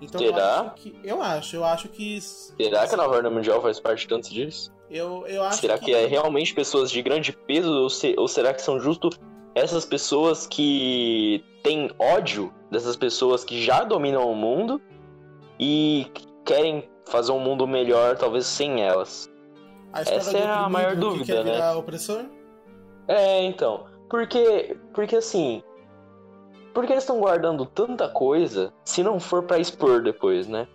Então 0.00 0.20
eu 0.20 0.34
acho 0.36 0.74
que 0.74 1.00
eu 1.02 1.22
acho, 1.22 1.56
eu 1.56 1.64
acho 1.64 1.88
que 1.88 2.20
Será 2.20 2.86
que 2.86 2.94
a 2.94 2.96
nova 2.96 3.16
ordem 3.16 3.32
mundial 3.32 3.60
faz 3.60 3.80
parte 3.80 4.06
tanto 4.06 4.28
disso? 4.30 4.72
eu, 4.90 5.26
eu 5.26 5.42
acho 5.42 5.58
Será 5.60 5.76
que 5.78 5.92
é 5.92 6.06
realmente 6.06 6.54
pessoas 6.54 6.90
de 6.90 7.02
grande 7.02 7.32
peso 7.32 7.70
ou, 7.70 7.90
se- 7.90 8.14
ou 8.16 8.26
será 8.28 8.54
que 8.54 8.62
são 8.62 8.78
justo 8.80 9.10
essas 9.54 9.84
pessoas 9.84 10.46
que 10.46 11.44
têm 11.62 11.90
ódio 11.98 12.52
dessas 12.70 12.96
pessoas 12.96 13.44
que 13.44 13.60
já 13.62 13.82
dominam 13.84 14.30
o 14.30 14.34
mundo 14.34 14.80
e 15.58 16.06
querem 16.44 16.88
fazer 17.06 17.32
um 17.32 17.40
mundo 17.40 17.66
melhor, 17.66 18.16
talvez 18.16 18.46
sem 18.46 18.82
elas. 18.82 19.28
Essa 19.92 20.36
é 20.38 20.46
a 20.46 20.68
maior 20.68 20.90
que 20.94 21.00
dúvida, 21.00 21.24
quer 21.24 21.44
né? 21.44 21.52
virar 21.52 21.76
opressor? 21.76 22.24
É, 23.08 23.42
então. 23.42 23.86
Porque, 24.08 24.76
porque 24.94 25.16
assim. 25.16 25.62
Por 26.78 26.86
que 26.86 26.92
eles 26.92 27.02
estão 27.02 27.18
guardando 27.18 27.66
tanta 27.66 28.08
coisa 28.08 28.72
se 28.84 29.02
não 29.02 29.18
for 29.18 29.42
pra 29.42 29.58
expor 29.58 30.00
depois, 30.00 30.46
né? 30.46 30.68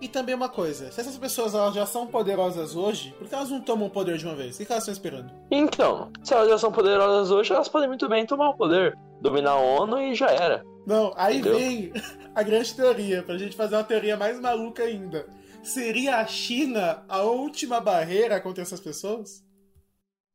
E 0.00 0.06
também 0.06 0.32
uma 0.32 0.48
coisa, 0.48 0.92
se 0.92 1.00
essas 1.00 1.18
pessoas 1.18 1.56
elas 1.56 1.74
já 1.74 1.84
são 1.84 2.06
poderosas 2.06 2.76
hoje, 2.76 3.12
por 3.18 3.26
que 3.26 3.34
elas 3.34 3.50
não 3.50 3.60
tomam 3.60 3.88
o 3.88 3.90
poder 3.90 4.16
de 4.16 4.24
uma 4.24 4.36
vez? 4.36 4.54
O 4.54 4.64
que 4.64 4.70
elas 4.70 4.84
estão 4.84 4.92
esperando? 4.92 5.32
Então, 5.50 6.12
se 6.22 6.32
elas 6.32 6.48
já 6.48 6.56
são 6.56 6.70
poderosas 6.70 7.32
hoje, 7.32 7.52
elas 7.52 7.68
podem 7.68 7.88
muito 7.88 8.08
bem 8.08 8.24
tomar 8.24 8.50
o 8.50 8.56
poder, 8.56 8.96
dominar 9.20 9.54
a 9.54 9.60
ONU 9.60 9.98
e 10.02 10.14
já 10.14 10.30
era. 10.30 10.64
Não, 10.86 11.12
aí 11.16 11.40
Entendeu? 11.40 11.58
vem 11.58 11.92
a 12.32 12.42
grande 12.44 12.72
teoria, 12.72 13.24
pra 13.24 13.36
gente 13.36 13.56
fazer 13.56 13.74
uma 13.74 13.82
teoria 13.82 14.16
mais 14.16 14.38
maluca 14.38 14.84
ainda. 14.84 15.26
Seria 15.64 16.18
a 16.18 16.26
China 16.28 17.02
a 17.08 17.22
última 17.22 17.80
barreira 17.80 18.40
contra 18.40 18.62
essas 18.62 18.78
pessoas? 18.78 19.42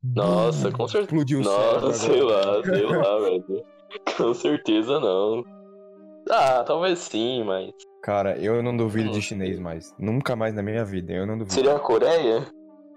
Nossa, 0.04 0.70
com 0.74 0.86
certeza. 0.90 1.06
Explodiu 1.06 1.40
Nossa, 1.40 1.94
sei 1.94 2.22
lá, 2.22 2.62
sei 2.66 2.84
lá, 2.84 3.20
velho. 3.20 3.79
Com 4.18 4.34
certeza 4.34 5.00
não. 5.00 5.44
Ah, 6.30 6.64
talvez 6.66 7.00
sim, 7.00 7.44
mas. 7.44 7.72
Cara, 8.02 8.38
eu 8.38 8.62
não 8.64 8.76
duvido 8.76 9.12
de 9.12 9.22
chinês 9.22 9.60
mais. 9.60 9.94
Nunca 9.98 10.36
mais 10.36 10.54
na 10.56 10.62
minha 10.62 10.86
vida, 10.86 11.12
eu 11.14 11.26
não 11.26 11.38
duvido. 11.38 11.54
Seria 11.54 11.76
a 11.76 11.80
Coreia? 11.80 12.46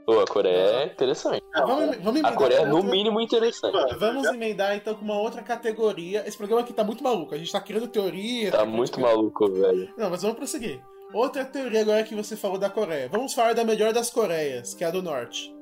Pô, 0.05 0.21
a 0.21 0.27
Coreia 0.27 0.57
é 0.83 0.87
interessante. 0.87 1.43
Vamos, 1.55 1.97
vamos 1.99 2.25
A 2.25 2.33
Coreia 2.33 2.59
é 2.59 2.63
com 2.63 2.69
no 2.71 2.77
outra- 2.77 2.91
mínimo 2.91 3.21
interessante. 3.21 3.95
Vamos 3.99 4.25
já- 4.25 4.35
emendar 4.35 4.77
então 4.77 4.95
com 4.95 5.05
uma 5.05 5.19
outra 5.19 5.43
categoria. 5.43 6.25
Esse 6.27 6.37
programa 6.37 6.63
aqui 6.63 6.73
tá 6.73 6.83
muito 6.85 7.03
maluco. 7.05 7.35
A 7.35 7.39
gente 7.39 7.53
tá 7.53 7.61
criando 7.61 7.87
teoria. 7.89 8.51
Tá 8.51 8.65
muito 8.65 9.01
maluco, 9.01 9.51
velho. 9.53 9.89
Não, 9.97 10.11
mas 10.11 10.23
vamos 10.23 10.37
prosseguir. 10.37 10.81
Outra 11.15 11.45
teoria 11.45 11.83
agora 11.83 12.03
que 12.03 12.15
você 12.15 12.37
falou 12.37 12.59
da 12.59 12.69
Coreia. 12.71 13.09
Vamos 13.11 13.33
falar 13.33 13.55
da 13.55 13.65
melhor 13.65 13.93
das 13.93 14.11
Coreias, 14.11 14.75
que 14.75 14.83
é 14.83 14.89
a 14.89 14.91
do 14.91 15.03
Norte. 15.03 15.55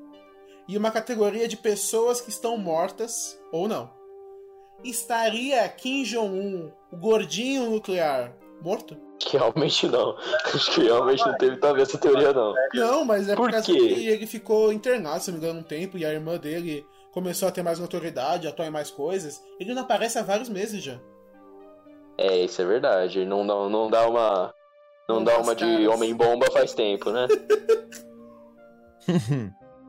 E 0.68 0.76
uma 0.76 0.90
categoria 0.90 1.46
de 1.48 1.56
pessoas 1.56 2.20
que 2.20 2.30
estão 2.30 2.56
mortas 2.56 3.38
ou 3.52 3.68
não. 3.68 3.90
Estaria 4.84 5.68
Kim 5.68 6.02
Jong-un, 6.04 6.70
o 6.92 6.96
gordinho 6.96 7.70
nuclear, 7.70 8.32
morto? 8.62 8.96
Que 9.18 9.36
realmente 9.36 9.86
não. 9.88 10.16
Acho 10.54 10.70
que 10.72 10.82
realmente 10.82 11.26
não 11.26 11.36
teve 11.36 11.56
talvez 11.58 11.88
essa 11.88 11.98
teoria, 11.98 12.32
não. 12.32 12.54
Não, 12.74 13.04
mas 13.04 13.28
é 13.28 13.34
Por 13.36 13.44
por 13.44 13.50
causa 13.52 13.66
quê? 13.66 13.78
que 13.78 14.08
ele 14.08 14.26
ficou 14.26 14.72
internado, 14.72 15.22
se 15.22 15.30
não 15.30 15.38
me 15.38 15.44
engano, 15.44 15.60
um 15.60 15.64
tempo, 15.64 15.98
e 15.98 16.04
a 16.06 16.12
irmã 16.12 16.38
dele 16.38 16.84
começou 17.12 17.48
a 17.48 17.52
ter 17.52 17.62
mais 17.62 17.78
autoridade, 17.80 18.46
atuar 18.48 18.66
em 18.66 18.70
mais 18.70 18.90
coisas. 18.90 19.42
Ele 19.58 19.74
não 19.74 19.82
aparece 19.82 20.18
há 20.18 20.22
vários 20.22 20.48
meses 20.48 20.82
já. 20.82 20.98
É, 22.16 22.38
isso 22.44 22.62
é 22.62 22.64
verdade. 22.64 23.24
Não 23.26 23.46
dá, 23.46 23.54
não 23.68 23.90
dá 23.90 24.08
uma. 24.08 24.54
Não, 25.08 25.16
Não 25.16 25.24
dá 25.24 25.38
uma 25.38 25.52
as 25.52 25.58
de 25.58 25.64
caras. 25.64 25.88
homem-bomba 25.88 26.46
faz 26.52 26.72
tempo, 26.72 27.10
né? 27.10 27.26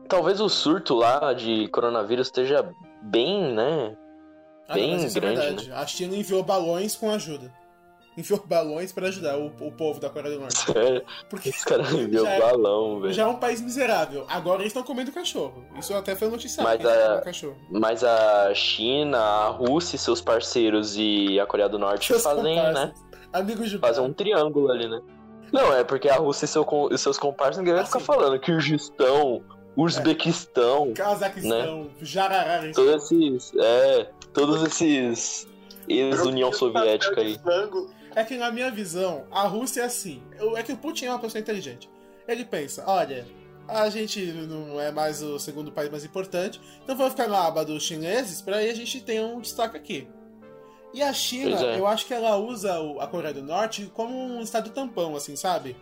Talvez 0.08 0.40
o 0.40 0.48
surto 0.48 0.94
lá 0.94 1.32
de 1.32 1.68
coronavírus 1.68 2.26
esteja 2.26 2.68
bem, 3.02 3.54
né? 3.54 3.96
Ah, 4.68 4.74
Bem 4.74 4.96
não, 4.96 5.04
isso 5.04 5.14
grande, 5.20 5.40
é 5.40 5.44
verdade. 5.44 5.72
A 5.72 5.86
China 5.86 6.16
enviou 6.16 6.42
balões 6.42 6.94
com 6.96 7.10
ajuda. 7.10 7.52
Enviou 8.16 8.40
balões 8.46 8.92
pra 8.92 9.08
ajudar 9.08 9.38
o, 9.38 9.46
o 9.60 9.72
povo 9.72 9.98
da 9.98 10.08
Coreia 10.10 10.34
do 10.34 10.40
Norte. 10.42 10.66
Porque 11.30 11.48
Esse 11.48 11.64
cara 11.64 11.82
enviou 11.92 12.26
é- 12.26 12.38
balão, 12.38 13.00
velho. 13.00 13.12
já 13.12 13.22
é 13.22 13.26
um 13.26 13.36
país 13.36 13.60
miserável. 13.60 14.24
Agora 14.28 14.60
eles 14.60 14.68
estão 14.68 14.82
comendo 14.82 15.10
cachorro. 15.12 15.64
Isso 15.78 15.94
até 15.94 16.14
foi 16.14 16.28
noticiado. 16.28 16.68
Mas 16.68 16.84
a-. 16.86 17.22
Mas 17.70 18.04
a 18.04 18.54
China, 18.54 19.18
a 19.18 19.48
Rússia 19.48 19.96
e 19.96 19.98
seus 19.98 20.20
parceiros 20.20 20.94
e 20.96 21.40
a 21.40 21.46
Coreia 21.46 21.68
do 21.68 21.78
Norte 21.78 22.06
Seus 22.06 22.22
fazem, 22.22 22.56
né? 22.56 22.92
Amigos 23.32 23.70
de 23.70 23.78
Fazem 23.78 24.04
um 24.04 24.12
triângulo 24.12 24.70
ali, 24.70 24.86
né? 24.88 25.00
Não, 25.50 25.72
é 25.74 25.82
porque 25.84 26.08
a 26.08 26.16
Rússia 26.16 26.44
e, 26.44 26.48
seu 26.48 26.66
e 26.90 26.98
seus 26.98 27.18
comparsas 27.18 27.58
ninguém 27.58 27.74
vai 27.74 27.84
ficar 27.84 27.98
Assim. 27.98 28.06
falando. 28.06 28.38
Kirguistão, 28.40 29.42
Uzbequistão, 29.74 30.92
Cazaquistão, 30.94 31.90
Jarará. 32.00 32.60
todos 32.74 33.10
esses. 33.10 33.52
É, 33.58 34.08
todos 34.32 34.62
esses 34.62 35.48
ex-União 35.88 36.52
Soviética 36.52 37.20
aí. 37.20 37.38
É 38.14 38.24
que 38.24 38.36
na 38.36 38.50
minha 38.50 38.70
visão, 38.70 39.24
a 39.30 39.46
Rússia 39.46 39.82
é 39.82 39.84
assim. 39.84 40.22
É 40.56 40.62
que 40.62 40.72
o 40.72 40.76
Putin 40.76 41.06
é 41.06 41.10
uma 41.10 41.18
pessoa 41.18 41.40
inteligente. 41.40 41.90
Ele 42.28 42.44
pensa, 42.44 42.84
olha, 42.86 43.26
a 43.66 43.88
gente 43.88 44.20
não 44.20 44.80
é 44.80 44.90
mais 44.90 45.22
o 45.22 45.38
segundo 45.38 45.72
país 45.72 45.90
mais 45.90 46.04
importante, 46.04 46.60
então 46.82 46.96
vamos 46.96 47.12
ficar 47.12 47.28
na 47.28 47.46
aba 47.46 47.64
dos 47.64 47.82
chineses 47.82 48.42
pra 48.42 48.56
aí 48.56 48.70
a 48.70 48.74
gente 48.74 49.00
ter 49.00 49.20
um 49.22 49.40
destaque 49.40 49.76
aqui. 49.76 50.08
E 50.92 51.02
a 51.02 51.12
China, 51.12 51.58
é. 51.64 51.78
eu 51.78 51.86
acho 51.86 52.06
que 52.06 52.12
ela 52.12 52.36
usa 52.36 52.74
a 53.00 53.06
Coreia 53.06 53.32
do 53.32 53.42
Norte 53.42 53.90
como 53.94 54.14
um 54.14 54.42
estado 54.42 54.70
tampão, 54.70 55.16
assim, 55.16 55.34
sabe? 55.36 55.74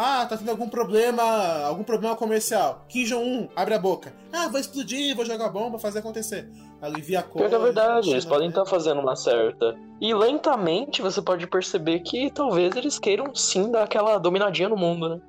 Ah, 0.00 0.24
tá 0.26 0.36
tendo 0.36 0.50
algum 0.52 0.68
problema, 0.68 1.24
algum 1.64 1.82
problema 1.82 2.14
comercial. 2.14 2.86
Kim 2.88 3.02
Jong-un, 3.04 3.48
abre 3.56 3.74
a 3.74 3.78
boca. 3.80 4.14
Ah, 4.32 4.46
vou 4.46 4.60
explodir, 4.60 5.16
vou 5.16 5.24
jogar 5.24 5.48
bomba, 5.48 5.76
fazer 5.76 5.98
acontecer. 5.98 6.48
Alivia 6.80 7.18
a 7.18 7.22
coisa. 7.24 7.56
é 7.56 7.58
verdade, 7.58 8.10
eles 8.10 8.22
China 8.22 8.34
podem 8.34 8.48
estar 8.48 8.64
fazendo 8.64 9.00
uma 9.00 9.16
certa. 9.16 9.76
E 10.00 10.14
lentamente 10.14 11.02
você 11.02 11.20
pode 11.20 11.48
perceber 11.48 11.98
que 12.00 12.30
talvez 12.30 12.76
eles 12.76 12.96
queiram 12.96 13.34
sim 13.34 13.72
dar 13.72 13.82
aquela 13.82 14.18
dominadinha 14.18 14.68
no 14.68 14.76
mundo, 14.76 15.08
né? 15.08 15.20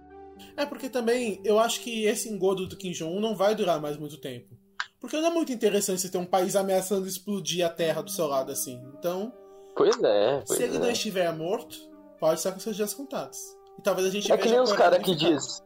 É 0.55 0.67
porque 0.67 0.87
também 0.87 1.41
eu 1.43 1.57
acho 1.57 1.81
que 1.81 2.05
esse 2.05 2.29
engodo 2.29 2.67
do 2.67 2.77
Kim 2.77 2.91
Jong-un 2.91 3.19
não 3.19 3.35
vai 3.35 3.55
durar 3.55 3.81
mais 3.81 3.97
muito 3.97 4.17
tempo. 4.17 4.55
Porque 5.01 5.17
não 5.19 5.29
é 5.29 5.33
muito 5.33 5.51
interessante 5.51 5.99
você 6.01 6.09
ter 6.09 6.19
um 6.19 6.25
país 6.25 6.55
ameaçando 6.55 7.07
explodir 7.07 7.65
a 7.65 7.69
terra 7.69 8.03
do 8.03 8.11
seu 8.11 8.27
lado 8.27 8.51
assim. 8.51 8.79
Então, 8.99 9.33
Pois 9.75 9.97
é, 10.03 10.43
pois 10.45 10.59
se 10.59 10.63
ele 10.63 10.77
não 10.77 10.87
é. 10.87 10.91
estiver 10.91 11.33
morto, 11.35 11.75
pode 12.19 12.35
estar 12.35 12.51
com 12.51 12.59
seus 12.59 12.75
dias 12.75 12.93
contados. 12.93 13.39
E 13.79 13.81
talvez 13.81 14.07
a 14.07 14.11
gente 14.11 14.29
É 14.29 14.37
que 14.37 14.49
nem 14.49 14.57
a 14.59 14.63
os 14.63 14.73
caras 14.73 14.99
que 15.01 15.15
diz. 15.15 15.63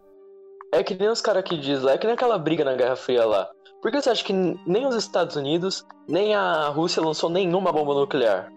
É 0.71 0.83
que 0.83 0.93
nem 0.93 1.09
os 1.09 1.19
caras 1.19 1.43
que 1.43 1.57
diz 1.57 1.81
lá, 1.81 1.93
é 1.93 1.97
que 1.97 2.05
nem 2.05 2.13
aquela 2.13 2.37
briga 2.37 2.63
na 2.63 2.75
Guerra 2.75 2.95
Fria 2.95 3.25
lá. 3.25 3.49
Por 3.81 3.91
que 3.91 3.99
você 3.99 4.11
acha 4.11 4.23
que 4.23 4.31
nem 4.33 4.85
os 4.87 4.95
Estados 4.95 5.35
Unidos, 5.35 5.83
nem 6.07 6.35
a 6.35 6.67
Rússia 6.69 7.01
lançou 7.01 7.27
nenhuma 7.29 7.71
bomba 7.71 7.93
nuclear? 7.95 8.51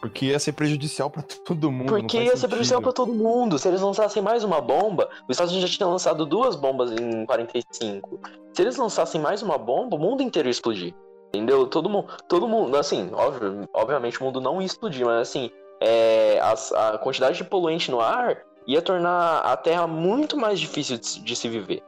Porque 0.00 0.26
ia 0.26 0.38
ser 0.38 0.52
prejudicial 0.52 1.10
pra 1.10 1.22
todo 1.22 1.70
mundo. 1.70 1.88
Porque 1.88 2.18
ia 2.18 2.36
ser 2.36 2.48
prejudicial 2.48 2.80
pra 2.80 2.90
sentido. 2.90 3.06
todo 3.06 3.14
mundo. 3.14 3.58
Se 3.58 3.68
eles 3.68 3.80
lançassem 3.82 4.22
mais 4.22 4.42
uma 4.44 4.60
bomba, 4.60 5.08
os 5.28 5.34
Estados 5.34 5.52
Unidos 5.52 5.70
já 5.70 5.76
tinham 5.76 5.90
lançado 5.90 6.24
duas 6.24 6.56
bombas 6.56 6.92
em 6.92 7.26
45. 7.26 8.18
Se 8.54 8.62
eles 8.62 8.76
lançassem 8.76 9.20
mais 9.20 9.42
uma 9.42 9.58
bomba, 9.58 9.96
o 9.96 9.98
mundo 9.98 10.22
inteiro 10.22 10.48
ia 10.48 10.52
explodir. 10.52 10.94
Entendeu? 11.34 11.66
Todo 11.66 11.90
mundo, 11.90 12.08
todo 12.28 12.48
mundo, 12.48 12.76
assim, 12.76 13.10
óbvio, 13.12 13.68
obviamente 13.74 14.20
o 14.20 14.24
mundo 14.24 14.40
não 14.40 14.60
ia 14.62 14.66
explodir, 14.66 15.04
mas 15.04 15.28
assim, 15.28 15.50
é, 15.80 16.40
as- 16.40 16.72
a 16.72 16.96
quantidade 16.98 17.36
de 17.36 17.44
poluente 17.44 17.90
no 17.90 18.00
ar 18.00 18.38
ia 18.68 18.80
tornar 18.82 19.40
a 19.40 19.56
Terra 19.56 19.86
muito 19.86 20.36
mais 20.36 20.60
difícil 20.60 20.98
de, 20.98 21.06
se- 21.06 21.20
de 21.20 21.34
se 21.34 21.48
viver. 21.48 21.82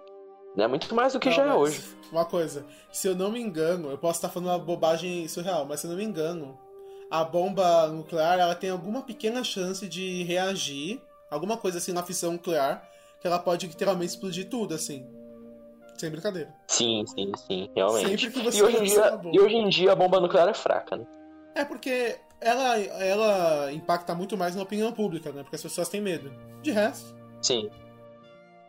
Né? 0.57 0.67
Muito 0.67 0.93
mais 0.95 1.13
do 1.13 1.21
que 1.21 1.29
Não, 1.29 1.37
já 1.37 1.45
é 1.47 1.55
hoje. 1.55 1.81
Uma 2.11 2.25
coisa, 2.25 2.67
se 2.91 3.07
eu 3.07 3.15
não 3.15 3.31
me 3.31 3.41
engano, 3.41 3.91
eu 3.91 3.99
posso 3.99 4.17
estar 4.19 4.29
falando 4.29 4.49
uma 4.49 4.59
bobagem 4.59 5.29
surreal, 5.29 5.65
mas 5.65 5.79
se 5.79 5.87
eu 5.87 5.91
não 5.91 5.97
me 5.97 6.03
engano, 6.05 6.59
a 7.09 7.23
bomba 7.23 7.87
nuclear 7.87 8.39
ela 8.41 8.55
tem 8.57 8.71
alguma 8.71 9.03
pequena 9.03 9.45
chance 9.45 9.87
de 9.87 10.25
reagir, 10.25 11.01
alguma 11.31 11.57
coisa 11.57 11.79
assim 11.79 11.93
na 11.93 12.03
fissão 12.03 12.33
nuclear, 12.33 12.83
que 13.21 13.27
ela 13.29 13.39
pode 13.39 13.67
literalmente 13.69 14.13
explodir 14.15 14.49
tudo, 14.49 14.75
assim. 14.75 15.07
Sem 15.99 16.11
brincadeira. 16.11 16.53
Sim, 16.67 17.05
sim, 17.07 17.33
sim, 17.47 17.69
realmente. 17.77 18.09
Sempre 18.23 18.31
que 18.31 18.41
você 18.43 18.59
E 18.59 18.63
hoje, 18.63 18.77
em 18.79 18.85
dia, 18.85 19.21
e 19.33 19.39
hoje 19.41 19.55
em 19.55 19.69
dia 19.69 19.93
a 19.93 19.95
bomba 19.95 20.19
nuclear 20.19 20.49
é 20.49 20.55
fraca, 20.55 20.97
né? 20.97 21.05
É 21.55 21.65
porque 21.65 22.17
ela, 22.41 22.77
ela 22.79 23.73
impacta 23.73 24.15
muito 24.15 24.37
mais 24.37 24.55
na 24.57 24.63
opinião 24.63 24.93
pública, 24.93 25.31
né? 25.33 25.43
Porque 25.43 25.57
as 25.57 25.63
pessoas 25.63 25.89
têm 25.89 26.01
medo. 26.01 26.33
De 26.63 26.71
resto, 26.71 27.15
Sim. 27.43 27.71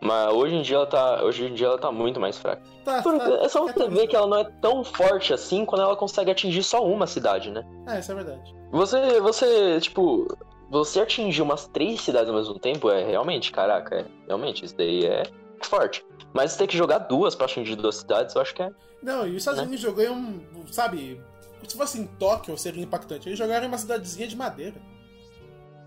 Mas 0.03 0.33
hoje 0.33 0.55
em 0.55 0.61
dia 0.63 0.77
ela 0.77 0.87
tá, 0.87 1.23
hoje 1.23 1.45
em 1.45 1.53
dia 1.53 1.67
ela 1.67 1.77
tá 1.77 1.91
muito 1.91 2.19
mais 2.19 2.37
fraca. 2.37 2.61
tá. 2.83 3.01
Porque 3.03 3.19
tá 3.19 3.43
é 3.43 3.49
só 3.49 3.63
você 3.67 3.87
ver 3.87 4.07
que 4.07 4.15
ela 4.15 4.25
não 4.25 4.37
é 4.39 4.43
tão 4.59 4.83
forte 4.83 5.31
assim 5.33 5.63
quando 5.63 5.81
ela 5.81 5.95
consegue 5.95 6.31
atingir 6.31 6.63
só 6.63 6.83
uma 6.83 7.05
cidade, 7.05 7.51
né? 7.51 7.63
É, 7.87 7.99
isso 7.99 8.11
é 8.11 8.15
verdade. 8.15 8.55
Você, 8.71 9.21
você, 9.21 9.79
tipo, 9.79 10.27
você 10.71 11.01
atingir 11.01 11.43
umas 11.43 11.67
três 11.67 12.01
cidades 12.01 12.29
ao 12.29 12.35
mesmo 12.35 12.57
tempo 12.57 12.89
é 12.89 13.03
realmente, 13.05 13.51
caraca, 13.51 13.99
é, 13.99 14.05
realmente, 14.27 14.65
isso 14.65 14.75
daí 14.75 15.05
é 15.05 15.21
forte. 15.61 16.03
Mas 16.33 16.53
você 16.53 16.59
ter 16.59 16.67
que 16.67 16.77
jogar 16.77 16.97
duas 16.99 17.35
pra 17.35 17.45
atingir 17.45 17.75
duas 17.75 17.97
cidades, 17.97 18.33
eu 18.33 18.41
acho 18.41 18.55
que 18.55 18.63
é. 18.63 18.71
Não, 19.03 19.27
e 19.27 19.31
os 19.31 19.37
Estados 19.37 19.59
Né? 19.59 19.67
Unidos 19.67 19.81
jogou 19.81 20.09
um. 20.11 20.41
Sabe? 20.71 21.21
Se 21.67 21.77
fosse 21.77 21.99
em 21.99 22.05
Tóquio 22.05 22.57
seria 22.57 22.83
impactante. 22.83 23.29
Eles 23.29 23.37
jogaram 23.37 23.65
em 23.65 23.67
uma 23.67 23.77
cidadezinha 23.77 24.27
de 24.27 24.35
madeira. 24.35 24.75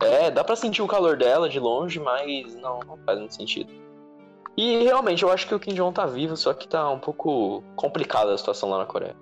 É, 0.01 0.31
dá 0.31 0.43
pra 0.45 0.57
sentir 0.57 0.83
o 0.83 0.87
calor 0.87 1.16
dela 1.16 1.49
de 1.49 1.59
longe, 1.59 1.99
mas 2.01 2.55
não, 2.57 2.81
não 2.81 2.97
faz 3.05 3.18
muito 3.18 3.35
sentido. 3.35 3.72
E 4.57 4.85
realmente, 4.85 5.22
eu 5.22 5.31
acho 5.31 5.47
que 5.49 5.55
o 5.55 5.59
Kim 5.61 5.75
Jong 5.75 5.95
tá 5.95 6.07
vivo, 6.07 6.37
só 6.37 6.53
que 6.55 6.68
tá 6.68 6.89
um 6.91 6.99
pouco 6.99 7.62
complicada 7.75 8.33
a 8.33 8.39
situação 8.39 8.70
lá 8.70 8.79
na 8.79 8.87
Coreia. 8.87 9.16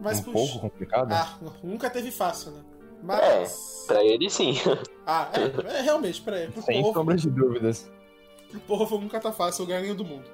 Mas 0.00 0.20
um 0.20 0.24
puxa. 0.32 0.52
pouco 0.52 0.58
complicado? 0.60 1.12
Ah, 1.12 1.38
nunca 1.62 1.90
teve 1.90 2.10
fácil, 2.10 2.52
né? 2.52 2.60
É, 2.60 3.02
Mas. 3.02 3.84
Pra 3.86 4.02
ele 4.04 4.28
sim. 4.30 4.54
Ah, 5.10 5.30
é, 5.32 5.78
é 5.78 5.80
realmente, 5.80 6.20
pra 6.20 6.38
ele. 6.38 6.52
Pro 6.52 6.60
Sem 6.62 6.82
povo, 6.82 6.98
sombra 6.98 7.16
de 7.16 7.30
dúvidas. 7.30 7.90
pro 8.50 8.60
povo 8.60 8.98
nunca 8.98 9.18
tá 9.18 9.32
fácil 9.32 9.64
o 9.64 9.66
ganho 9.66 9.94
do 9.94 10.04
mundo. 10.04 10.28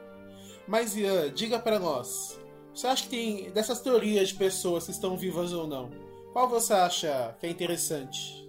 Mas, 0.67 0.97
Ian, 0.97 1.31
diga 1.31 1.61
pra 1.61 1.79
nós. 1.79 2.41
Você 2.75 2.87
acha 2.87 3.05
que 3.05 3.09
tem. 3.11 3.51
Dessas 3.51 3.81
teorias 3.81 4.29
de 4.29 4.35
pessoas 4.35 4.87
que 4.87 4.91
estão 4.91 5.17
vivas 5.17 5.53
ou 5.53 5.67
não? 5.67 5.91
Qual 6.33 6.49
você 6.49 6.73
acha 6.73 7.37
que 7.41 7.47
é 7.47 7.51
interessante? 7.51 8.49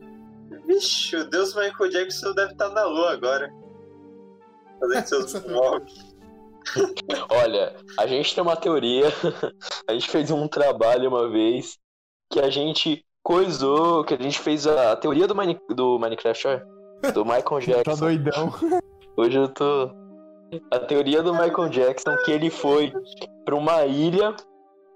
Vixe, 0.65 1.15
o 1.15 1.29
Deus 1.29 1.55
Michael 1.55 1.89
Jackson 1.91 2.33
deve 2.33 2.53
estar 2.53 2.69
na 2.69 2.85
lua 2.85 3.11
agora. 3.11 3.51
Fazendo 4.79 5.05
seus 5.07 5.33
vlogs. 5.33 6.15
Olha, 7.29 7.75
a 7.99 8.07
gente 8.07 8.33
tem 8.33 8.41
uma 8.41 8.55
teoria, 8.55 9.05
a 9.87 9.93
gente 9.93 10.09
fez 10.09 10.31
um 10.31 10.47
trabalho 10.47 11.09
uma 11.09 11.29
vez 11.29 11.77
que 12.31 12.39
a 12.39 12.49
gente 12.49 13.05
coisou, 13.21 14.03
que 14.03 14.15
a 14.15 14.17
gente 14.17 14.39
fez 14.39 14.65
a, 14.65 14.95
teoria 14.95 15.27
do, 15.27 15.35
Mine, 15.35 15.59
do 15.69 15.99
Minecraft, 15.99 16.47
do 17.13 17.23
Michael 17.23 17.43
Tá 17.43 17.59
Jackson. 17.59 17.95
doidão. 17.99 18.53
Hoje 19.15 19.37
eu 19.37 19.47
tô. 19.49 19.91
A 20.71 20.79
teoria 20.79 21.21
do 21.21 21.33
Michael 21.33 21.69
Jackson 21.69 22.15
que 22.17 22.31
ele 22.31 22.49
foi 22.49 22.93
pra 23.43 23.55
uma 23.55 23.85
ilha 23.85 24.35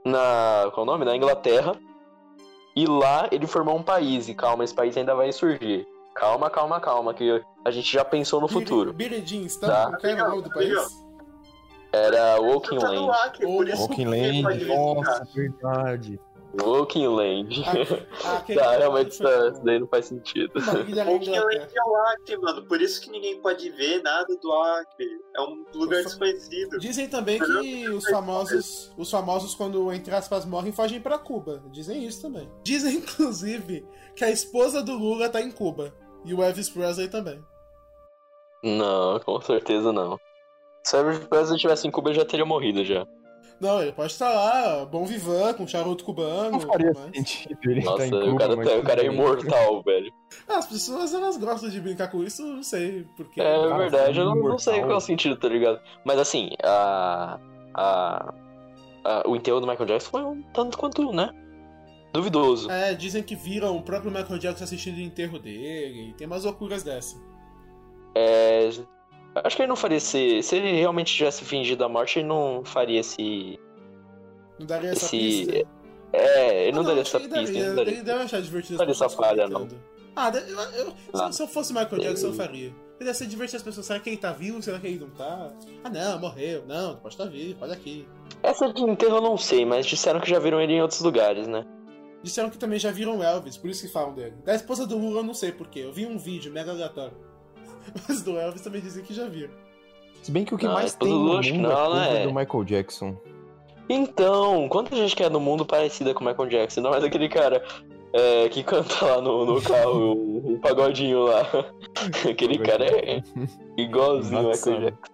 na. 0.05 0.69
Qual 0.73 0.85
é 0.85 0.89
o 0.89 0.91
nome? 0.91 1.05
Na 1.05 1.15
Inglaterra. 1.15 1.75
E 2.75 2.85
lá 2.85 3.27
ele 3.31 3.47
formou 3.47 3.77
um 3.77 3.83
país. 3.83 4.29
E 4.29 4.33
calma, 4.33 4.63
esse 4.63 4.73
país 4.73 4.95
ainda 4.95 5.15
vai 5.15 5.31
surgir. 5.31 5.85
Calma, 6.15 6.49
calma, 6.49 6.79
calma, 6.79 7.13
que 7.13 7.41
a 7.65 7.71
gente 7.71 7.91
já 7.91 8.03
pensou 8.03 8.41
no 8.41 8.47
futuro. 8.47 8.93
Jeans, 9.23 9.57
tá? 9.57 9.67
Tá. 9.67 9.97
Qual 9.97 10.11
era 10.11 10.25
o 10.25 10.29
nome 10.29 10.41
do 10.43 10.49
país? 10.49 11.09
Era 11.91 12.37
Tá. 12.77 13.25
Acre, 13.25 13.45
por 13.45 13.67
isso 13.67 13.81
Walking 13.81 14.05
Land, 14.05 14.65
nossa, 14.65 15.27
verdade. 15.33 16.19
Woking 16.53 17.07
Land. 17.07 17.63
Ah, 18.23 18.37
aquele 18.37 18.59
Tá, 18.59 18.77
realmente 18.77 19.17
foi 19.17 19.49
isso 19.49 19.63
daí 19.63 19.79
não 19.79 19.87
faz 19.87 20.05
sentido. 20.07 20.51
Walking. 20.55 20.95
Land 20.95 21.73
é 21.75 21.83
o 21.83 21.95
Acre, 22.07 22.37
mano. 22.37 22.65
Por 22.65 22.81
isso 22.81 23.01
que 23.01 23.11
ninguém 23.11 23.39
pode 23.39 23.69
ver 23.71 24.01
nada 24.01 24.35
do 24.37 24.51
Acre. 24.51 25.07
É 25.35 25.41
um 25.41 25.65
lugar 25.73 26.03
desconhecido. 26.03 26.79
Dizem 26.79 27.07
também 27.07 27.39
que 27.39 27.89
os 27.89 28.05
famosos, 28.09 28.91
os 28.97 29.11
famosos 29.11 29.53
quando 29.53 29.91
entre 29.93 30.13
aspas 30.13 30.45
morrem 30.45 30.71
fogem 30.71 30.99
pra 30.99 31.17
Cuba. 31.17 31.63
Dizem 31.71 32.05
isso 32.05 32.21
também. 32.21 32.49
Dizem 32.63 32.95
inclusive 32.97 33.85
que 34.15 34.23
a 34.23 34.31
esposa 34.31 34.81
do 34.81 34.97
Lula 34.97 35.29
tá 35.29 35.41
em 35.41 35.51
Cuba 35.51 35.93
e 36.25 36.33
o 36.33 36.41
Elvis 36.41 36.69
Presley 36.69 37.07
também. 37.07 37.43
Não, 38.63 39.19
com 39.19 39.39
certeza 39.41 39.93
não. 39.93 40.19
Se 40.83 40.95
o 40.95 40.99
Elvis 40.99 41.19
Presley 41.27 41.59
tivesse 41.59 41.87
em 41.87 41.91
Cuba, 41.91 42.09
ele 42.09 42.19
já 42.19 42.25
teria 42.25 42.45
morrido 42.45 42.83
já. 42.83 43.05
Não, 43.59 43.81
ele 43.81 43.91
pode 43.91 44.11
estar 44.13 44.29
lá, 44.29 44.85
bom 44.85 45.05
vivan, 45.05 45.53
com 45.53 45.67
charuto 45.67 46.05
cubano. 46.05 46.51
Não 46.51 46.59
faria 46.61 46.93
mas- 46.95 47.15
sentido 47.15 47.59
ele 47.65 47.83
Nossa, 47.83 47.97
tá 47.97 48.07
em 48.07 48.13
o 48.13 48.19
Cuba, 48.25 48.37
cara, 48.37 48.55
mas 48.55 48.69
tá- 48.69 48.75
o 48.77 48.83
cara 48.83 49.01
é 49.01 49.05
imortal, 49.05 49.83
velho. 49.83 50.13
Ah, 50.47 50.57
As 50.59 50.67
pessoas 50.67 51.13
elas 51.13 51.35
gostam 51.37 51.69
de 51.69 51.79
brincar 51.81 52.09
com 52.09 52.23
isso, 52.23 52.41
não 52.45 52.63
sei 52.63 53.05
porquê. 53.17 53.41
É 53.41 53.43
Cara, 53.43 53.77
verdade, 53.77 54.19
eu 54.19 54.25
não, 54.25 54.35
não 54.35 54.57
sei 54.57 54.79
qual 54.79 54.91
é 54.91 54.95
o 54.95 54.99
sentido, 55.01 55.35
tá 55.35 55.49
ligado? 55.49 55.79
Mas 56.05 56.17
assim, 56.19 56.51
a, 56.63 57.37
a, 57.73 58.33
a- 59.03 59.23
o 59.27 59.35
enterro 59.35 59.59
do 59.59 59.67
Michael 59.67 59.85
Jackson 59.87 60.09
foi 60.09 60.23
um 60.23 60.41
tanto 60.53 60.77
quanto, 60.77 61.11
né? 61.11 61.29
Duvidoso. 62.13 62.71
É, 62.71 62.93
dizem 62.93 63.21
que 63.21 63.35
viram 63.35 63.75
o 63.77 63.83
próprio 63.83 64.09
Michael 64.09 64.39
Jackson 64.39 64.63
assistindo 64.63 64.97
o 64.97 65.01
enterro 65.01 65.37
dele. 65.37 66.13
Tem 66.17 66.25
umas 66.25 66.43
loucuras 66.43 66.81
dessa. 66.81 67.15
É, 68.15 68.69
acho 69.43 69.55
que 69.55 69.61
ele 69.61 69.69
não 69.69 69.75
faria 69.75 69.97
esse. 69.97 70.41
Se 70.43 70.55
ele 70.57 70.71
realmente 70.79 71.13
tivesse 71.15 71.43
fingido 71.43 71.83
a 71.83 71.89
morte, 71.89 72.19
ele 72.19 72.27
não 72.27 72.63
faria 72.65 72.99
esse. 72.99 73.59
Não 74.59 74.65
daria 74.65 74.91
essa 74.91 75.05
Esse- 75.05 75.17
pista? 75.45 75.67
É, 76.11 76.63
ele 76.67 76.71
não 76.75 76.81
Ah, 76.81 76.85
daria 76.85 77.01
acho 77.01 77.17
essa 77.17 77.19
pista. 77.19 77.35
daria, 77.35 77.49
ele 77.59 77.67
não 77.69 77.75
daria. 77.75 77.93
Ele 77.93 78.03
deve 78.03 78.23
achar 78.23 78.41
divertido 78.41 78.73
as 78.75 78.79
Daria 78.79 78.91
essa 78.91 79.09
falha, 79.09 79.47
não. 79.47 79.67
Ah, 80.15 80.31
eu- 80.35 80.85
eu- 80.87 80.93
Ah. 81.13 81.31
se, 81.31 81.41
eu 81.41 81.47
fosse 81.47 81.71
Michael 81.71 82.01
Jackson, 82.01 82.27
eu 82.27 82.33
faria. 82.33 82.67
Ele 82.99 83.05
deve 83.05 83.13
ser 83.13 83.27
divertir 83.27 83.55
as 83.55 83.63
pessoas. 83.63 83.85
Será 83.85 83.99
que 83.99 84.09
ele 84.09 84.17
tá 84.17 84.31
vivo? 84.33 84.61
Será 84.61 84.77
que 84.79 84.87
ele 84.87 84.99
não 84.99 85.09
tá? 85.11 85.53
Ah, 85.83 85.89
não, 85.89 86.19
morreu. 86.19 86.65
Não, 86.67 86.97
pode 86.97 87.13
estar 87.13 87.25
vivo, 87.25 87.57
olha 87.61 87.73
aqui. 87.73 88.05
Essa 88.43 88.73
de 88.73 88.81
enterro 88.81 89.17
eu 89.17 89.21
não 89.21 89.37
sei, 89.37 89.65
mas 89.65 89.85
disseram 89.85 90.19
que 90.19 90.29
já 90.29 90.39
viram 90.39 90.59
ele 90.59 90.73
em 90.73 90.81
outros 90.81 90.99
lugares, 90.99 91.47
né? 91.47 91.65
Disseram 92.21 92.49
que 92.49 92.57
também 92.57 92.77
já 92.77 92.91
viram 92.91 93.17
o 93.19 93.23
Elvis, 93.23 93.55
por 93.55 93.69
isso 93.69 93.85
que 93.85 93.93
falam 93.93 94.13
dele. 94.13 94.35
Da 94.43 94.53
esposa 94.53 94.85
do 94.85 94.97
Lula, 94.97 95.19
eu 95.19 95.23
não 95.23 95.33
sei 95.33 95.53
porquê. 95.53 95.79
Eu 95.81 95.93
vi 95.93 96.05
um 96.05 96.17
vídeo 96.17 96.51
mega 96.51 96.71
aleatório. 96.71 97.15
Mas 98.07 98.21
do 98.21 98.37
Elvis 98.37 98.61
também 98.61 98.81
dizem 98.81 99.03
que 99.03 99.13
já 99.13 99.27
viram. 99.27 99.53
Se 100.23 100.31
bem 100.31 100.43
que 100.45 100.53
o 100.53 100.57
que 100.57 100.65
Não, 100.65 100.73
mais 100.73 100.93
tem 100.95 101.07
do 101.09 101.15
no 101.17 101.23
mundo 101.35 101.53
não, 101.57 102.01
é 102.03 102.13
né? 102.13 102.23
do 102.27 102.33
Michael 102.33 102.63
Jackson. 102.65 103.15
Então, 103.87 104.67
quanta 104.69 104.95
gente 104.95 105.15
quer 105.15 105.31
no 105.31 105.39
mundo 105.39 105.65
parecida 105.65 106.13
com 106.13 106.23
o 106.23 106.27
Michael 106.27 106.49
Jackson? 106.49 106.81
Não 106.81 106.93
é 106.93 106.99
daquele 106.99 107.27
cara 107.29 107.63
é, 108.13 108.47
que 108.49 108.61
canta 108.63 109.03
lá 109.05 109.21
no, 109.21 109.45
no 109.45 109.61
carro 109.61 110.13
um, 110.13 110.51
um 110.53 110.59
pagodinho 110.59 111.23
lá. 111.23 111.41
Aquele 112.29 112.59
cara 112.59 112.85
é 112.85 113.21
igualzinho 113.77 114.41
o 114.41 114.51
Michael 114.51 114.81
Jackson. 114.81 115.09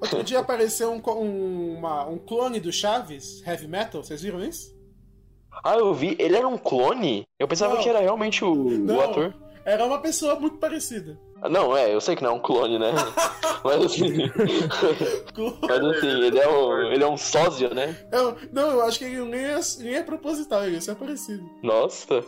Outro 0.00 0.22
dia 0.22 0.40
apareceu 0.40 0.92
um, 0.92 1.00
um, 1.12 1.78
uma- 1.78 2.06
um 2.06 2.18
clone 2.18 2.60
do 2.60 2.70
Chaves, 2.72 3.42
Heavy 3.46 3.66
Metal, 3.66 4.02
vocês 4.02 4.22
viram 4.22 4.40
isso? 4.44 4.76
Ah, 5.64 5.76
eu 5.76 5.92
vi. 5.94 6.14
Ele 6.20 6.36
era 6.36 6.46
um 6.46 6.58
clone? 6.58 7.26
Eu 7.38 7.48
pensava 7.48 7.74
Não. 7.74 7.82
que 7.82 7.88
era 7.88 7.98
realmente 8.00 8.44
o, 8.44 8.52
o 8.52 8.70
Não. 8.78 9.00
ator. 9.00 9.34
Era 9.64 9.84
uma 9.84 9.98
pessoa 10.00 10.38
muito 10.38 10.56
parecida. 10.58 11.18
Não, 11.50 11.76
é, 11.76 11.94
eu 11.94 12.00
sei 12.00 12.16
que 12.16 12.22
não 12.22 12.30
é 12.30 12.34
um 12.34 12.40
clone, 12.40 12.78
né? 12.78 12.90
Mas 13.64 13.84
assim. 13.84 14.08
Mas 15.68 15.84
assim, 15.84 16.06
ele 16.22 16.38
é 16.38 16.48
um, 16.48 16.82
ele 16.92 17.04
é 17.04 17.06
um 17.06 17.16
sósia, 17.16 17.68
né? 17.70 17.96
Eu- 18.12 18.36
não, 18.52 18.70
eu 18.72 18.82
acho 18.82 18.98
que 18.98 19.04
ele 19.04 19.20
nem 19.24 19.44
é, 19.44 19.60
nem 19.80 19.94
é 19.94 20.02
proposital, 20.02 20.64
ele 20.64 20.78
é 20.78 20.94
parecido. 20.94 21.48
Nossa. 21.62 22.24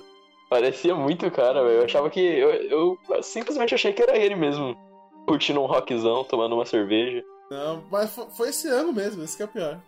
Parecia 0.49 0.95
muito 0.95 1.31
cara, 1.31 1.63
velho. 1.63 1.79
Eu 1.81 1.85
achava 1.85 2.11
que. 2.11 2.21
Eu, 2.21 2.51
eu 3.11 3.23
simplesmente 3.23 3.75
achei 3.75 3.93
que 3.93 4.03
era 4.03 4.17
ele 4.17 4.35
mesmo. 4.35 4.77
Curtindo 5.27 5.61
um 5.61 5.67
rockzão, 5.67 6.25
tomando 6.25 6.55
uma 6.57 6.65
cerveja. 6.67 7.23
Não, 7.51 7.85
mas 7.91 8.11
fo- 8.13 8.29
foi 8.31 8.49
esse 8.49 8.67
ano 8.69 8.93
mesmo, 8.93 9.23
esse 9.23 9.37
que 9.37 9.43
é 9.43 9.47
o 9.47 9.49
pior. 9.49 9.81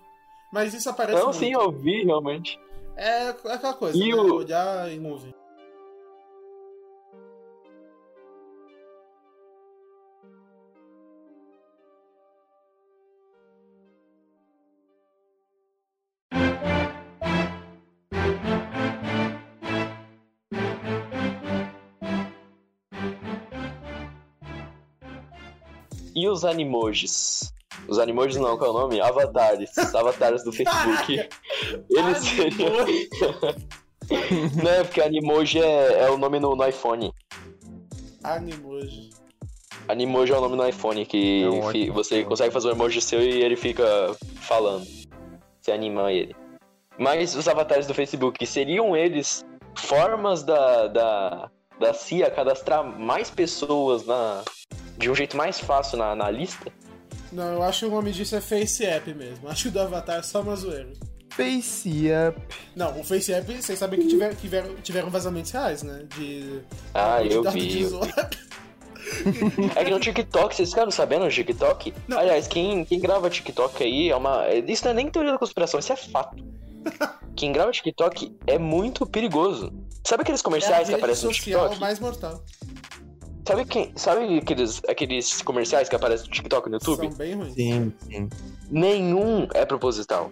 Mas 0.52 0.72
isso 0.74 0.88
aparece 0.88 1.18
Não, 1.18 1.26
muito. 1.28 1.38
sim, 1.38 1.52
eu 1.52 1.70
vi 1.72 2.04
realmente. 2.04 2.60
É 2.96 3.28
aquela 3.30 3.72
coisa, 3.74 3.96
E 3.96 4.08
né? 4.10 4.14
o- 4.14 4.34
olhar 4.36 4.88
em 4.92 5.00
nuvem. 5.00 5.34
Os 26.32 26.44
animojis? 26.44 27.52
Os 27.88 27.98
animojis 27.98 28.36
não, 28.36 28.56
qual 28.56 28.70
é 28.70 28.74
o 28.74 28.78
nome? 28.80 29.00
Avatares. 29.00 29.76
Avatares 29.94 30.44
do 30.44 30.52
Facebook. 30.52 31.28
Eles 31.90 32.18
seriam. 32.18 32.70
não, 34.62 34.70
é 34.70 34.84
porque 34.84 35.00
animoji 35.00 35.60
é, 35.60 36.04
é 36.04 36.10
o 36.10 36.18
nome 36.18 36.38
no, 36.38 36.54
no 36.54 36.68
iPhone. 36.68 37.12
Animoji. 38.22 39.10
Animoji 39.88 40.32
é 40.32 40.36
o 40.36 40.40
nome 40.40 40.56
no 40.56 40.68
iPhone, 40.68 41.04
que 41.04 41.42
É 41.42 41.48
um 41.48 41.68
fi- 41.70 41.90
você 41.90 42.22
consegue 42.24 42.52
fazer 42.52 42.68
um 42.68 42.72
emoji 42.72 43.00
seu 43.00 43.20
e 43.20 43.42
ele 43.42 43.56
fica 43.56 43.84
falando. 44.36 44.86
Você 45.60 45.72
anima 45.72 46.12
ele. 46.12 46.36
Mas 46.98 47.34
os 47.34 47.48
avatares 47.48 47.86
do 47.86 47.94
Facebook, 47.94 48.44
seriam 48.46 48.96
eles 48.96 49.44
formas 49.76 50.42
da, 50.42 50.86
da, 50.88 51.50
da 51.80 51.94
CIA 51.94 52.30
cadastrar 52.30 52.84
mais 52.84 53.30
pessoas 53.30 54.06
na, 54.06 54.42
de 54.98 55.10
um 55.10 55.14
jeito 55.14 55.36
mais 55.36 55.58
fácil 55.60 55.98
na, 55.98 56.14
na 56.14 56.30
lista? 56.30 56.70
Não, 57.32 57.54
eu 57.54 57.62
acho 57.62 57.80
que 57.80 57.86
o 57.86 57.90
nome 57.90 58.12
disso 58.12 58.36
é 58.36 58.40
Face 58.40 58.84
App 58.84 59.12
mesmo. 59.14 59.48
Acho 59.48 59.62
que 59.64 59.68
o 59.68 59.72
do 59.72 59.80
Avatar 59.80 60.18
é 60.18 60.22
só 60.22 60.42
uma 60.42 60.54
zoeira. 60.54 60.90
Face 61.30 61.90
Up. 62.28 62.40
Não, 62.76 63.00
o 63.00 63.04
Face 63.04 63.32
App, 63.32 63.50
vocês 63.54 63.78
sabem 63.78 64.00
que 64.00 64.06
tiver- 64.08 64.34
tiveram, 64.36 64.74
tiveram 64.82 65.08
vazamentos 65.08 65.50
reais, 65.50 65.82
né? 65.82 66.04
De. 66.16 66.60
Ah, 66.92 67.22
de 67.22 67.32
eu 67.32 67.42
vi. 67.50 67.66
de. 67.68 67.86
É 69.76 69.84
que 69.84 69.90
no 69.90 69.98
TikTok, 69.98 70.54
vocês 70.54 70.68
ficaram 70.70 70.90
sabendo 70.90 71.24
no 71.24 71.30
TikTok? 71.30 71.92
Não. 72.06 72.18
Aliás, 72.18 72.46
quem, 72.46 72.84
quem 72.84 73.00
grava 73.00 73.28
TikTok 73.30 73.82
aí 73.82 74.10
é 74.10 74.16
uma. 74.16 74.46
Isso 74.68 74.84
não 74.84 74.92
é 74.92 74.94
nem 74.94 75.08
teoria 75.10 75.32
da 75.32 75.38
conspiração, 75.38 75.80
isso 75.80 75.92
é 75.92 75.96
fato. 75.96 76.36
Quem 77.34 77.50
grava 77.50 77.70
TikTok 77.72 78.36
é 78.46 78.58
muito 78.58 79.06
perigoso. 79.06 79.72
Sabe 80.06 80.22
aqueles 80.22 80.42
É 80.42 80.44
comerciais 80.44 80.80
que 80.80 80.84
rede 80.90 80.94
aparecem 80.96 81.28
no 81.28 81.34
social 81.34 81.60
TikTok? 81.62 81.80
mais 81.80 81.98
mortal. 81.98 82.44
Sabe, 83.44 83.64
quem, 83.64 83.92
sabe 83.96 84.38
aqueles, 84.38 84.80
aqueles 84.88 85.42
comerciais 85.42 85.88
que 85.88 85.96
aparecem 85.96 86.26
no 86.26 86.32
TikTok 86.32 86.68
no 86.68 86.76
YouTube? 86.76 87.08
São 87.08 87.18
bem 87.18 87.34
ruins. 87.34 87.54
Sim, 87.54 87.92
sim. 88.00 88.28
Nenhum 88.70 89.48
é 89.54 89.64
proposital. 89.64 90.30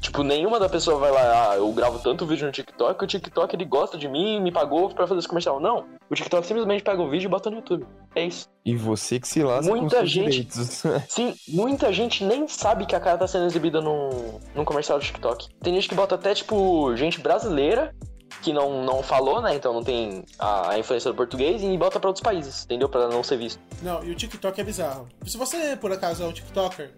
Tipo, 0.00 0.24
nenhuma 0.24 0.58
da 0.58 0.68
pessoa 0.68 0.98
vai 0.98 1.12
lá, 1.12 1.52
ah, 1.52 1.56
eu 1.56 1.72
gravo 1.72 2.00
tanto 2.00 2.26
vídeo 2.26 2.44
no 2.44 2.50
TikTok 2.52 2.98
que 2.98 3.04
o 3.04 3.06
TikTok 3.06 3.54
ele 3.54 3.64
gosta 3.64 3.96
de 3.96 4.08
mim 4.08 4.36
e 4.36 4.40
me 4.40 4.50
pagou 4.50 4.90
pra 4.92 5.06
fazer 5.06 5.20
esse 5.20 5.28
comercial. 5.28 5.60
Não, 5.60 5.84
o 6.10 6.14
TikTok 6.16 6.44
simplesmente 6.44 6.82
pega 6.82 7.00
o 7.00 7.08
vídeo 7.08 7.28
e 7.28 7.30
bota 7.30 7.48
no 7.48 7.58
YouTube. 7.58 7.86
É 8.12 8.26
isso. 8.26 8.48
E 8.64 8.74
você 8.74 9.20
que 9.20 9.28
se 9.28 9.44
lasca 9.44 9.70
Muita 9.70 9.84
com 9.84 9.90
seus 9.90 10.10
gente- 10.10 10.30
direitos. 10.30 10.82
Sim, 11.08 11.32
muita 11.46 11.92
gente 11.92 12.24
nem 12.24 12.48
sabe 12.48 12.84
que 12.84 12.96
a 12.96 13.00
cara 13.00 13.16
tá 13.16 13.28
sendo 13.28 13.44
exibida 13.46 13.80
num, 13.80 14.40
num 14.56 14.64
comercial 14.64 14.98
do 14.98 15.04
TikTok. 15.04 15.46
Tem 15.62 15.72
gente 15.72 15.88
que 15.88 15.94
bota 15.94 16.16
até, 16.16 16.34
tipo, 16.34 16.96
gente 16.96 17.20
brasileira 17.20 17.94
que 18.42 18.52
não, 18.52 18.84
não 18.84 19.02
falou, 19.02 19.40
né? 19.40 19.54
Então 19.54 19.72
não 19.72 19.82
tem 19.82 20.24
a, 20.38 20.72
a 20.72 20.78
influência 20.78 21.10
do 21.10 21.16
português 21.16 21.62
e 21.62 21.78
bota 21.78 21.98
pra 21.98 22.10
outros 22.10 22.22
países, 22.22 22.64
entendeu? 22.64 22.88
Pra 22.88 23.08
não 23.08 23.22
ser 23.22 23.38
visto. 23.38 23.60
Não, 23.80 24.04
e 24.04 24.10
o 24.10 24.14
TikTok 24.14 24.60
é 24.60 24.64
bizarro. 24.64 25.08
Se 25.26 25.36
você, 25.36 25.76
por 25.76 25.92
acaso, 25.92 26.22
é 26.22 26.26
um 26.26 26.32
TikToker, 26.32 26.92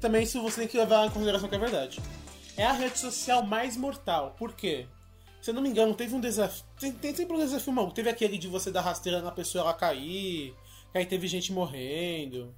também 0.00 0.24
isso 0.24 0.42
você 0.42 0.60
tem 0.60 0.68
que 0.68 0.76
levar 0.76 1.06
em 1.06 1.10
consideração 1.10 1.48
que 1.48 1.54
é 1.54 1.58
verdade. 1.58 2.00
É 2.56 2.64
a 2.66 2.72
rede 2.72 2.98
social 2.98 3.42
mais 3.42 3.76
mortal. 3.76 4.34
Por 4.36 4.52
quê? 4.52 4.86
Se 5.40 5.50
eu 5.50 5.54
não 5.54 5.62
me 5.62 5.68
engano, 5.68 5.94
teve 5.94 6.14
um 6.14 6.20
desafio. 6.20 6.64
Tem, 6.78 6.92
tem 6.92 7.14
sempre 7.14 7.36
um 7.36 7.38
desafio 7.38 7.72
maluco. 7.72 7.94
Teve 7.94 8.10
aquele 8.10 8.36
de 8.36 8.48
você 8.48 8.70
dar 8.70 8.80
rasteira 8.80 9.22
na 9.22 9.30
pessoa 9.30 9.62
ela 9.62 9.74
cair. 9.74 10.54
Aí 10.92 11.06
teve 11.06 11.28
gente 11.28 11.52
morrendo. 11.52 12.52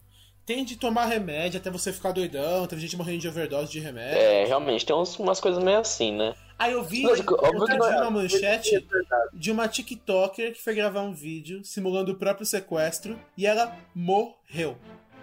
Tem 0.47 0.65
de 0.65 0.77
tomar 0.77 1.05
remédio 1.05 1.61
até 1.61 1.71
você 1.71 1.93
ficar 1.93 2.13
doidão. 2.13 2.67
Teve 2.67 2.81
gente 2.81 2.97
morrendo 2.97 3.21
de 3.21 3.29
overdose 3.29 3.71
de 3.71 3.79
remédio. 3.79 4.19
É, 4.19 4.45
realmente, 4.47 4.87
tem 4.87 4.97
umas 4.97 5.41
coisas 5.41 5.63
meio 5.63 5.79
assim, 5.79 6.13
né? 6.17 6.35
Aí 6.61 6.73
eu 6.73 6.85
vi, 6.85 7.05
Mas, 7.05 7.21
eu 7.21 7.67
vi 7.67 7.73
é- 7.73 8.01
uma 8.03 8.11
manchete 8.11 8.87
de 9.33 9.51
uma 9.51 9.67
TikToker 9.67 10.53
que 10.53 10.63
foi 10.63 10.75
gravar 10.75 11.01
um 11.01 11.15
vídeo 11.15 11.65
simulando 11.65 12.13
o 12.13 12.17
próprio 12.17 12.45
sequestro 12.45 13.19
e 13.35 13.47
ela 13.47 13.75
morreu. 13.95 14.77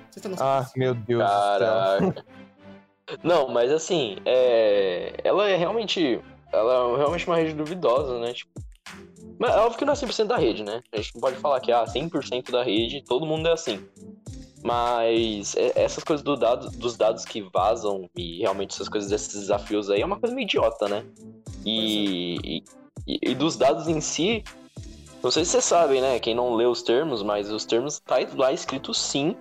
Vocês 0.10 0.26
estão 0.26 0.34
Ah, 0.40 0.68
meu 0.76 0.96
Deus 0.96 1.24
do 1.24 1.30
céu. 1.30 1.60
Caraca. 1.60 2.26
Não, 3.22 3.50
mas 3.50 3.72
assim, 3.72 4.18
é... 4.26 5.14
ela 5.24 5.48
é 5.48 5.56
realmente. 5.56 6.20
Ela 6.52 6.74
é 6.74 6.98
realmente 6.98 7.28
uma 7.28 7.38
rede 7.38 7.54
duvidosa, 7.54 8.20
né? 8.20 8.34
Tipo. 8.34 8.60
Mas 9.38 9.52
é 9.52 9.58
óbvio 9.60 9.78
que 9.78 9.86
não 9.86 9.94
é 9.94 9.96
100% 9.96 10.26
da 10.26 10.38
rede, 10.38 10.64
né? 10.64 10.82
A 10.92 10.98
gente 10.98 11.14
não 11.14 11.22
pode 11.22 11.38
falar 11.38 11.60
que 11.60 11.72
ah, 11.72 11.86
100% 11.86 12.50
da 12.50 12.64
rede, 12.64 13.04
todo 13.06 13.28
mundo 13.28 13.48
é 13.48 13.52
assim. 13.52 13.88
Mas 14.64 15.56
é- 15.56 15.74
essas 15.76 16.04
coisas 16.04 16.24
do 16.24 16.36
dado, 16.36 16.70
dos 16.72 16.98
dados 16.98 17.24
que 17.24 17.42
vazam 17.42 18.10
e 18.16 18.40
realmente 18.40 18.74
essas 18.74 18.90
coisas 18.90 19.10
desses 19.10 19.34
desafios 19.34 19.90
aí 19.90 20.02
é 20.02 20.06
uma 20.06 20.20
coisa 20.20 20.36
meio 20.36 20.46
idiota, 20.46 20.88
né? 20.88 21.06
E, 21.66 22.64
e, 23.06 23.20
e 23.22 23.36
dos 23.36 23.56
dados 23.56 23.88
em 23.88 24.02
si, 24.02 24.44
não 25.24 25.32
sei 25.32 25.46
se 25.46 25.52
vocês 25.52 25.66
sabem, 25.66 26.02
né? 26.02 26.20
Quem 26.20 26.34
não 26.34 26.56
lê 26.56 26.66
os 26.66 26.82
termos, 26.82 27.22
mas 27.24 27.52
os 27.52 27.66
termos 27.66 28.00
tá 28.00 28.18
lá 28.36 28.52
escrito 28.52 28.94
sim 28.94 29.36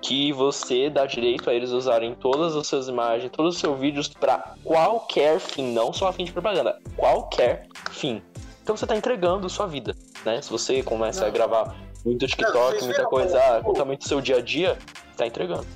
que 0.00 0.32
você 0.32 0.90
dá 0.90 1.06
direito 1.06 1.48
a 1.48 1.54
eles 1.54 1.70
usarem 1.70 2.14
todas 2.14 2.54
as 2.54 2.66
suas 2.66 2.86
imagens, 2.86 3.30
todos 3.32 3.54
os 3.54 3.60
seus 3.60 3.78
vídeos 3.78 4.08
para 4.08 4.54
qualquer 4.62 5.40
fim, 5.40 5.72
não 5.72 5.92
só 5.92 6.08
a 6.08 6.12
fim 6.12 6.24
de 6.24 6.32
propaganda, 6.32 6.78
qualquer 6.96 7.66
fim. 7.90 8.22
Então 8.62 8.76
você 8.76 8.86
tá 8.86 8.96
entregando 8.96 9.48
sua 9.48 9.66
vida, 9.66 9.96
né? 10.24 10.40
Se 10.42 10.50
você 10.50 10.82
começa 10.82 11.20
Não. 11.22 11.28
a 11.28 11.30
gravar 11.30 11.76
muito 12.06 12.26
TikTok, 12.26 12.84
muita 12.84 13.04
coisa, 13.04 13.38
ah, 13.38 13.60
conta 13.60 13.84
muito 13.84 14.06
seu 14.06 14.20
dia 14.20 14.36
a 14.36 14.40
dia, 14.40 14.78
tá 15.16 15.26
entregando. 15.26 15.66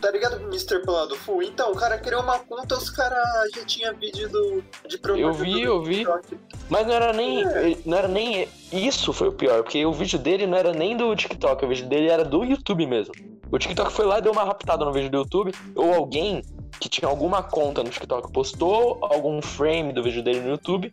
Tá 0.00 0.10
ligado 0.10 0.40
Mr. 0.44 0.80
Full? 1.18 1.42
Então, 1.42 1.70
o 1.70 1.76
cara 1.76 1.98
criou 1.98 2.22
uma 2.22 2.38
conta, 2.38 2.74
os 2.74 2.88
caras 2.88 3.22
já 3.54 3.66
tinha 3.66 3.92
vídeo 3.92 4.30
do, 4.30 4.64
de 4.88 4.96
propaganda 4.96 5.28
Eu 5.28 5.34
vi, 5.34 5.60
eu 5.60 5.82
vi. 5.82 5.96
TikTok. 5.96 6.38
Mas 6.70 6.86
não 6.86 6.94
era 6.94 7.12
nem. 7.12 7.44
Não 7.84 7.98
era 7.98 8.08
nem. 8.08 8.48
Isso 8.72 9.12
foi 9.12 9.28
o 9.28 9.32
pior, 9.32 9.62
porque 9.62 9.84
o 9.84 9.92
vídeo 9.92 10.18
dele 10.18 10.46
não 10.46 10.56
era 10.56 10.72
nem 10.72 10.96
do 10.96 11.14
TikTok, 11.14 11.66
o 11.66 11.68
vídeo 11.68 11.86
dele 11.86 12.08
era 12.08 12.24
do 12.24 12.44
YouTube 12.44 12.86
mesmo. 12.86 13.12
O 13.52 13.58
TikTok 13.58 13.92
foi 13.92 14.06
lá 14.06 14.18
e 14.18 14.22
deu 14.22 14.32
uma 14.32 14.44
raptada 14.44 14.86
no 14.86 14.92
vídeo 14.92 15.10
do 15.10 15.18
YouTube, 15.18 15.52
ou 15.74 15.92
alguém 15.92 16.42
que 16.80 16.88
tinha 16.88 17.08
alguma 17.08 17.42
conta 17.42 17.82
no 17.82 17.90
TikTok 17.90 18.32
postou 18.32 18.98
algum 19.02 19.40
frame 19.42 19.92
do 19.92 20.02
vídeo 20.02 20.22
dele 20.22 20.40
no 20.40 20.50
YouTube. 20.52 20.90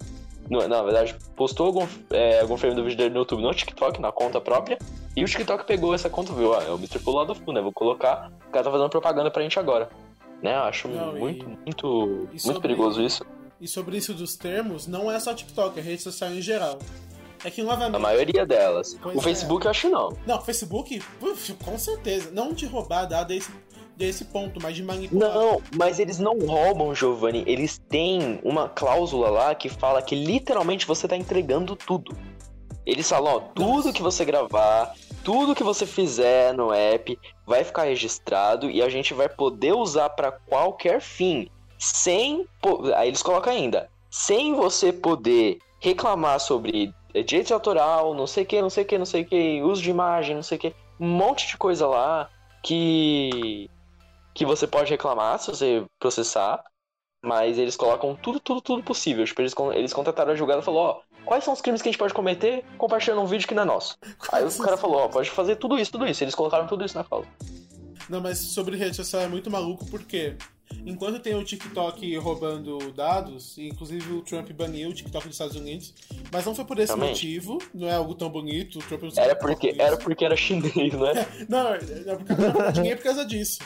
Não, 0.49 0.67
na 0.67 0.81
verdade, 0.83 1.15
postou 1.35 1.67
algum, 1.67 1.87
é, 2.09 2.41
algum 2.41 2.57
frame 2.57 2.75
do 2.75 2.83
vídeo 2.83 2.97
dele 2.97 3.09
no 3.11 3.19
YouTube 3.19 3.41
no 3.41 3.53
TikTok, 3.53 4.01
na 4.01 4.11
conta 4.11 4.41
própria, 4.41 4.77
e 5.15 5.23
o 5.23 5.27
TikTok 5.27 5.65
pegou 5.65 5.93
essa 5.93 6.09
conta 6.09 6.31
e 6.33 6.35
viu, 6.35 6.53
ah, 6.53 6.63
é 6.63 6.69
o 6.69 6.75
Mr. 6.75 6.99
Pulado 6.99 7.33
Full, 7.35 7.53
né? 7.53 7.61
Vou 7.61 7.71
colocar. 7.71 8.31
O 8.47 8.51
cara 8.51 8.65
tá 8.65 8.71
fazendo 8.71 8.89
propaganda 8.89 9.31
pra 9.31 9.41
gente 9.43 9.57
agora. 9.59 9.89
Né? 10.41 10.53
Eu 10.55 10.61
acho 10.63 10.87
Não, 10.87 11.15
e- 11.15 11.19
muito, 11.19 11.45
muito, 11.47 11.87
e 11.95 12.25
muito 12.25 12.39
sobre- 12.41 12.61
perigoso 12.61 13.01
isso. 13.01 13.23
E 13.59 13.67
sobre 13.67 13.95
isso 13.97 14.13
dos 14.13 14.35
termos, 14.35 14.87
não 14.87 15.11
é 15.11 15.19
só 15.19 15.33
TikTok, 15.33 15.79
é 15.79 15.83
rede 15.83 16.01
social 16.01 16.31
em 16.31 16.41
geral. 16.41 16.79
É 17.45 17.49
que 17.51 17.61
A 17.61 17.63
novamente. 17.63 18.01
maioria 18.01 18.45
delas. 18.45 18.97
Pois 19.01 19.15
o 19.15 19.19
é. 19.19 19.21
Facebook 19.23 19.65
eu 19.65 19.71
acho 19.71 19.81
que 19.81 19.89
não. 19.89 20.17
Não, 20.27 20.41
Facebook, 20.41 21.01
uf, 21.21 21.53
com 21.63 21.77
certeza. 21.77 22.29
Não 22.31 22.53
de 22.53 22.65
roubar 22.65 23.05
dado 23.05 23.31
a 23.31 23.35
esse, 23.35 23.51
desse 24.01 24.25
ponto, 24.25 24.59
mas 24.61 24.75
de 24.75 24.83
manipular. 24.83 25.31
Não, 25.31 25.61
mas 25.75 25.99
eles 25.99 26.17
não 26.17 26.37
roubam, 26.39 26.93
Giovanni. 26.93 27.43
Eles 27.45 27.77
têm 27.77 28.39
uma 28.43 28.67
cláusula 28.67 29.29
lá 29.29 29.55
que 29.55 29.69
fala 29.69 30.01
que 30.01 30.15
literalmente 30.15 30.87
você 30.87 31.07
tá 31.07 31.15
entregando 31.15 31.75
tudo. 31.75 32.17
Eles 32.83 33.07
falam, 33.07 33.35
ó, 33.35 33.39
tudo 33.39 33.75
Nossa. 33.75 33.93
que 33.93 34.01
você 34.01 34.25
gravar, 34.25 34.93
tudo 35.23 35.53
que 35.53 35.63
você 35.63 35.85
fizer 35.85 36.51
no 36.53 36.73
app 36.73 37.17
vai 37.45 37.63
ficar 37.63 37.83
registrado 37.83 38.69
e 38.71 38.81
a 38.81 38.89
gente 38.89 39.13
vai 39.13 39.29
poder 39.29 39.73
usar 39.73 40.09
pra 40.09 40.31
qualquer 40.31 40.99
fim, 40.99 41.47
sem, 41.77 42.47
aí 42.95 43.07
eles 43.07 43.21
colocam 43.21 43.53
ainda, 43.53 43.87
sem 44.09 44.55
você 44.55 44.91
poder 44.91 45.59
reclamar 45.79 46.39
sobre 46.39 46.91
direito 47.13 47.53
autoral, 47.53 48.15
não 48.15 48.25
sei 48.25 48.43
o 48.43 48.47
que, 48.47 48.61
não 48.61 48.69
sei 48.69 48.83
o 48.83 48.87
que, 48.87 48.97
não 48.97 49.05
sei 49.05 49.21
o 49.21 49.25
que, 49.25 49.61
uso 49.61 49.81
de 49.81 49.91
imagem, 49.91 50.35
não 50.35 50.43
sei 50.43 50.57
o 50.57 50.61
que, 50.61 50.73
um 50.99 51.07
monte 51.07 51.47
de 51.47 51.57
coisa 51.57 51.85
lá 51.85 52.29
que 52.63 53.69
que 54.33 54.45
você 54.45 54.65
pode 54.65 54.89
reclamar 54.89 55.39
se 55.39 55.49
você 55.51 55.85
processar, 55.99 56.63
mas 57.23 57.57
eles 57.57 57.75
colocam 57.75 58.15
tudo, 58.15 58.39
tudo, 58.39 58.61
tudo 58.61 58.83
possível. 58.83 59.25
Tipo, 59.25 59.41
eles, 59.41 59.53
eles 59.73 59.93
contrataram 59.93 60.31
a 60.31 60.35
julgada 60.35 60.61
e 60.61 60.65
falou, 60.65 60.81
ó, 60.81 61.01
quais 61.25 61.43
são 61.43 61.53
os 61.53 61.61
crimes 61.61 61.81
que 61.81 61.89
a 61.89 61.91
gente 61.91 61.99
pode 61.99 62.13
cometer 62.13 62.65
compartilhando 62.77 63.21
um 63.21 63.27
vídeo 63.27 63.47
que 63.47 63.53
não 63.53 63.63
é 63.63 63.65
nosso? 63.65 63.97
Aí 64.31 64.43
o 64.43 64.57
cara 64.57 64.77
falou, 64.77 65.01
ó, 65.01 65.07
pode 65.07 65.29
fazer 65.29 65.57
tudo 65.57 65.77
isso, 65.77 65.91
tudo 65.91 66.07
isso. 66.07 66.23
Eles 66.23 66.35
colocaram 66.35 66.67
tudo 66.67 66.83
isso 66.83 66.97
na 66.97 67.03
causa. 67.03 67.27
Não, 68.09 68.19
mas 68.19 68.39
sobre 68.39 68.75
rede 68.75 68.95
social 68.95 69.21
é 69.21 69.27
muito 69.27 69.49
maluco 69.49 69.85
porque 69.89 70.35
enquanto 70.85 71.19
tem 71.19 71.35
o 71.35 71.43
TikTok 71.43 72.17
roubando 72.17 72.91
dados, 72.91 73.57
inclusive 73.57 74.13
o 74.13 74.21
Trump 74.21 74.49
baniu 74.51 74.89
o 74.89 74.93
TikTok 74.93 75.27
dos 75.27 75.35
Estados 75.35 75.55
Unidos, 75.55 75.93
mas 76.31 76.45
não 76.45 76.55
foi 76.55 76.65
por 76.65 76.79
esse 76.79 76.93
Realmente. 76.93 77.11
motivo, 77.11 77.57
não 77.73 77.87
é 77.87 77.93
algo 77.93 78.15
tão 78.15 78.29
bonito, 78.29 78.79
o 78.79 78.83
Trump 78.83 79.03
não 79.03 79.23
Era 79.23 79.35
porque, 79.35 79.75
era 79.77 79.97
porque 79.97 80.25
era 80.25 80.35
chinês, 80.35 80.93
né? 80.93 81.25
Não, 81.49 81.71
verdade, 81.71 82.81
nem 82.81 82.91
é 82.91 82.95
por 82.95 83.03
causa 83.03 83.25
disso. 83.25 83.59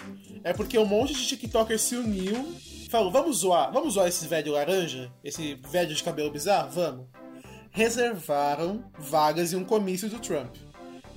É 0.43 0.53
porque 0.53 0.77
um 0.77 0.85
monte 0.85 1.13
de 1.13 1.25
TikTokers 1.27 1.81
se 1.81 1.95
uniu 1.95 2.53
e 2.85 2.89
falou: 2.89 3.11
vamos 3.11 3.37
zoar, 3.37 3.71
vamos 3.71 3.93
zoar 3.93 4.07
esse 4.07 4.27
velho 4.27 4.53
laranja? 4.53 5.11
Esse 5.23 5.55
velho 5.69 5.93
de 5.93 6.03
cabelo 6.03 6.31
bizarro? 6.31 6.71
Vamos. 6.71 7.05
Reservaram 7.71 8.83
vagas 8.97 9.53
em 9.53 9.57
um 9.57 9.65
comício 9.65 10.09
do 10.09 10.19
Trump. 10.19 10.55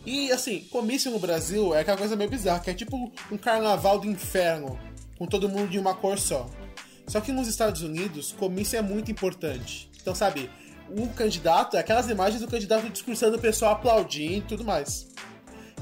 E 0.05 0.33
assim, 0.33 0.61
comício 0.71 1.11
no 1.11 1.19
Brasil 1.19 1.75
é 1.75 1.81
aquela 1.81 1.99
coisa 1.99 2.17
meio 2.17 2.31
bizarra, 2.31 2.61
que 2.61 2.71
é 2.71 2.75
tipo 2.75 3.13
um 3.31 3.37
carnaval 3.37 3.99
do 3.99 4.07
inferno, 4.07 4.79
com 5.19 5.27
todo 5.27 5.49
mundo 5.49 5.69
de 5.69 5.79
uma 5.79 5.95
cor 5.95 6.19
só. 6.19 6.49
Só 7.07 7.21
que 7.21 7.33
nos 7.33 7.49
Estados 7.49 7.83
Unidos, 7.83 8.33
comício 8.33 8.79
é 8.79 8.83
muito 8.83 9.11
importante. 9.11 9.91
Então, 10.01 10.15
sabe, 10.15 10.51
o 10.91 11.07
candidato, 11.09 11.77
é 11.77 11.81
aquelas 11.81 12.09
imagens 12.09 12.41
do 12.41 12.49
candidato 12.49 12.89
discursando 12.89 13.37
o 13.37 13.41
pessoal 13.41 13.73
aplaudindo 13.73 14.37
e 14.37 14.41
tudo 14.43 14.65
mais. 14.65 15.09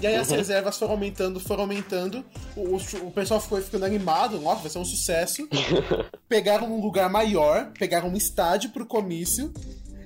E 0.01 0.07
aí 0.07 0.15
as 0.15 0.31
Uhum. 0.31 0.37
reservas 0.37 0.77
foram 0.79 0.93
aumentando, 0.93 1.41
foram 1.41 1.63
aumentando. 1.63 2.25
O, 2.55 2.61
o, 2.77 3.07
o 3.07 3.11
pessoal 3.11 3.41
ficou 3.41 3.61
ficando 3.63 3.85
animado, 3.87 4.39
nossa, 4.41 4.61
vai 4.63 4.71
ser 4.71 4.79
um 4.79 4.85
sucesso. 4.85 5.49
pegaram 6.29 6.71
um 6.71 6.81
lugar 6.83 7.09
maior, 7.11 7.73
pegaram 7.79 8.09
um 8.09 8.17
estádio 8.17 8.71
pro 8.71 8.85
comício. 8.87 9.53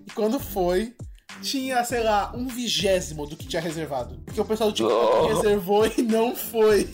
E 0.07 0.11
quando 0.13 0.39
foi, 0.39 0.95
tinha, 1.43 1.83
sei 1.85 2.03
lá, 2.03 2.33
um 2.35 2.47
vigésimo 2.47 3.27
do 3.27 3.37
que 3.37 3.47
tinha 3.47 3.61
reservado. 3.61 4.17
Porque 4.25 4.41
o 4.41 4.45
pessoal 4.45 4.71
do 4.71 4.77
TikTok 4.77 5.17
Oh. 5.17 5.27
reservou 5.37 5.87
e 5.87 6.03
não 6.03 6.37
foi. 6.37 6.89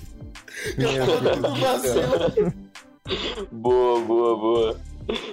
Boa, 3.52 4.00
boa, 4.00 4.36
boa. 4.36 4.80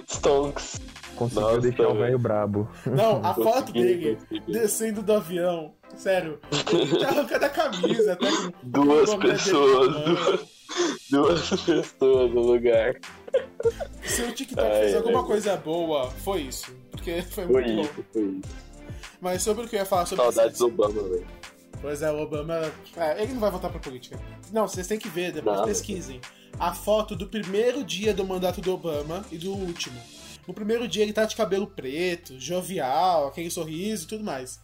Stonks. 0.08 0.80
Conseguiu 1.16 1.42
Nossa, 1.42 1.60
deixar 1.60 1.88
o 1.88 1.94
velho. 1.94 2.18
brabo. 2.18 2.68
Não, 2.86 3.24
a 3.24 3.34
foto 3.34 3.72
dele 3.72 4.16
consegui. 4.16 4.52
descendo 4.52 5.02
do 5.02 5.12
avião. 5.12 5.72
Sério, 5.96 6.40
ele 6.72 6.86
tinha 6.88 7.08
arrancado 7.08 7.44
a 7.44 7.48
camisa 7.48 8.14
até 8.14 8.26
com 8.28 8.52
Duas 8.64 9.14
pessoas, 9.14 9.94
duas, 9.94 10.40
duas 11.08 11.50
pessoas 11.62 12.30
no 12.32 12.40
lugar. 12.40 12.96
Se 14.02 14.22
o 14.22 14.32
TikTok 14.32 14.66
Ai, 14.66 14.80
fez 14.80 14.96
alguma 14.96 15.20
ai. 15.20 15.26
coisa 15.26 15.56
boa, 15.56 16.10
foi 16.10 16.40
isso. 16.42 16.74
Porque 16.90 17.22
foi 17.22 17.44
Foi 17.46 17.62
muito 17.62 17.74
bom. 17.76 17.82
isso, 17.82 18.04
foi 18.12 18.22
isso. 18.22 18.42
Mas 19.20 19.42
sobre 19.42 19.64
o 19.66 19.68
que 19.68 19.76
eu 19.76 19.80
ia 19.80 19.86
falar 19.86 20.06
sobre 20.06 20.24
Saudades 20.24 20.58
do 20.58 20.66
Obama, 20.66 21.00
velho. 21.04 21.26
Pois 21.84 22.00
é, 22.00 22.10
o 22.10 22.18
Obama. 22.18 22.54
É, 22.96 23.22
ele 23.22 23.34
não 23.34 23.40
vai 23.40 23.50
voltar 23.50 23.68
pra 23.68 23.78
política. 23.78 24.18
Não, 24.50 24.66
vocês 24.66 24.86
têm 24.86 24.98
que 24.98 25.06
ver, 25.10 25.32
depois 25.32 25.58
Não. 25.58 25.66
pesquisem. 25.66 26.18
A 26.58 26.72
foto 26.72 27.14
do 27.14 27.26
primeiro 27.26 27.84
dia 27.84 28.14
do 28.14 28.24
mandato 28.24 28.62
do 28.62 28.72
Obama 28.72 29.22
e 29.30 29.36
do 29.36 29.52
último. 29.52 30.00
No 30.48 30.54
primeiro 30.54 30.88
dia 30.88 31.02
ele 31.02 31.12
tá 31.12 31.26
de 31.26 31.36
cabelo 31.36 31.66
preto, 31.66 32.40
jovial, 32.40 33.26
aquele 33.28 33.50
sorriso 33.50 34.04
e 34.04 34.08
tudo 34.08 34.24
mais. 34.24 34.58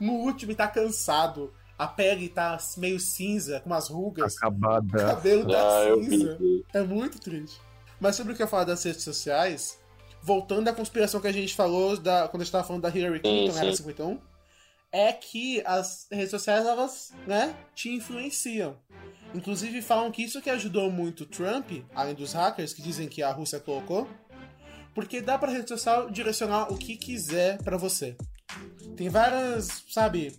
No 0.00 0.12
último 0.12 0.52
ele 0.52 0.56
tá 0.56 0.68
cansado. 0.68 1.52
A 1.76 1.88
pele 1.88 2.28
tá 2.28 2.56
meio 2.76 3.00
cinza, 3.00 3.58
com 3.58 3.70
umas 3.70 3.88
rugas. 3.88 4.34
O 4.34 4.36
Acabada. 4.38 5.06
cabelo 5.06 5.50
tá 5.50 5.58
Ah, 5.58 6.04
cinza. 6.04 6.38
É 6.72 6.82
muito 6.84 7.18
triste. 7.18 7.60
Mas 7.98 8.14
sobre 8.14 8.32
o 8.32 8.36
que 8.36 8.42
eu 8.44 8.46
falar 8.48 8.62
das 8.64 8.84
redes 8.84 9.02
sociais, 9.02 9.76
voltando 10.22 10.68
à 10.68 10.72
conspiração 10.72 11.20
que 11.20 11.26
a 11.26 11.32
gente 11.32 11.52
falou 11.52 11.96
da, 11.96 12.28
quando 12.28 12.42
a 12.42 12.44
gente 12.44 12.52
tava 12.52 12.64
falando 12.64 12.82
da 12.82 12.90
Hillary 12.90 13.18
Clinton, 13.18 13.52
Sim, 13.54 13.58
era 13.58 13.70
sim. 13.72 13.76
51, 13.78 14.18
é 14.92 15.12
que 15.12 15.62
as 15.64 16.06
redes 16.10 16.30
sociais, 16.30 16.66
elas, 16.66 17.12
né, 17.26 17.54
te 17.74 17.90
influenciam. 17.90 18.76
Inclusive 19.34 19.80
falam 19.80 20.10
que 20.10 20.22
isso 20.22 20.42
que 20.42 20.50
ajudou 20.50 20.90
muito 20.90 21.24
Trump, 21.24 21.70
além 21.94 22.14
dos 22.14 22.32
hackers 22.32 22.72
que 22.72 22.82
dizem 22.82 23.08
que 23.08 23.22
a 23.22 23.30
Rússia 23.30 23.60
colocou, 23.60 24.08
porque 24.94 25.20
dá 25.20 25.38
pra 25.38 25.52
rede 25.52 25.68
social 25.68 26.10
direcionar 26.10 26.72
o 26.72 26.76
que 26.76 26.96
quiser 26.96 27.62
pra 27.62 27.76
você. 27.76 28.16
Tem 28.96 29.08
várias, 29.08 29.84
sabe, 29.88 30.36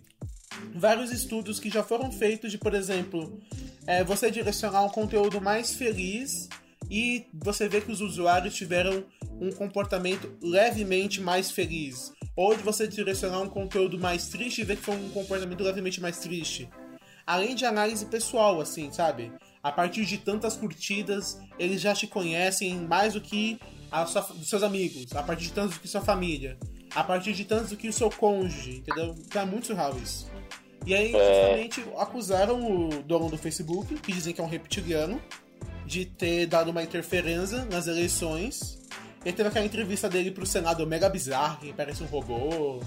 vários 0.74 1.10
estudos 1.10 1.58
que 1.58 1.70
já 1.70 1.82
foram 1.82 2.12
feitos 2.12 2.50
de, 2.50 2.58
por 2.58 2.74
exemplo, 2.74 3.40
é, 3.86 4.04
você 4.04 4.30
direcionar 4.30 4.84
um 4.84 4.90
conteúdo 4.90 5.40
mais 5.40 5.74
feliz 5.74 6.48
e 6.90 7.26
você 7.32 7.68
vê 7.68 7.80
que 7.80 7.90
os 7.90 8.02
usuários 8.02 8.54
tiveram 8.54 9.04
um 9.42 9.50
comportamento 9.50 10.32
levemente 10.40 11.20
mais 11.20 11.50
feliz. 11.50 12.12
Ou 12.36 12.54
de 12.54 12.62
você 12.62 12.86
direcionar 12.86 13.40
um 13.40 13.48
conteúdo 13.48 13.98
mais 13.98 14.28
triste 14.28 14.60
e 14.60 14.64
ver 14.64 14.76
que 14.76 14.84
foi 14.84 14.94
um 14.94 15.10
comportamento 15.10 15.62
levemente 15.62 16.00
mais 16.00 16.18
triste. 16.18 16.70
Além 17.26 17.54
de 17.54 17.64
análise 17.64 18.06
pessoal, 18.06 18.60
assim, 18.60 18.92
sabe? 18.92 19.32
A 19.62 19.72
partir 19.72 20.04
de 20.04 20.18
tantas 20.18 20.56
curtidas, 20.56 21.40
eles 21.58 21.80
já 21.80 21.92
te 21.94 22.06
conhecem 22.06 22.76
mais 22.76 23.14
do 23.14 23.20
que 23.20 23.58
a 23.90 24.06
sua, 24.06 24.22
dos 24.22 24.48
seus 24.48 24.62
amigos, 24.62 25.06
a 25.14 25.22
partir 25.22 25.44
de 25.44 25.52
tantos 25.52 25.74
do 25.76 25.80
que 25.80 25.88
sua 25.88 26.00
família, 26.00 26.56
a 26.94 27.04
partir 27.04 27.32
de 27.32 27.44
tantos 27.44 27.70
do 27.70 27.76
que 27.76 27.88
o 27.88 27.92
seu 27.92 28.10
cônjuge, 28.10 28.78
entendeu? 28.78 29.14
Tá 29.30 29.44
muito 29.44 29.66
surreal 29.68 29.96
isso. 29.98 30.30
E 30.84 30.94
aí, 30.94 31.12
justamente, 31.12 31.84
acusaram 31.96 32.60
o 32.60 33.02
dono 33.02 33.28
do 33.28 33.38
Facebook, 33.38 33.94
que 33.96 34.12
dizem 34.12 34.34
que 34.34 34.40
é 34.40 34.44
um 34.44 34.48
reptiliano, 34.48 35.20
de 35.86 36.04
ter 36.04 36.46
dado 36.46 36.70
uma 36.70 36.82
interferência 36.82 37.64
nas 37.66 37.86
eleições. 37.86 38.81
E 39.24 39.32
teve 39.32 39.48
aquela 39.48 39.64
entrevista 39.64 40.08
dele 40.08 40.30
pro 40.30 40.44
Senado 40.44 40.86
mega 40.86 41.08
bizarra, 41.08 41.56
que 41.56 41.72
parece 41.72 42.02
um 42.02 42.06
robô. 42.06 42.80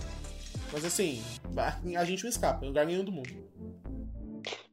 Mas 0.71 0.83
assim, 0.83 1.23
a 1.97 2.03
gente 2.03 2.23
não 2.23 2.29
escapa, 2.29 2.65
em 2.65 2.67
lugar 2.67 2.85
nenhum 2.85 3.03
do 3.03 3.11
mundo. 3.11 3.29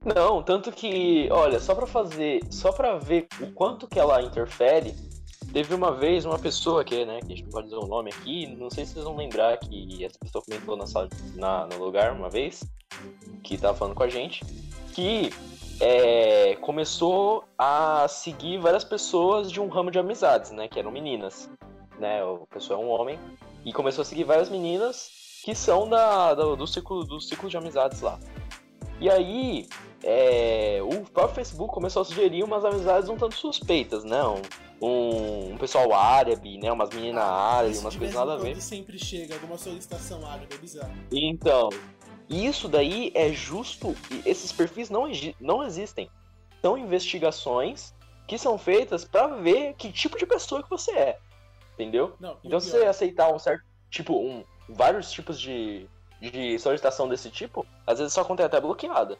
Não, 0.04 0.42
tanto 0.42 0.72
que, 0.72 1.28
olha, 1.30 1.60
só 1.60 1.74
pra 1.74 1.86
fazer, 1.86 2.40
só 2.50 2.72
pra 2.72 2.98
ver 2.98 3.28
o 3.40 3.52
quanto 3.52 3.86
que 3.86 4.00
ela 4.00 4.20
interfere, 4.20 4.94
teve 5.52 5.72
uma 5.74 5.92
vez 5.92 6.24
uma 6.24 6.38
pessoa 6.38 6.82
que, 6.82 7.04
né, 7.04 7.20
que 7.20 7.32
a 7.32 7.36
gente 7.36 7.48
pode 7.48 7.68
dizer 7.68 7.78
o 7.78 7.86
nome 7.86 8.10
aqui, 8.10 8.46
não 8.56 8.68
sei 8.68 8.84
se 8.84 8.94
vocês 8.94 9.04
vão 9.04 9.16
lembrar 9.16 9.56
que 9.58 10.04
essa 10.04 10.18
pessoa 10.18 10.42
comentou 10.44 10.76
na 10.76 10.86
sala, 10.86 11.08
na, 11.36 11.66
no 11.68 11.84
lugar 11.84 12.12
uma 12.12 12.28
vez, 12.28 12.64
que 13.44 13.56
tava 13.56 13.78
falando 13.78 13.94
com 13.94 14.02
a 14.02 14.08
gente, 14.08 14.44
que 14.92 15.30
é, 15.80 16.56
começou 16.56 17.44
a 17.56 18.06
seguir 18.08 18.58
várias 18.58 18.84
pessoas 18.84 19.50
de 19.50 19.60
um 19.60 19.68
ramo 19.68 19.90
de 19.90 19.98
amizades, 19.98 20.50
né? 20.50 20.68
Que 20.68 20.78
eram 20.78 20.90
meninas, 20.90 21.50
né? 22.02 22.22
O 22.24 22.46
pessoal 22.46 22.82
é 22.82 22.84
um 22.84 22.88
homem 22.88 23.18
e 23.64 23.72
começou 23.72 24.02
a 24.02 24.04
seguir 24.04 24.24
várias 24.24 24.50
meninas 24.50 25.08
que 25.44 25.54
são 25.54 25.88
da, 25.88 26.34
do, 26.34 26.56
do 26.56 26.66
ciclo 26.66 27.04
do 27.04 27.20
ciclo 27.20 27.48
de 27.48 27.56
amizades 27.56 28.00
lá. 28.00 28.18
E 29.00 29.08
aí 29.08 29.66
é, 30.02 30.80
o 30.82 31.02
próprio 31.04 31.36
Facebook 31.36 31.72
começou 31.72 32.02
a 32.02 32.04
sugerir 32.04 32.42
umas 32.42 32.64
amizades 32.64 33.08
um 33.08 33.16
tanto 33.16 33.36
suspeitas, 33.36 34.04
né? 34.04 34.20
Um, 34.80 35.52
um, 35.52 35.56
pessoal 35.58 35.94
árabe, 35.94 36.58
né? 36.58 36.72
Umas 36.72 36.90
meninas 36.90 37.22
ah, 37.22 37.56
árabes, 37.58 37.78
umas 37.78 37.96
coisas 37.96 38.14
nada 38.14 38.34
a 38.34 38.36
ver. 38.36 38.60
sempre 38.60 38.98
chega 38.98 39.34
alguma 39.34 39.56
solicitação 39.56 40.26
árabe, 40.26 40.48
é 40.52 40.58
bizarro. 40.58 40.92
Então, 41.10 41.68
isso 42.28 42.68
daí 42.68 43.12
é 43.14 43.32
justo. 43.32 43.94
Esses 44.26 44.50
perfis 44.50 44.90
não, 44.90 45.04
não 45.40 45.62
existem. 45.62 46.10
São 46.60 46.76
investigações 46.76 47.94
que 48.26 48.36
são 48.38 48.58
feitas 48.58 49.04
para 49.04 49.28
ver 49.28 49.74
que 49.74 49.92
tipo 49.92 50.18
de 50.18 50.26
pessoa 50.26 50.62
que 50.62 50.70
você 50.70 50.90
é. 50.92 51.18
Entendeu? 51.82 52.16
Não, 52.20 52.36
então, 52.44 52.60
se 52.60 52.70
você 52.70 52.84
aceitar 52.84 53.32
um 53.32 53.38
certo. 53.38 53.64
Tipo, 53.90 54.18
um, 54.18 54.42
vários 54.68 55.10
tipos 55.10 55.38
de, 55.38 55.86
de 56.20 56.58
solicitação 56.58 57.08
desse 57.08 57.28
tipo, 57.28 57.66
às 57.86 57.98
vezes 57.98 58.14
sua 58.14 58.24
conta 58.24 58.42
é 58.42 58.46
até 58.46 58.60
bloqueada. 58.60 59.18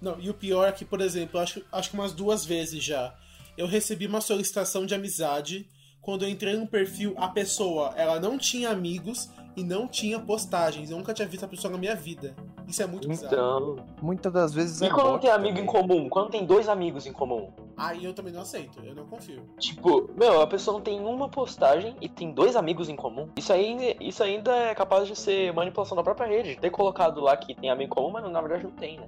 Não, 0.00 0.18
e 0.18 0.30
o 0.30 0.34
pior 0.34 0.66
é 0.66 0.72
que, 0.72 0.84
por 0.84 1.00
exemplo, 1.00 1.38
acho, 1.38 1.62
acho 1.70 1.90
que 1.90 1.94
umas 1.94 2.12
duas 2.12 2.44
vezes 2.46 2.82
já, 2.82 3.14
eu 3.58 3.66
recebi 3.66 4.06
uma 4.06 4.20
solicitação 4.22 4.86
de 4.86 4.94
amizade. 4.94 5.68
Quando 6.00 6.24
eu 6.24 6.30
entrei 6.30 6.56
no 6.56 6.66
perfil, 6.66 7.14
a 7.18 7.28
pessoa 7.28 7.92
ela 7.94 8.18
não 8.18 8.38
tinha 8.38 8.70
amigos 8.70 9.28
e 9.56 9.64
não 9.64 9.86
tinha 9.86 10.18
postagens. 10.18 10.90
Eu 10.90 10.98
nunca 10.98 11.12
tinha 11.12 11.26
visto 11.26 11.44
a 11.44 11.48
pessoa 11.48 11.72
na 11.72 11.78
minha 11.78 11.94
vida. 11.94 12.34
Isso 12.66 12.82
é 12.82 12.86
muito 12.86 13.08
bizarro. 13.08 13.32
Então, 13.32 13.86
muitas 14.00 14.32
das 14.32 14.54
vezes 14.54 14.80
e 14.80 14.86
é. 14.86 14.90
Quando 14.90 15.18
tem 15.20 15.30
amigo 15.30 15.56
também. 15.56 15.64
em 15.64 15.66
comum? 15.66 16.08
Quando 16.08 16.30
tem 16.30 16.46
dois 16.46 16.68
amigos 16.68 17.06
em 17.06 17.12
comum? 17.12 17.52
Aí 17.76 18.04
eu 18.04 18.12
também 18.12 18.32
não 18.32 18.42
aceito, 18.42 18.78
eu 18.84 18.94
não 18.94 19.06
confio. 19.06 19.42
Tipo, 19.58 20.10
meu, 20.14 20.40
a 20.40 20.46
pessoa 20.46 20.74
não 20.76 20.82
tem 20.82 21.00
uma 21.00 21.28
postagem 21.28 21.96
e 22.00 22.08
tem 22.08 22.30
dois 22.32 22.54
amigos 22.54 22.88
em 22.88 22.96
comum. 22.96 23.28
Isso, 23.36 23.52
aí, 23.52 23.96
isso 24.00 24.22
ainda 24.22 24.54
é 24.54 24.74
capaz 24.74 25.08
de 25.08 25.16
ser 25.16 25.52
manipulação 25.52 25.96
da 25.96 26.02
própria 26.02 26.26
rede. 26.26 26.56
Ter 26.56 26.70
colocado 26.70 27.20
lá 27.20 27.36
que 27.36 27.54
tem 27.54 27.70
amigo 27.70 27.92
em 27.92 27.94
comum, 27.94 28.10
mas 28.10 28.30
na 28.30 28.40
verdade 28.40 28.64
não 28.64 28.70
tem, 28.72 28.98
né? 28.98 29.06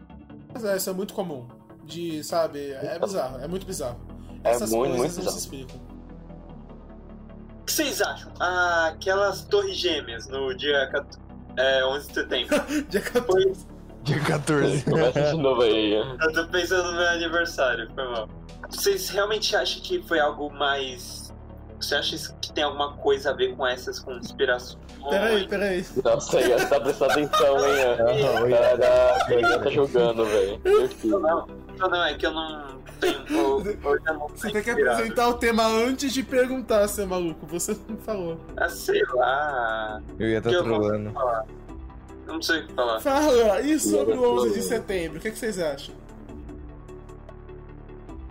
Mas 0.52 0.64
é, 0.64 0.76
isso 0.76 0.90
é 0.90 0.92
muito 0.92 1.14
comum. 1.14 1.46
De, 1.84 2.22
sabe, 2.24 2.72
é 2.72 2.94
então, 2.96 3.08
bizarro, 3.08 3.38
é 3.40 3.48
muito 3.48 3.66
bizarro. 3.66 4.00
É 4.44 4.50
Essas 4.50 4.70
muito, 4.72 4.96
coisas 4.96 4.98
muito 4.98 5.16
bizarro. 5.16 5.30
se 5.30 5.38
explicam. 5.38 5.91
O 7.72 7.74
que 7.74 7.84
vocês 7.84 8.02
acham? 8.02 8.30
Ah, 8.38 8.88
aquelas 8.88 9.46
torres 9.46 9.78
gêmeas 9.78 10.28
no 10.28 10.54
dia 10.54 10.90
é, 11.56 11.82
11 11.82 12.06
de 12.06 12.14
setembro. 12.14 12.62
dia 12.90 13.00
14. 13.00 13.24
Foi... 13.24 13.52
Dia 14.02 14.20
14. 14.20 14.84
Começa 14.84 15.22
de 15.22 15.36
novo 15.38 15.62
aí. 15.62 15.94
Eu 15.94 16.32
tô 16.34 16.46
pensando 16.48 16.90
no 16.90 16.98
meu 16.98 17.08
aniversário, 17.08 17.90
foi 17.94 18.04
mal. 18.08 18.28
Vocês 18.68 19.08
realmente 19.08 19.56
acham 19.56 19.82
que 19.82 20.02
foi 20.02 20.20
algo 20.20 20.50
mais. 20.50 21.32
Você 21.80 21.94
acha 21.94 22.34
que 22.42 22.52
tem 22.52 22.62
alguma 22.62 22.92
coisa 22.98 23.30
a 23.30 23.32
ver 23.32 23.56
com 23.56 23.66
essas 23.66 23.98
conspirações? 23.98 24.78
Peraí, 25.08 25.48
peraí. 25.48 25.86
Nossa, 26.04 26.38
aí 26.38 26.66
tá 26.66 26.78
prestando 26.78 27.12
atenção, 27.12 27.56
hein? 27.66 27.84
O 29.32 29.40
cara 29.40 29.58
tá 29.60 29.70
jogando, 29.70 30.26
velho. 30.26 30.60
Não, 31.04 31.46
não, 31.78 31.88
não, 31.88 32.04
é 32.04 32.12
que 32.12 32.26
eu 32.26 32.32
não 32.32 32.81
você 34.30 34.50
tem 34.50 34.62
que 34.62 34.70
apresentar 34.70 35.28
o 35.28 35.34
tema 35.34 35.66
antes 35.66 36.12
de 36.12 36.22
perguntar, 36.22 36.86
seu 36.88 37.06
maluco. 37.06 37.46
Você 37.46 37.76
não 37.88 37.96
falou. 37.96 38.40
Ah, 38.56 38.68
sei 38.68 39.02
lá. 39.14 40.02
Eu 40.18 40.28
ia 40.28 40.38
estar 40.38 40.50
tá 40.50 40.58
trolando. 40.58 41.12
Não 42.26 42.40
sei 42.40 42.60
o 42.60 42.66
que 42.66 42.72
falar. 42.72 43.00
Fala, 43.00 43.60
e 43.60 43.78
sobre 43.78 44.14
o 44.14 44.42
11 44.42 44.54
de 44.54 44.62
setembro? 44.62 45.18
O 45.18 45.20
que, 45.20 45.28
é 45.28 45.30
que 45.30 45.38
vocês 45.38 45.58
acham? 45.58 45.94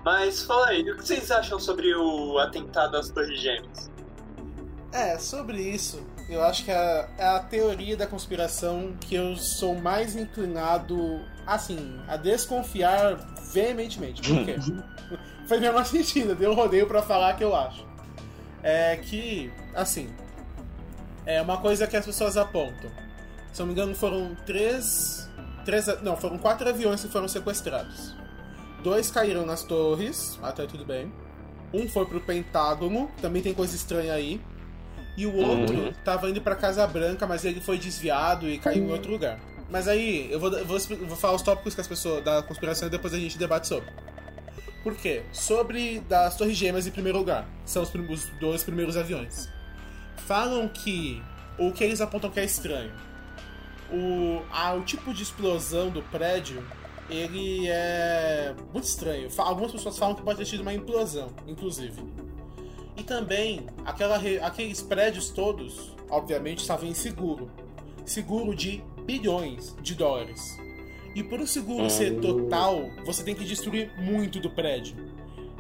Mas 0.04 0.42
fala 0.44 0.68
aí, 0.68 0.90
o 0.90 0.98
que 0.98 1.06
vocês 1.06 1.30
acham 1.30 1.60
sobre 1.60 1.94
o 1.94 2.40
atentado 2.40 2.98
às 2.98 3.10
Torres 3.10 3.40
Gêmeas? 3.40 3.92
É, 4.92 5.18
sobre 5.20 5.62
isso, 5.62 6.04
eu 6.28 6.44
acho 6.44 6.66
que 6.66 6.72
é, 6.72 7.10
é 7.18 7.28
a 7.28 7.40
teoria 7.40 7.96
da 7.96 8.08
conspiração 8.08 8.94
que 9.00 9.16
eu 9.16 9.36
sou 9.36 9.76
mais 9.76 10.16
inclinado, 10.16 11.22
assim, 11.46 12.00
a 12.08 12.18
desconfiar 12.18 13.16
veementemente. 13.52 14.22
Por 14.22 14.46
quê? 14.46 14.56
Foi 15.48 15.60
mesmo 15.60 15.84
sentido, 15.86 16.36
deu 16.36 16.52
um 16.52 16.56
rodeio 16.56 16.88
para 16.88 17.02
falar 17.02 17.36
que 17.36 17.44
eu 17.44 17.56
acho. 17.56 17.86
É 18.64 18.96
que, 18.98 19.52
assim, 19.74 20.10
é 21.26 21.42
uma 21.42 21.58
coisa 21.58 21.88
que 21.88 21.98
as 21.98 22.06
pessoas 22.06 22.38
apontam. 22.38 22.90
Se 23.52 23.62
eu 23.62 23.66
não 23.66 23.74
me 23.74 23.80
engano, 23.80 23.96
foram 23.96 24.36
três. 24.46 25.30
três 25.66 25.88
não, 26.02 26.16
foram 26.16 26.38
quatro 26.38 26.70
aviões 26.70 27.02
que 27.02 27.10
foram 27.10 27.28
sequestrados. 27.28 28.16
Dois 28.84 29.12
caíram 29.12 29.46
nas 29.46 29.64
torres, 29.64 30.40
até 30.42 30.66
tudo 30.66 30.86
bem. 30.86 31.12
Um 31.74 31.88
foi 31.88 32.06
pro 32.06 32.20
Pentágono, 32.22 33.10
também 33.22 33.42
tem 33.42 33.54
coisa 33.54 33.76
estranha 33.76 34.14
aí. 34.14 34.42
E 35.18 35.26
o 35.26 35.36
outro 35.36 35.76
uhum. 35.76 35.94
tava 36.06 36.30
indo 36.30 36.42
pra 36.42 36.56
Casa 36.56 36.86
Branca, 36.88 37.28
mas 37.28 37.44
ele 37.44 37.60
foi 37.60 37.78
desviado 37.78 38.50
e 38.50 38.58
caiu 38.58 38.86
em 38.86 38.92
outro 38.92 39.12
lugar. 39.12 39.40
Mas 39.72 39.88
aí, 39.88 40.30
eu 40.30 40.38
vou, 40.38 40.52
vou, 40.66 40.80
vou 40.80 41.16
falar 41.16 41.34
os 41.34 41.42
tópicos 41.42 41.74
que 41.74 41.80
as 41.80 41.88
pessoas 41.88 42.22
da 42.22 42.44
conspiração 42.44 42.90
e 42.90 42.92
depois 42.92 43.14
a 43.14 43.18
gente 43.18 43.38
debate 43.38 43.68
sobre. 43.68 43.90
Por 44.84 44.96
quê? 44.98 45.24
Sobre 45.32 46.02
das 46.02 46.36
Torres 46.36 46.58
Gêmeas 46.58 46.86
em 46.86 46.92
primeiro 46.92 47.18
lugar. 47.18 47.48
São 47.66 47.82
os, 47.82 47.94
os 47.94 48.26
dois 48.38 48.66
primeiros 48.66 48.98
aviões. 48.98 49.48
Falam 50.28 50.68
que 50.68 51.24
o 51.58 51.72
que 51.72 51.86
eles 51.86 52.02
apontam 52.02 52.30
que 52.30 52.40
é 52.42 52.44
estranho. 52.44 52.92
O, 53.90 54.42
a, 54.52 54.74
o 54.74 54.82
tipo 54.82 55.14
de 55.14 55.24
explosão 55.24 55.90
do 55.90 56.02
prédio 56.04 56.62
ele 57.10 57.68
é 57.70 58.54
muito 58.74 58.86
estranho. 58.86 59.30
Algumas 59.38 59.72
pessoas 59.72 59.98
falam 59.98 60.16
que 60.16 60.22
pode 60.22 60.40
ter 60.40 60.46
sido 60.46 60.62
uma 60.62 60.74
implosão, 60.74 61.30
inclusive. 61.48 62.04
E 62.98 63.04
também 63.04 63.68
aquela, 63.86 64.18
aqueles 64.42 64.82
prédios 64.82 65.30
todos, 65.30 65.96
obviamente, 66.10 66.60
estavam 66.60 66.90
em 66.90 66.94
seguro. 66.94 67.50
Seguro 68.06 68.56
de 68.56 68.84
bilhões 69.06 69.76
de 69.82 69.96
dólares. 69.96 70.58
E 71.16 71.24
por 71.24 71.40
o 71.40 71.48
seguro 71.48 71.90
ser 71.90 72.14
hum. 72.14 72.22
total, 72.22 72.90
você 73.06 73.24
tem 73.24 73.36
que 73.36 73.44
destruir 73.44 73.92
muito 73.98 74.40
do 74.40 74.50
prédio. 74.50 74.96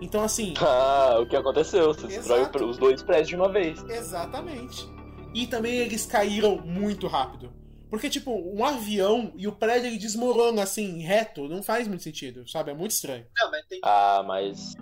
Então, 0.02 0.24
assim. 0.24 0.54
Ah, 0.62 1.20
o 1.20 1.26
que 1.26 1.36
aconteceu? 1.36 1.94
Você 1.94 2.08
destrói 2.08 2.50
os 2.64 2.78
dois 2.78 3.04
prédios 3.04 3.30
de 3.30 3.36
uma 3.36 3.52
vez. 3.52 3.84
Exatamente. 3.84 4.88
E 5.34 5.46
também 5.48 5.76
eles 5.76 6.06
caíram 6.06 6.58
muito 6.58 7.08
rápido. 7.08 7.52
Porque, 7.89 8.10
tipo, 8.10 8.32
um 8.32 8.64
avião 8.64 9.34
e 9.36 9.48
o 9.50 9.52
prédio 9.52 9.88
ele 9.88 9.98
desmorona 9.98 10.64
assim, 10.64 11.02
reto, 11.02 11.50
não 11.50 11.62
faz 11.62 11.89
muito 11.89 12.02
sentido, 12.02 12.50
sabe? 12.50 12.72
É 12.72 12.74
muito 12.74 12.92
estranho. 12.92 13.26
Não, 13.38 13.52
mas 13.52 13.66
tem... 13.66 13.82
Ah, 13.84 14.24
mas. 14.26 14.76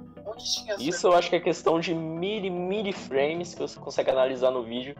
Isso 0.77 1.07
eu 1.07 1.13
acho 1.13 1.27
que 1.27 1.35
é 1.35 1.39
questão 1.39 1.79
de 1.79 1.91
mili, 1.91 2.51
mili 2.51 2.93
frames 2.93 3.55
que 3.55 3.61
você 3.61 3.79
consegue 3.79 4.11
analisar 4.11 4.51
no 4.51 4.63
vídeo. 4.63 4.95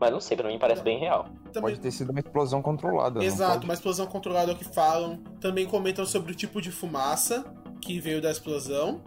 Mas 0.00 0.12
não 0.12 0.20
sei, 0.20 0.36
pra 0.36 0.48
mim 0.48 0.58
parece 0.58 0.82
bem 0.82 0.98
real. 0.98 1.28
Também... 1.52 1.70
Pode 1.70 1.80
ter 1.80 1.90
sido 1.90 2.10
uma 2.10 2.20
explosão 2.20 2.62
controlada. 2.62 3.22
Exato, 3.22 3.64
uma 3.64 3.74
explosão 3.74 4.06
controlada 4.06 4.52
é 4.52 4.54
o 4.54 4.58
que 4.58 4.64
falam. 4.64 5.18
Também 5.40 5.66
comentam 5.66 6.06
sobre 6.06 6.32
o 6.32 6.34
tipo 6.34 6.60
de 6.60 6.70
fumaça 6.70 7.44
que 7.80 7.98
veio 7.98 8.20
da 8.22 8.30
explosão. 8.30 9.02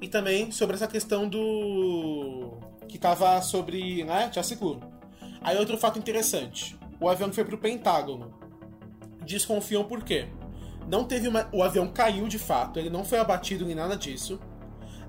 E 0.00 0.08
também 0.08 0.50
sobre 0.50 0.76
essa 0.76 0.88
questão 0.88 1.28
do. 1.28 2.58
que 2.88 2.98
tava 2.98 3.40
sobre. 3.42 4.04
né? 4.04 4.30
Já 4.32 4.42
seguro. 4.42 4.80
Aí 5.40 5.56
outro 5.56 5.76
fato 5.78 5.98
interessante. 5.98 6.76
O 7.00 7.08
avião 7.08 7.32
foi 7.32 7.44
pro 7.44 7.58
Pentágono. 7.58 8.34
Desconfiam 9.24 9.84
por 9.84 10.02
quê? 10.02 10.28
Não 10.88 11.04
teve 11.04 11.28
uma... 11.28 11.48
O 11.52 11.62
avião 11.62 11.88
caiu 11.88 12.28
de 12.28 12.38
fato, 12.38 12.78
ele 12.78 12.90
não 12.90 13.04
foi 13.04 13.18
abatido 13.18 13.64
nem 13.64 13.74
nada 13.74 13.96
disso. 13.96 14.38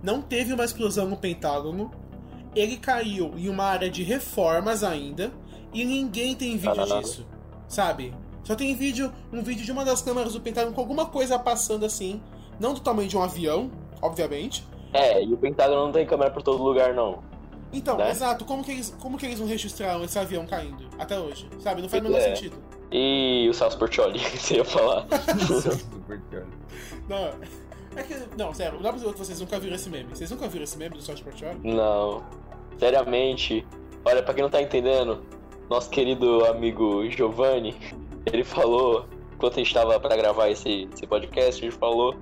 Não 0.01 0.21
teve 0.21 0.53
uma 0.53 0.63
explosão 0.63 1.07
no 1.07 1.17
Pentágono 1.17 1.91
ele 2.56 2.78
caiu 2.78 3.34
em 3.38 3.49
uma 3.49 3.64
área 3.66 3.89
de 3.89 4.03
reformas 4.03 4.84
ainda 4.84 5.32
e 5.74 5.84
ninguém 5.84 6.36
tem 6.36 6.58
vídeo 6.58 6.76
Caralho. 6.76 7.01
disso, 7.01 7.26
sabe? 7.68 8.14
Só 8.43 8.56
tem 8.56 8.76
vídeo, 8.76 9.12
um 9.34 9.41
vídeo 9.41 9.66
de 9.66 9.72
uma 9.72 9.84
das 9.84 10.01
câmeras 10.01 10.34
do 10.34 10.41
Pentágono 10.41 10.74
com 10.76 10.82
alguma 10.82 11.08
coisa 11.08 11.38
passando 11.39 11.86
assim, 11.86 12.22
não 12.60 12.74
do 12.74 12.80
tamanho 12.80 13.10
de 13.10 13.18
um 13.18 13.22
avião, 13.24 13.72
obviamente. 14.01 14.66
É, 14.93 15.24
e 15.24 15.34
o 15.34 15.38
Pentágono 15.38 15.86
não 15.86 15.91
tem 15.91 16.06
câmera 16.06 16.30
por 16.32 16.43
todo 16.43 16.62
lugar, 16.64 16.93
não. 16.93 17.24
Então, 17.74 17.97
Né? 17.97 18.12
exato, 18.12 18.45
como 18.45 18.64
que, 18.64 18.72
eles, 18.72 18.95
como 19.01 19.18
que 19.18 19.26
eles 19.26 19.39
não 19.39 19.47
registraram 19.47 20.03
esse 20.03 20.18
avião 20.18 20.45
caindo 20.45 20.86
até 20.97 21.20
hoje? 21.20 21.49
Sabe? 21.60 21.82
Não 21.82 21.89
faz 21.89 22.01
o 22.01 22.06
menor 22.06 22.20
É. 22.20 22.36
sentido. 22.36 22.56
E 22.91 23.47
o 23.49 23.53
Celso 23.53 23.78
Portioli, 23.78 24.20
que 24.32 24.38
você 24.38 24.56
ia 24.58 24.66
falar. 24.66 25.06
Não, 27.10 27.34
é 27.95 28.03
que. 28.03 28.16
Não, 28.38 28.53
sério, 28.53 28.76
não 28.76 28.82
dá 28.84 28.89
pra 28.89 28.97
dizer 28.99 29.12
que 29.14 29.20
vocês 29.20 29.39
nunca 29.39 29.60
viram 29.60 29.76
esse 29.76 29.89
meme. 29.89 30.10
Vocês 30.14 30.30
nunca 30.32 30.47
viram 30.47 30.64
esse 30.64 30.78
meme 30.78 30.95
do 30.95 31.01
South 31.01 31.16
Portioli? 31.24 31.60
Não. 31.64 32.24
Seriamente. 32.80 33.65
Olha, 34.03 34.21
pra 34.21 34.34
quem 34.34 34.43
não 34.43 34.49
tá 34.49 34.61
entendendo, 34.61 35.23
nosso 35.69 35.89
querido 35.89 36.45
amigo 36.45 37.09
Giovanni, 37.09 37.76
ele 38.26 38.43
falou, 38.43 39.05
enquanto 39.34 39.53
a 39.53 39.57
gente 39.57 39.73
tava 39.73 39.99
pra 39.99 40.15
gravar 40.15 40.49
esse, 40.49 40.88
esse 40.93 41.07
podcast, 41.07 41.63
ele 41.63 41.71
falou 41.71 42.15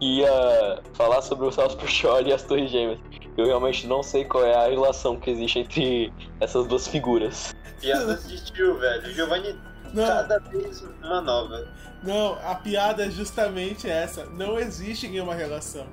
que 0.00 0.18
ia 0.20 0.82
falar 0.94 1.22
sobre 1.22 1.46
o 1.46 1.52
Celso 1.52 1.76
Portioli 1.76 2.30
e 2.30 2.32
as 2.32 2.42
Torres 2.42 2.70
Gêmeas. 2.70 2.98
Eu 3.36 3.46
realmente 3.46 3.86
não 3.86 4.02
sei 4.02 4.24
qual 4.24 4.44
é 4.44 4.54
a 4.54 4.68
relação 4.68 5.16
que 5.16 5.30
existe 5.30 5.60
entre 5.60 6.12
essas 6.40 6.66
duas 6.66 6.88
figuras. 6.88 7.54
Piadas 7.80 8.26
de 8.28 8.44
tio, 8.44 8.76
velho. 8.78 9.14
Giovanni, 9.14 9.54
Não, 9.94 10.04
cada 10.06 10.38
vez 10.40 10.82
uma 11.02 11.20
nova. 11.20 11.68
não, 12.02 12.36
a 12.44 12.56
piada 12.56 13.06
é 13.06 13.10
justamente 13.10 13.88
essa. 13.88 14.24
Não 14.26 14.58
existe 14.58 15.06
nenhuma 15.06 15.34
relação. 15.36 15.86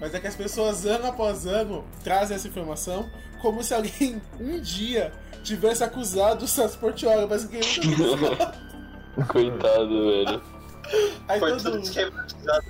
Mas 0.00 0.14
é 0.14 0.20
que 0.20 0.26
as 0.28 0.36
pessoas, 0.36 0.86
ano 0.86 1.06
após 1.06 1.46
ano, 1.46 1.84
trazem 2.04 2.36
essa 2.36 2.46
informação 2.46 3.08
como 3.46 3.62
se 3.62 3.72
alguém 3.74 4.20
um 4.40 4.58
dia 4.60 5.12
tivesse 5.44 5.84
acusado 5.84 6.44
o 6.44 6.48
Celso 6.48 6.76
Portioli, 6.78 7.26
mas 7.30 7.48
ninguém 7.48 7.96
nunca. 7.96 8.54
Coitado, 9.28 10.06
velho. 10.10 10.42
Aí 11.28 11.40
Foi 11.40 11.56
todo 11.56 11.78
mundo. 11.78 11.88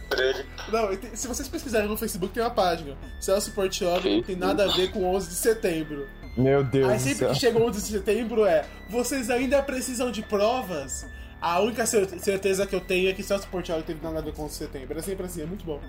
por 0.08 0.20
ele. 0.20 0.46
Não, 0.72 0.88
se 1.16 1.26
vocês 1.28 1.48
pesquisarem 1.48 1.88
no 1.88 1.96
Facebook, 1.96 2.32
tem 2.32 2.42
uma 2.42 2.50
página. 2.50 2.96
Celso 3.20 3.50
Portioli 3.52 4.16
não 4.16 4.22
tem 4.22 4.36
nada 4.36 4.64
a 4.64 4.68
ver 4.74 4.90
com 4.92 5.04
11 5.14 5.28
de 5.28 5.34
setembro. 5.34 6.06
Meu 6.36 6.62
Deus 6.62 6.88
Aí 6.90 6.98
do 6.98 7.02
sempre 7.02 7.18
céu. 7.18 7.28
que 7.30 7.34
chega 7.38 7.58
o 7.58 7.66
11 7.66 7.80
de 7.80 7.86
setembro 7.98 8.44
é 8.44 8.64
vocês 8.90 9.30
ainda 9.30 9.62
precisam 9.62 10.10
de 10.10 10.22
provas? 10.22 11.06
A 11.40 11.60
única 11.60 11.84
cer- 11.86 12.08
certeza 12.20 12.66
que 12.66 12.74
eu 12.74 12.80
tenho 12.80 13.08
é 13.10 13.12
que 13.12 13.22
Celso 13.22 13.48
Portioli 13.48 13.82
teve 13.82 14.02
nada 14.02 14.18
a 14.18 14.22
ver 14.22 14.32
com 14.34 14.42
o 14.42 14.44
11 14.46 14.52
de 14.52 14.58
setembro. 14.58 14.98
É 14.98 15.02
sempre 15.02 15.24
assim, 15.26 15.42
é 15.42 15.46
muito 15.46 15.64
bom. 15.64 15.80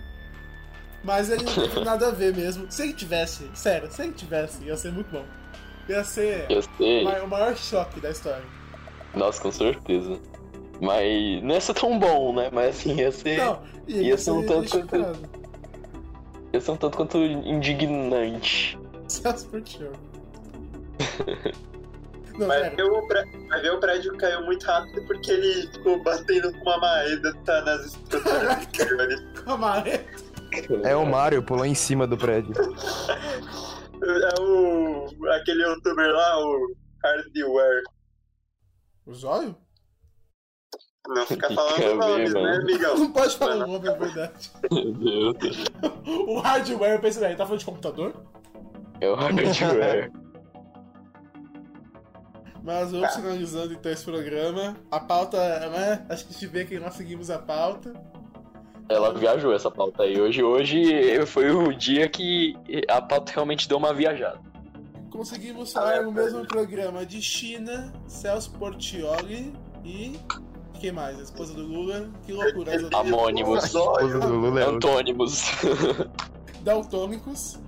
Mas 1.08 1.30
ele 1.32 1.44
não 1.46 1.54
teve 1.54 1.80
nada 1.86 2.10
a 2.10 2.12
ver 2.12 2.36
mesmo. 2.36 2.66
Se 2.70 2.84
ele 2.84 2.94
tivesse, 2.94 3.50
sério, 3.54 3.90
se 3.90 4.02
ele 4.04 4.12
tivesse, 4.12 4.62
ia 4.66 4.76
ser 4.76 4.92
muito 4.92 5.10
bom. 5.10 5.24
Ia 5.88 6.04
ser 6.04 6.46
Eu 6.50 6.60
o 6.60 7.04
maior- 7.06 7.24
o 7.24 7.28
maior 7.30 7.56
choque 7.56 8.02
da 8.02 8.12
história. 8.12 8.44
Nossa, 9.16 9.42
com 9.42 9.52
certeza. 9.52 10.20
Mas 10.82 11.42
não 11.42 11.56
ia 11.56 11.62
ser 11.62 11.74
tão 11.74 11.98
bom, 11.98 12.36
né? 12.36 12.50
Mas 12.52 12.76
assim, 12.78 12.94
ia 12.96 13.10
ser, 13.12 13.38
Não, 13.38 13.60
ele 13.88 14.04
ia 14.04 14.18
ser 14.18 14.32
um 14.32 14.46
tanto 14.46 14.70
quanto- 14.70 15.30
ia 16.54 16.60
ser 16.62 16.72
um 16.72 16.76
tanto 16.78 16.98
quanto 16.98 17.18
indignante. 17.18 18.78
Celso 19.08 19.48
Portioli. 19.48 19.96
Não, 22.38 22.46
Mas 22.48 22.60
sério. 22.62 22.76
ver, 22.78 22.84
o 22.84 23.08
pré- 23.08 23.26
mas 23.48 23.62
ver 23.64 23.72
o 23.72 23.80
prédio 23.80 24.16
caiu 24.18 24.46
muito 24.46 24.64
rápido 24.64 25.02
porque 25.08 25.32
ele 25.32 25.68
ficou 25.72 26.04
batendo 26.04 26.52
com 26.60 26.70
uma 26.70 26.78
maeda 26.78 27.34
tá 27.46 27.62
nas 27.62 27.86
estruturas 27.96 28.62
exteriores. 28.62 29.24
A 29.48 29.58
maré. 29.58 30.06
É 30.84 30.96
o 30.96 31.06
Mario, 31.06 31.44
pulou 31.44 31.66
em 31.66 31.76
cima 31.76 32.08
do 32.08 32.18
prédio. 32.18 32.54
É 34.04 34.42
o. 34.42 35.08
aquele 35.32 35.64
youtuber 35.64 36.12
lá, 36.12 36.40
o 36.40 36.76
Hardware. 37.04 37.84
O 39.06 39.14
zóio? 39.14 39.56
Não 41.08 41.26
fica 41.28 41.54
falando 41.54 41.78
ver, 41.78 41.96
nomes, 41.96 42.34
né, 42.34 42.58
amigão? 42.58 42.98
Não 42.98 43.12
pode 43.12 43.38
falar 43.38 43.56
o 43.56 43.68
nome, 43.68 43.88
é 43.88 43.96
verdade. 43.96 44.52
Meu 44.72 45.34
Deus. 45.34 45.66
O 46.28 46.40
hardware, 46.40 46.94
eu 46.94 47.00
pensei, 47.00 47.36
tá 47.36 47.46
falando 47.46 47.60
de 47.60 47.66
computador? 47.66 48.14
É 49.00 49.10
o 49.10 49.16
hardware. 49.16 50.12
Mas 52.64 52.92
vamos 52.92 53.16
finalizando 53.16 53.74
então 53.74 53.92
esse 53.92 54.04
programa. 54.04 54.76
A 54.92 55.00
pauta, 55.00 55.38
né? 55.70 56.06
Acho 56.10 56.26
que 56.26 56.32
a 56.32 56.34
gente 56.34 56.48
vê 56.48 56.66
que 56.66 56.78
nós 56.78 56.96
seguimos 56.96 57.30
a 57.30 57.40
pauta. 57.40 57.94
Ela 58.90 59.14
viajou 59.14 59.54
essa 59.54 59.70
pauta 59.70 60.04
aí. 60.04 60.20
Hoje, 60.20 60.42
hoje 60.42 61.26
foi 61.26 61.52
o 61.52 61.74
dia 61.74 62.08
que 62.08 62.56
a 62.88 63.02
pauta 63.02 63.34
realmente 63.34 63.68
deu 63.68 63.78
uma 63.78 63.94
viajada. 63.94 64.40
Conseguimos 65.10 65.74
falar 65.74 66.04
no 66.04 66.12
mesmo 66.12 66.46
programa 66.46 67.06
de 67.06 67.22
China, 67.22 67.92
Celso 68.08 68.52
Portioli 68.52 69.54
e. 69.84 70.18
Quem 70.80 70.92
mais? 70.92 71.20
A 71.20 71.24
esposa 71.24 71.54
do 71.54 71.64
Lula. 71.64 72.08
Que 72.26 72.32
loucura. 72.32 72.72
Outras. 72.74 72.94
Amônimos. 72.94 73.64
Esposa 73.66 74.20
do 74.20 74.36
Lula 74.36 74.62
é 74.62 74.66
Antônimos. 74.66 75.42
Daltônicos. 76.62 77.60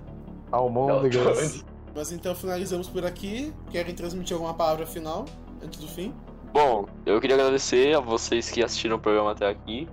Almôndegas. 0.52 1.64
Mas 1.94 2.12
então 2.12 2.34
finalizamos 2.34 2.88
por 2.88 3.04
aqui. 3.04 3.52
Querem 3.70 3.94
transmitir 3.94 4.34
alguma 4.34 4.54
palavra 4.54 4.86
final 4.86 5.24
antes 5.62 5.80
do 5.80 5.88
fim? 5.88 6.14
Bom, 6.52 6.86
eu 7.06 7.20
queria 7.20 7.36
agradecer 7.36 7.96
a 7.96 8.00
vocês 8.00 8.50
que 8.50 8.62
assistiram 8.62 8.96
o 8.96 8.98
programa 8.98 9.32
até 9.32 9.48
aqui, 9.48 9.88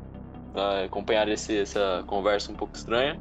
acompanhar 0.57 1.27
esse, 1.27 1.57
essa 1.57 2.03
conversa 2.07 2.51
um 2.51 2.55
pouco 2.55 2.75
estranha. 2.75 3.19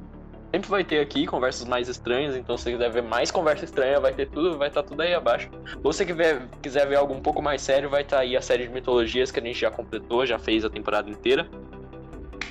Sempre 0.53 0.71
vai 0.71 0.85
ter 0.85 1.01
aqui 1.01 1.27
conversas 1.27 1.67
mais 1.67 1.89
estranhas, 1.89 2.37
então 2.37 2.57
se 2.57 2.65
você 2.65 2.73
quiser 2.73 2.91
ver 2.91 3.03
mais 3.03 3.31
conversa 3.31 3.65
estranha, 3.65 4.01
vai 4.01 4.15
ter 4.15 4.29
tudo, 4.31 4.57
vai 4.57 4.69
estar 4.69 4.83
tudo 4.83 5.03
aí 5.03 5.13
abaixo. 5.13 5.51
Ou 5.83 5.93
se 5.93 5.99
você 5.99 6.07
quiser, 6.07 6.49
quiser 6.63 6.87
ver 6.87 6.97
algo 6.97 7.13
um 7.13 7.21
pouco 7.21 7.43
mais 7.43 7.61
sério, 7.61 7.91
vai 7.91 8.03
estar 8.03 8.21
aí 8.21 8.37
a 8.37 8.41
série 8.41 8.67
de 8.67 8.73
mitologias 8.73 9.31
que 9.31 9.41
a 9.41 9.43
gente 9.43 9.59
já 9.59 9.71
completou, 9.71 10.25
já 10.25 10.39
fez 10.39 10.65
a 10.65 10.71
temporada 10.71 11.11
inteira. 11.11 11.49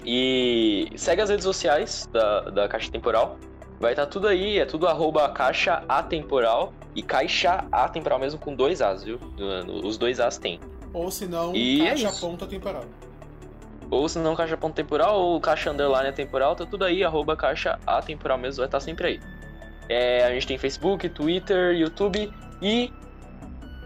E 0.06 0.92
segue 0.96 1.22
as 1.22 1.30
redes 1.30 1.46
sociais 1.46 2.08
da, 2.12 2.42
da 2.42 2.68
Caixa 2.68 2.92
Temporal. 2.92 3.40
Vai 3.80 3.94
estar 3.94 4.06
tudo 4.06 4.28
aí, 4.28 4.60
é 4.60 4.66
tudo 4.66 4.88
arroba 4.88 5.28
caixa 5.30 5.84
atemporal 5.90 6.74
e 6.94 7.02
caixa 7.02 7.66
atemporal 7.72 8.20
mesmo 8.20 8.40
com 8.40 8.54
dois 8.56 8.82
As, 8.82 9.04
viu? 9.04 9.20
Os 9.84 9.98
dois 9.98 10.20
As 10.20 10.38
tem. 10.38 10.60
Ou 10.94 11.12
se 11.12 11.26
não, 11.28 11.56
E 11.56 11.82
é 11.82 11.90
caixa 11.90 12.12
ponta 12.22 12.46
temporal. 12.46 12.86
Ou 13.96 14.10
se 14.10 14.20
não, 14.20 14.36
caixa 14.36 14.56
ponto 14.58 14.74
temporal 14.76 15.20
ou 15.20 15.40
caixa 15.40 15.72
underline 15.72 16.12
temporal, 16.14 16.56
tá 16.56 16.66
tudo 16.66 16.86
aí, 16.86 17.04
arroba 17.04 17.36
caixa 17.36 17.80
atemporal 17.86 18.38
mesmo, 18.38 18.58
vai 18.58 18.68
estar 18.68 18.80
sempre 18.80 19.08
aí. 19.08 19.20
É, 19.90 20.26
a 20.26 20.32
gente 20.32 20.48
tem 20.48 20.58
Facebook, 20.58 21.08
Twitter, 21.10 21.76
YouTube 21.76 22.32
e 22.62 22.92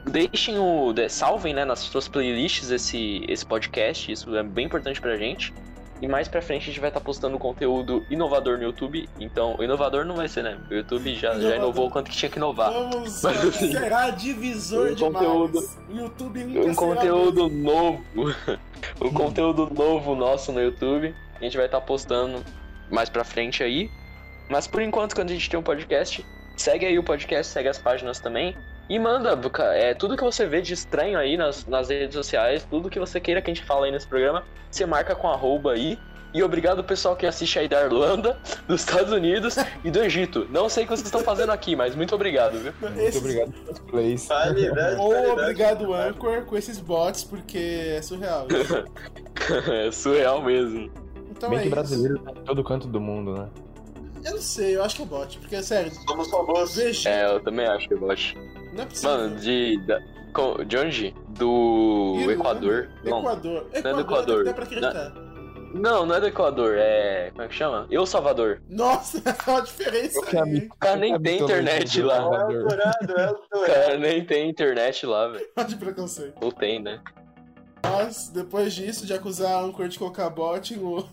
deixem 0.06 0.58
o. 0.58 0.94
de- 0.94 1.10
salvem 1.10 1.54
né, 1.54 1.66
nas 1.66 1.80
suas 1.80 2.08
playlists 2.08 2.72
esse, 2.72 3.24
esse 3.28 3.46
podcast, 3.46 4.12
isso 4.12 4.36
é 4.36 4.44
bem 4.44 4.66
importante 4.66 5.00
pra 5.02 5.16
gente. 5.18 5.54
E 6.02 6.08
mais 6.08 6.30
pra 6.30 6.42
frente 6.42 6.62
a 6.64 6.66
gente 6.68 6.80
vai 6.80 6.90
estar 6.90 7.02
postando 7.02 7.38
conteúdo 7.38 8.06
inovador 8.10 8.58
no 8.58 8.64
YouTube. 8.64 9.10
Então, 9.20 9.58
inovador 9.60 10.06
não 10.06 10.16
vai 10.16 10.30
ser, 10.30 10.44
né? 10.44 10.58
O 10.72 10.74
YouTube 10.74 11.14
já, 11.14 11.32
já 11.32 11.36
Inovador. 11.40 11.58
inovou 11.58 11.88
o 11.88 11.92
quanto 11.92 12.10
que 12.10 12.16
tinha 12.16 12.30
que 12.32 12.38
inovar. 12.38 12.72
Vamos, 12.72 13.22
Mas, 13.22 13.44
assim, 13.46 13.70
será 13.74 14.10
divisor 14.10 14.92
um 14.92 14.94
de 14.94 15.04
conteúdo-. 15.04 15.70
O 15.90 15.98
YouTube 15.98 16.44
nunca 16.46 16.70
um 16.70 16.76
conteúdo 16.76 17.50
novo. 17.50 18.02
um 19.02 19.12
conteúdo 19.12 19.72
novo 19.74 20.16
nosso 20.16 20.52
no 20.52 20.62
YouTube. 20.62 21.16
A 21.36 21.44
gente 21.44 21.58
vai 21.58 21.66
estar 21.66 21.82
postando 21.82 22.44
mais 22.90 23.10
pra 23.10 23.24
frente 23.24 23.64
aí. 23.64 23.90
Mas 24.50 24.68
por 24.68 24.82
enquanto, 24.82 25.16
quando 25.16 25.30
a 25.30 25.34
gente 25.34 25.50
tem 25.50 25.60
um 25.60 25.64
podcast, 25.64 26.26
segue 26.58 26.86
aí 26.86 26.98
o 26.98 27.04
podcast, 27.04 27.52
segue 27.52 27.70
as 27.70 27.78
páginas 27.78 28.20
também. 28.20 28.58
E 28.90 28.98
manda 28.98 29.40
é, 29.76 29.94
tudo 29.94 30.18
que 30.18 30.24
você 30.24 30.48
vê 30.48 30.62
de 30.62 30.74
estranho 30.74 31.20
aí 31.20 31.38
nas, 31.38 31.66
nas 31.68 31.90
redes 31.90 32.16
sociais, 32.16 32.66
tudo 32.68 32.90
que 32.90 33.00
você 33.00 33.20
queira 33.20 33.40
que 33.40 33.52
a 33.52 33.54
gente 33.54 33.64
fale 33.64 33.86
aí 33.86 33.92
nesse 33.92 34.08
programa, 34.08 34.44
você 34.72 34.84
marca 34.86 35.16
com 35.16 35.30
arroba 35.30 35.74
aí. 35.74 36.00
E 36.34 36.44
obrigado 36.44 36.84
pessoal 36.84 37.16
que 37.16 37.26
assiste 37.26 37.58
aí 37.58 37.68
da 37.68 37.84
Irlanda, 37.84 38.38
dos 38.68 38.82
Estados 38.82 39.12
Unidos 39.12 39.56
e 39.84 39.90
do 39.90 40.00
Egito. 40.04 40.48
Não 40.52 40.70
sei 40.70 40.84
o 40.84 40.88
que 40.88 40.92
vocês 40.96 41.08
estão 41.08 41.22
fazendo 41.22 41.52
aqui, 41.52 41.76
mas 41.76 41.96
muito 41.96 42.14
obrigado, 42.14 42.60
viu? 42.60 42.72
Muito 42.80 43.00
Esses- 43.00 43.20
obrigado 43.20 43.52
pelos 43.52 43.80
plays. 43.80 44.28
Qualidade, 44.28 44.96
Ou 45.00 45.08
qualidade. 45.10 45.42
obrigado, 45.42 45.94
Anchor, 45.94 46.46
com 46.46 46.56
esses 46.56 46.78
bots, 46.80 47.24
porque 47.24 47.58
é 47.98 48.02
surreal. 48.02 48.48
isso. 48.50 48.84
é 49.72 49.92
surreal 49.92 50.44
mesmo. 50.44 50.92
Então 51.32 51.50
Bem 51.50 51.60
é 51.60 51.62
que 51.64 51.68
isso. 51.68 51.76
brasileiro 51.76 52.20
tá 52.20 52.32
em 52.32 52.44
todo 52.44 52.64
canto 52.64 52.88
do 52.88 53.00
mundo, 53.02 53.34
né? 53.34 53.50
Eu 54.24 54.34
não 54.34 54.42
sei, 54.42 54.76
eu 54.76 54.84
acho 54.84 54.98
que 54.98 55.02
é 55.02 55.06
bot, 55.06 55.40
porque, 55.40 55.64
sério, 55.64 55.92
Somos 56.08 56.30
robôs. 56.30 56.76
Vegeta, 56.76 57.10
É, 57.16 57.26
eu 57.34 57.40
também 57.42 57.66
acho 57.66 57.88
que 57.88 57.94
eu 57.94 58.00
gosto. 58.00 58.38
não 58.74 58.84
é 58.84 58.86
possível. 58.86 59.10
Mano, 59.18 59.36
de. 59.40 59.80
Da, 59.88 60.00
de 60.68 60.78
onde? 60.78 61.16
Do 61.30 62.16
Irlanda, 62.20 62.34
Equador. 62.34 62.90
Não. 63.04 63.20
Equador. 63.20 63.66
é 63.72 63.82
do 63.82 63.88
Equador, 63.90 64.02
Equador. 64.02 64.44
dá 64.44 64.54
pra 64.54 64.64
acreditar. 64.66 65.14
Não, 65.74 66.06
não 66.06 66.16
é 66.16 66.20
do 66.20 66.28
Equador, 66.28 66.76
é. 66.78 67.30
Como 67.32 67.44
é 67.44 67.48
que 67.48 67.56
chama? 67.56 67.88
El 67.90 68.06
Salvador. 68.06 68.62
Nossa, 68.70 69.18
é 69.26 69.50
uma 69.52 69.62
diferença 69.62 70.20
aí? 70.44 70.68
O 70.68 70.76
cara 70.78 70.96
nem 70.96 71.20
tem 71.22 71.42
internet 71.42 72.02
lá. 72.02 72.18
É 72.18 72.22
o 72.22 72.68
dourado, 72.68 73.14
é 73.18 73.32
o 73.32 73.34
O 73.34 73.40
dourado. 73.52 73.74
cara 73.74 73.98
nem 73.98 74.26
tem 74.26 74.50
internet 74.50 75.06
lá, 75.06 75.28
velho. 75.28 75.48
De 75.68 75.76
preconceito. 75.76 76.36
Ou 76.42 76.52
tem, 76.52 76.80
né? 76.82 77.02
Mas, 77.84 78.30
depois 78.30 78.74
disso, 78.74 79.06
de 79.06 79.14
acusar 79.14 79.52
a 79.54 79.62
Anchor 79.62 79.88
de 79.88 79.98
colocar 79.98 80.30
bot 80.30 80.76
no 80.76 81.08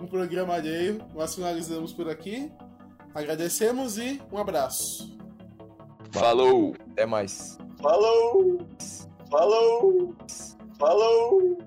um 0.00 0.06
programa 0.06 0.54
alheio, 0.54 1.00
nós 1.14 1.34
finalizamos 1.34 1.92
por 1.92 2.08
aqui. 2.08 2.50
Agradecemos 3.14 3.98
e 3.98 4.20
um 4.32 4.38
abraço. 4.38 5.16
Falou! 6.12 6.74
Até 6.92 7.06
mais. 7.06 7.58
Falou! 7.80 8.58
Falou! 9.30 10.14
Falou! 10.78 11.58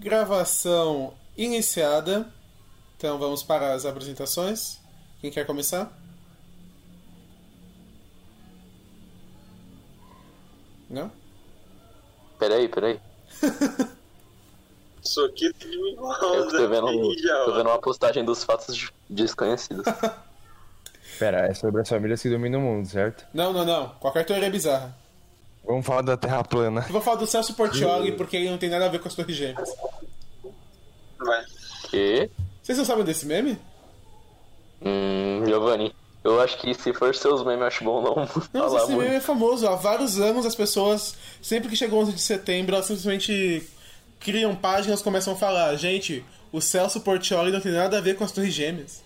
Gravação 0.00 1.12
iniciada. 1.36 2.26
Então 2.96 3.18
vamos 3.18 3.42
para 3.42 3.74
as 3.74 3.84
apresentações. 3.84 4.78
Quem 5.20 5.30
quer 5.30 5.46
começar? 5.46 5.92
Não? 10.88 11.10
Peraí, 12.38 12.66
peraí. 12.68 12.98
Soquito 15.02 15.68
de 15.68 15.76
Eu 15.76 15.82
mimosa. 15.82 16.56
tô 16.58 16.68
vendo, 16.68 16.86
um- 16.86 17.14
tô 17.44 17.54
vendo 17.54 17.66
uma 17.68 17.78
postagem 17.80 18.24
dos 18.24 18.42
fatos 18.42 18.74
de- 18.76 18.90
desconhecidos. 19.08 19.84
Pera, 21.18 21.46
é 21.46 21.54
sobre 21.54 21.82
as 21.82 21.88
famílias 21.88 22.22
que 22.22 22.30
dominam 22.30 22.60
o 22.60 22.62
mundo, 22.62 22.88
certo? 22.88 23.26
Não, 23.34 23.52
não, 23.52 23.64
não. 23.64 23.90
Qualquer 24.00 24.24
teoria 24.24 24.50
bizarra. 24.50 24.96
Vamos 25.64 25.86
falar 25.86 26.02
da 26.02 26.16
Terra 26.16 26.42
plana. 26.42 26.84
Eu 26.86 26.92
vou 26.92 27.00
falar 27.00 27.16
do 27.16 27.26
Celso 27.26 27.54
Portioli 27.54 28.12
porque 28.12 28.36
ele 28.36 28.50
não 28.50 28.58
tem 28.58 28.68
nada 28.70 28.86
a 28.86 28.88
ver 28.88 28.98
com 29.00 29.08
as 29.08 29.14
Torres 29.14 29.36
Gêmeas. 29.36 29.68
Vai. 31.18 31.44
que? 31.90 32.30
Vocês 32.62 32.78
não 32.78 32.84
sabem 32.84 33.04
desse 33.04 33.26
meme? 33.26 33.58
Hum, 34.82 35.42
Giovanni. 35.46 35.94
Eu 36.22 36.40
acho 36.40 36.58
que 36.58 36.74
se 36.74 36.92
for 36.92 37.14
seus 37.14 37.42
memes, 37.44 37.60
eu 37.60 37.66
acho 37.66 37.84
bom 37.84 38.02
não 38.02 38.14
Não, 38.52 38.68
falar 38.68 38.82
esse 38.82 38.88
meme 38.92 39.02
muito. 39.04 39.14
é 39.14 39.20
famoso. 39.20 39.66
Há 39.66 39.74
vários 39.74 40.18
anos 40.20 40.44
as 40.44 40.54
pessoas, 40.54 41.14
sempre 41.40 41.68
que 41.68 41.76
chega 41.76 41.94
o 41.94 41.98
11 41.98 42.12
de 42.12 42.20
setembro, 42.20 42.74
elas 42.74 42.86
simplesmente 42.86 43.68
criam 44.18 44.54
páginas 44.54 45.00
e 45.00 45.04
começam 45.04 45.32
a 45.32 45.36
falar: 45.36 45.74
gente, 45.76 46.24
o 46.52 46.60
Celso 46.60 47.00
Portioli 47.00 47.50
não 47.52 47.60
tem 47.60 47.72
nada 47.72 47.98
a 47.98 48.00
ver 48.00 48.16
com 48.16 48.24
as 48.24 48.32
Torres 48.32 48.52
Gêmeas. 48.52 49.02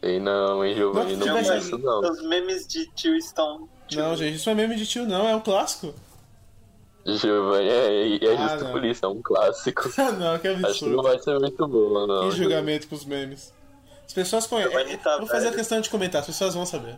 Sei 0.00 0.20
não, 0.20 0.64
hein, 0.64 0.74
Giovanni. 0.74 1.16
Não, 1.16 1.26
Não, 1.26 1.42
não 1.42 1.56
isso 1.56 1.78
não. 1.78 2.00
Os 2.00 2.22
memes 2.22 2.66
de 2.66 2.86
tio 2.94 3.16
estão. 3.16 3.68
Não, 3.92 4.16
gente, 4.16 4.36
isso 4.36 4.46
não 4.46 4.52
é 4.52 4.66
meme 4.66 4.76
de 4.76 4.86
tio, 4.86 5.06
não, 5.06 5.28
é 5.28 5.34
um 5.36 5.40
clássico. 5.40 5.94
Giovanni, 7.06 7.68
é, 7.68 8.16
é 8.24 8.34
Ah, 8.34 8.48
justo 8.48 8.64
não. 8.64 8.72
por 8.72 8.84
isso, 8.84 9.04
é 9.04 9.08
um 9.08 9.20
clássico. 9.22 9.82
Não, 10.18 10.38
que 10.38 10.48
Acho 10.48 10.56
que 10.56 10.62
não 10.62 10.68
absurdo. 10.70 11.02
vai 11.02 11.18
ser 11.18 11.38
muito 11.38 11.68
bom, 11.68 12.06
não. 12.06 12.30
Que 12.30 12.36
julgamento 12.36 12.88
com 12.88 12.94
os 12.94 13.04
memes. 13.04 13.52
As 14.06 14.12
pessoas 14.14 14.46
conhecem. 14.46 14.96
Tá 14.98 15.18
Vou 15.18 15.26
fazer 15.26 15.48
a 15.48 15.52
questão 15.52 15.80
de 15.82 15.90
comentar, 15.90 16.22
as 16.22 16.26
pessoas 16.26 16.54
vão 16.54 16.64
saber. 16.64 16.96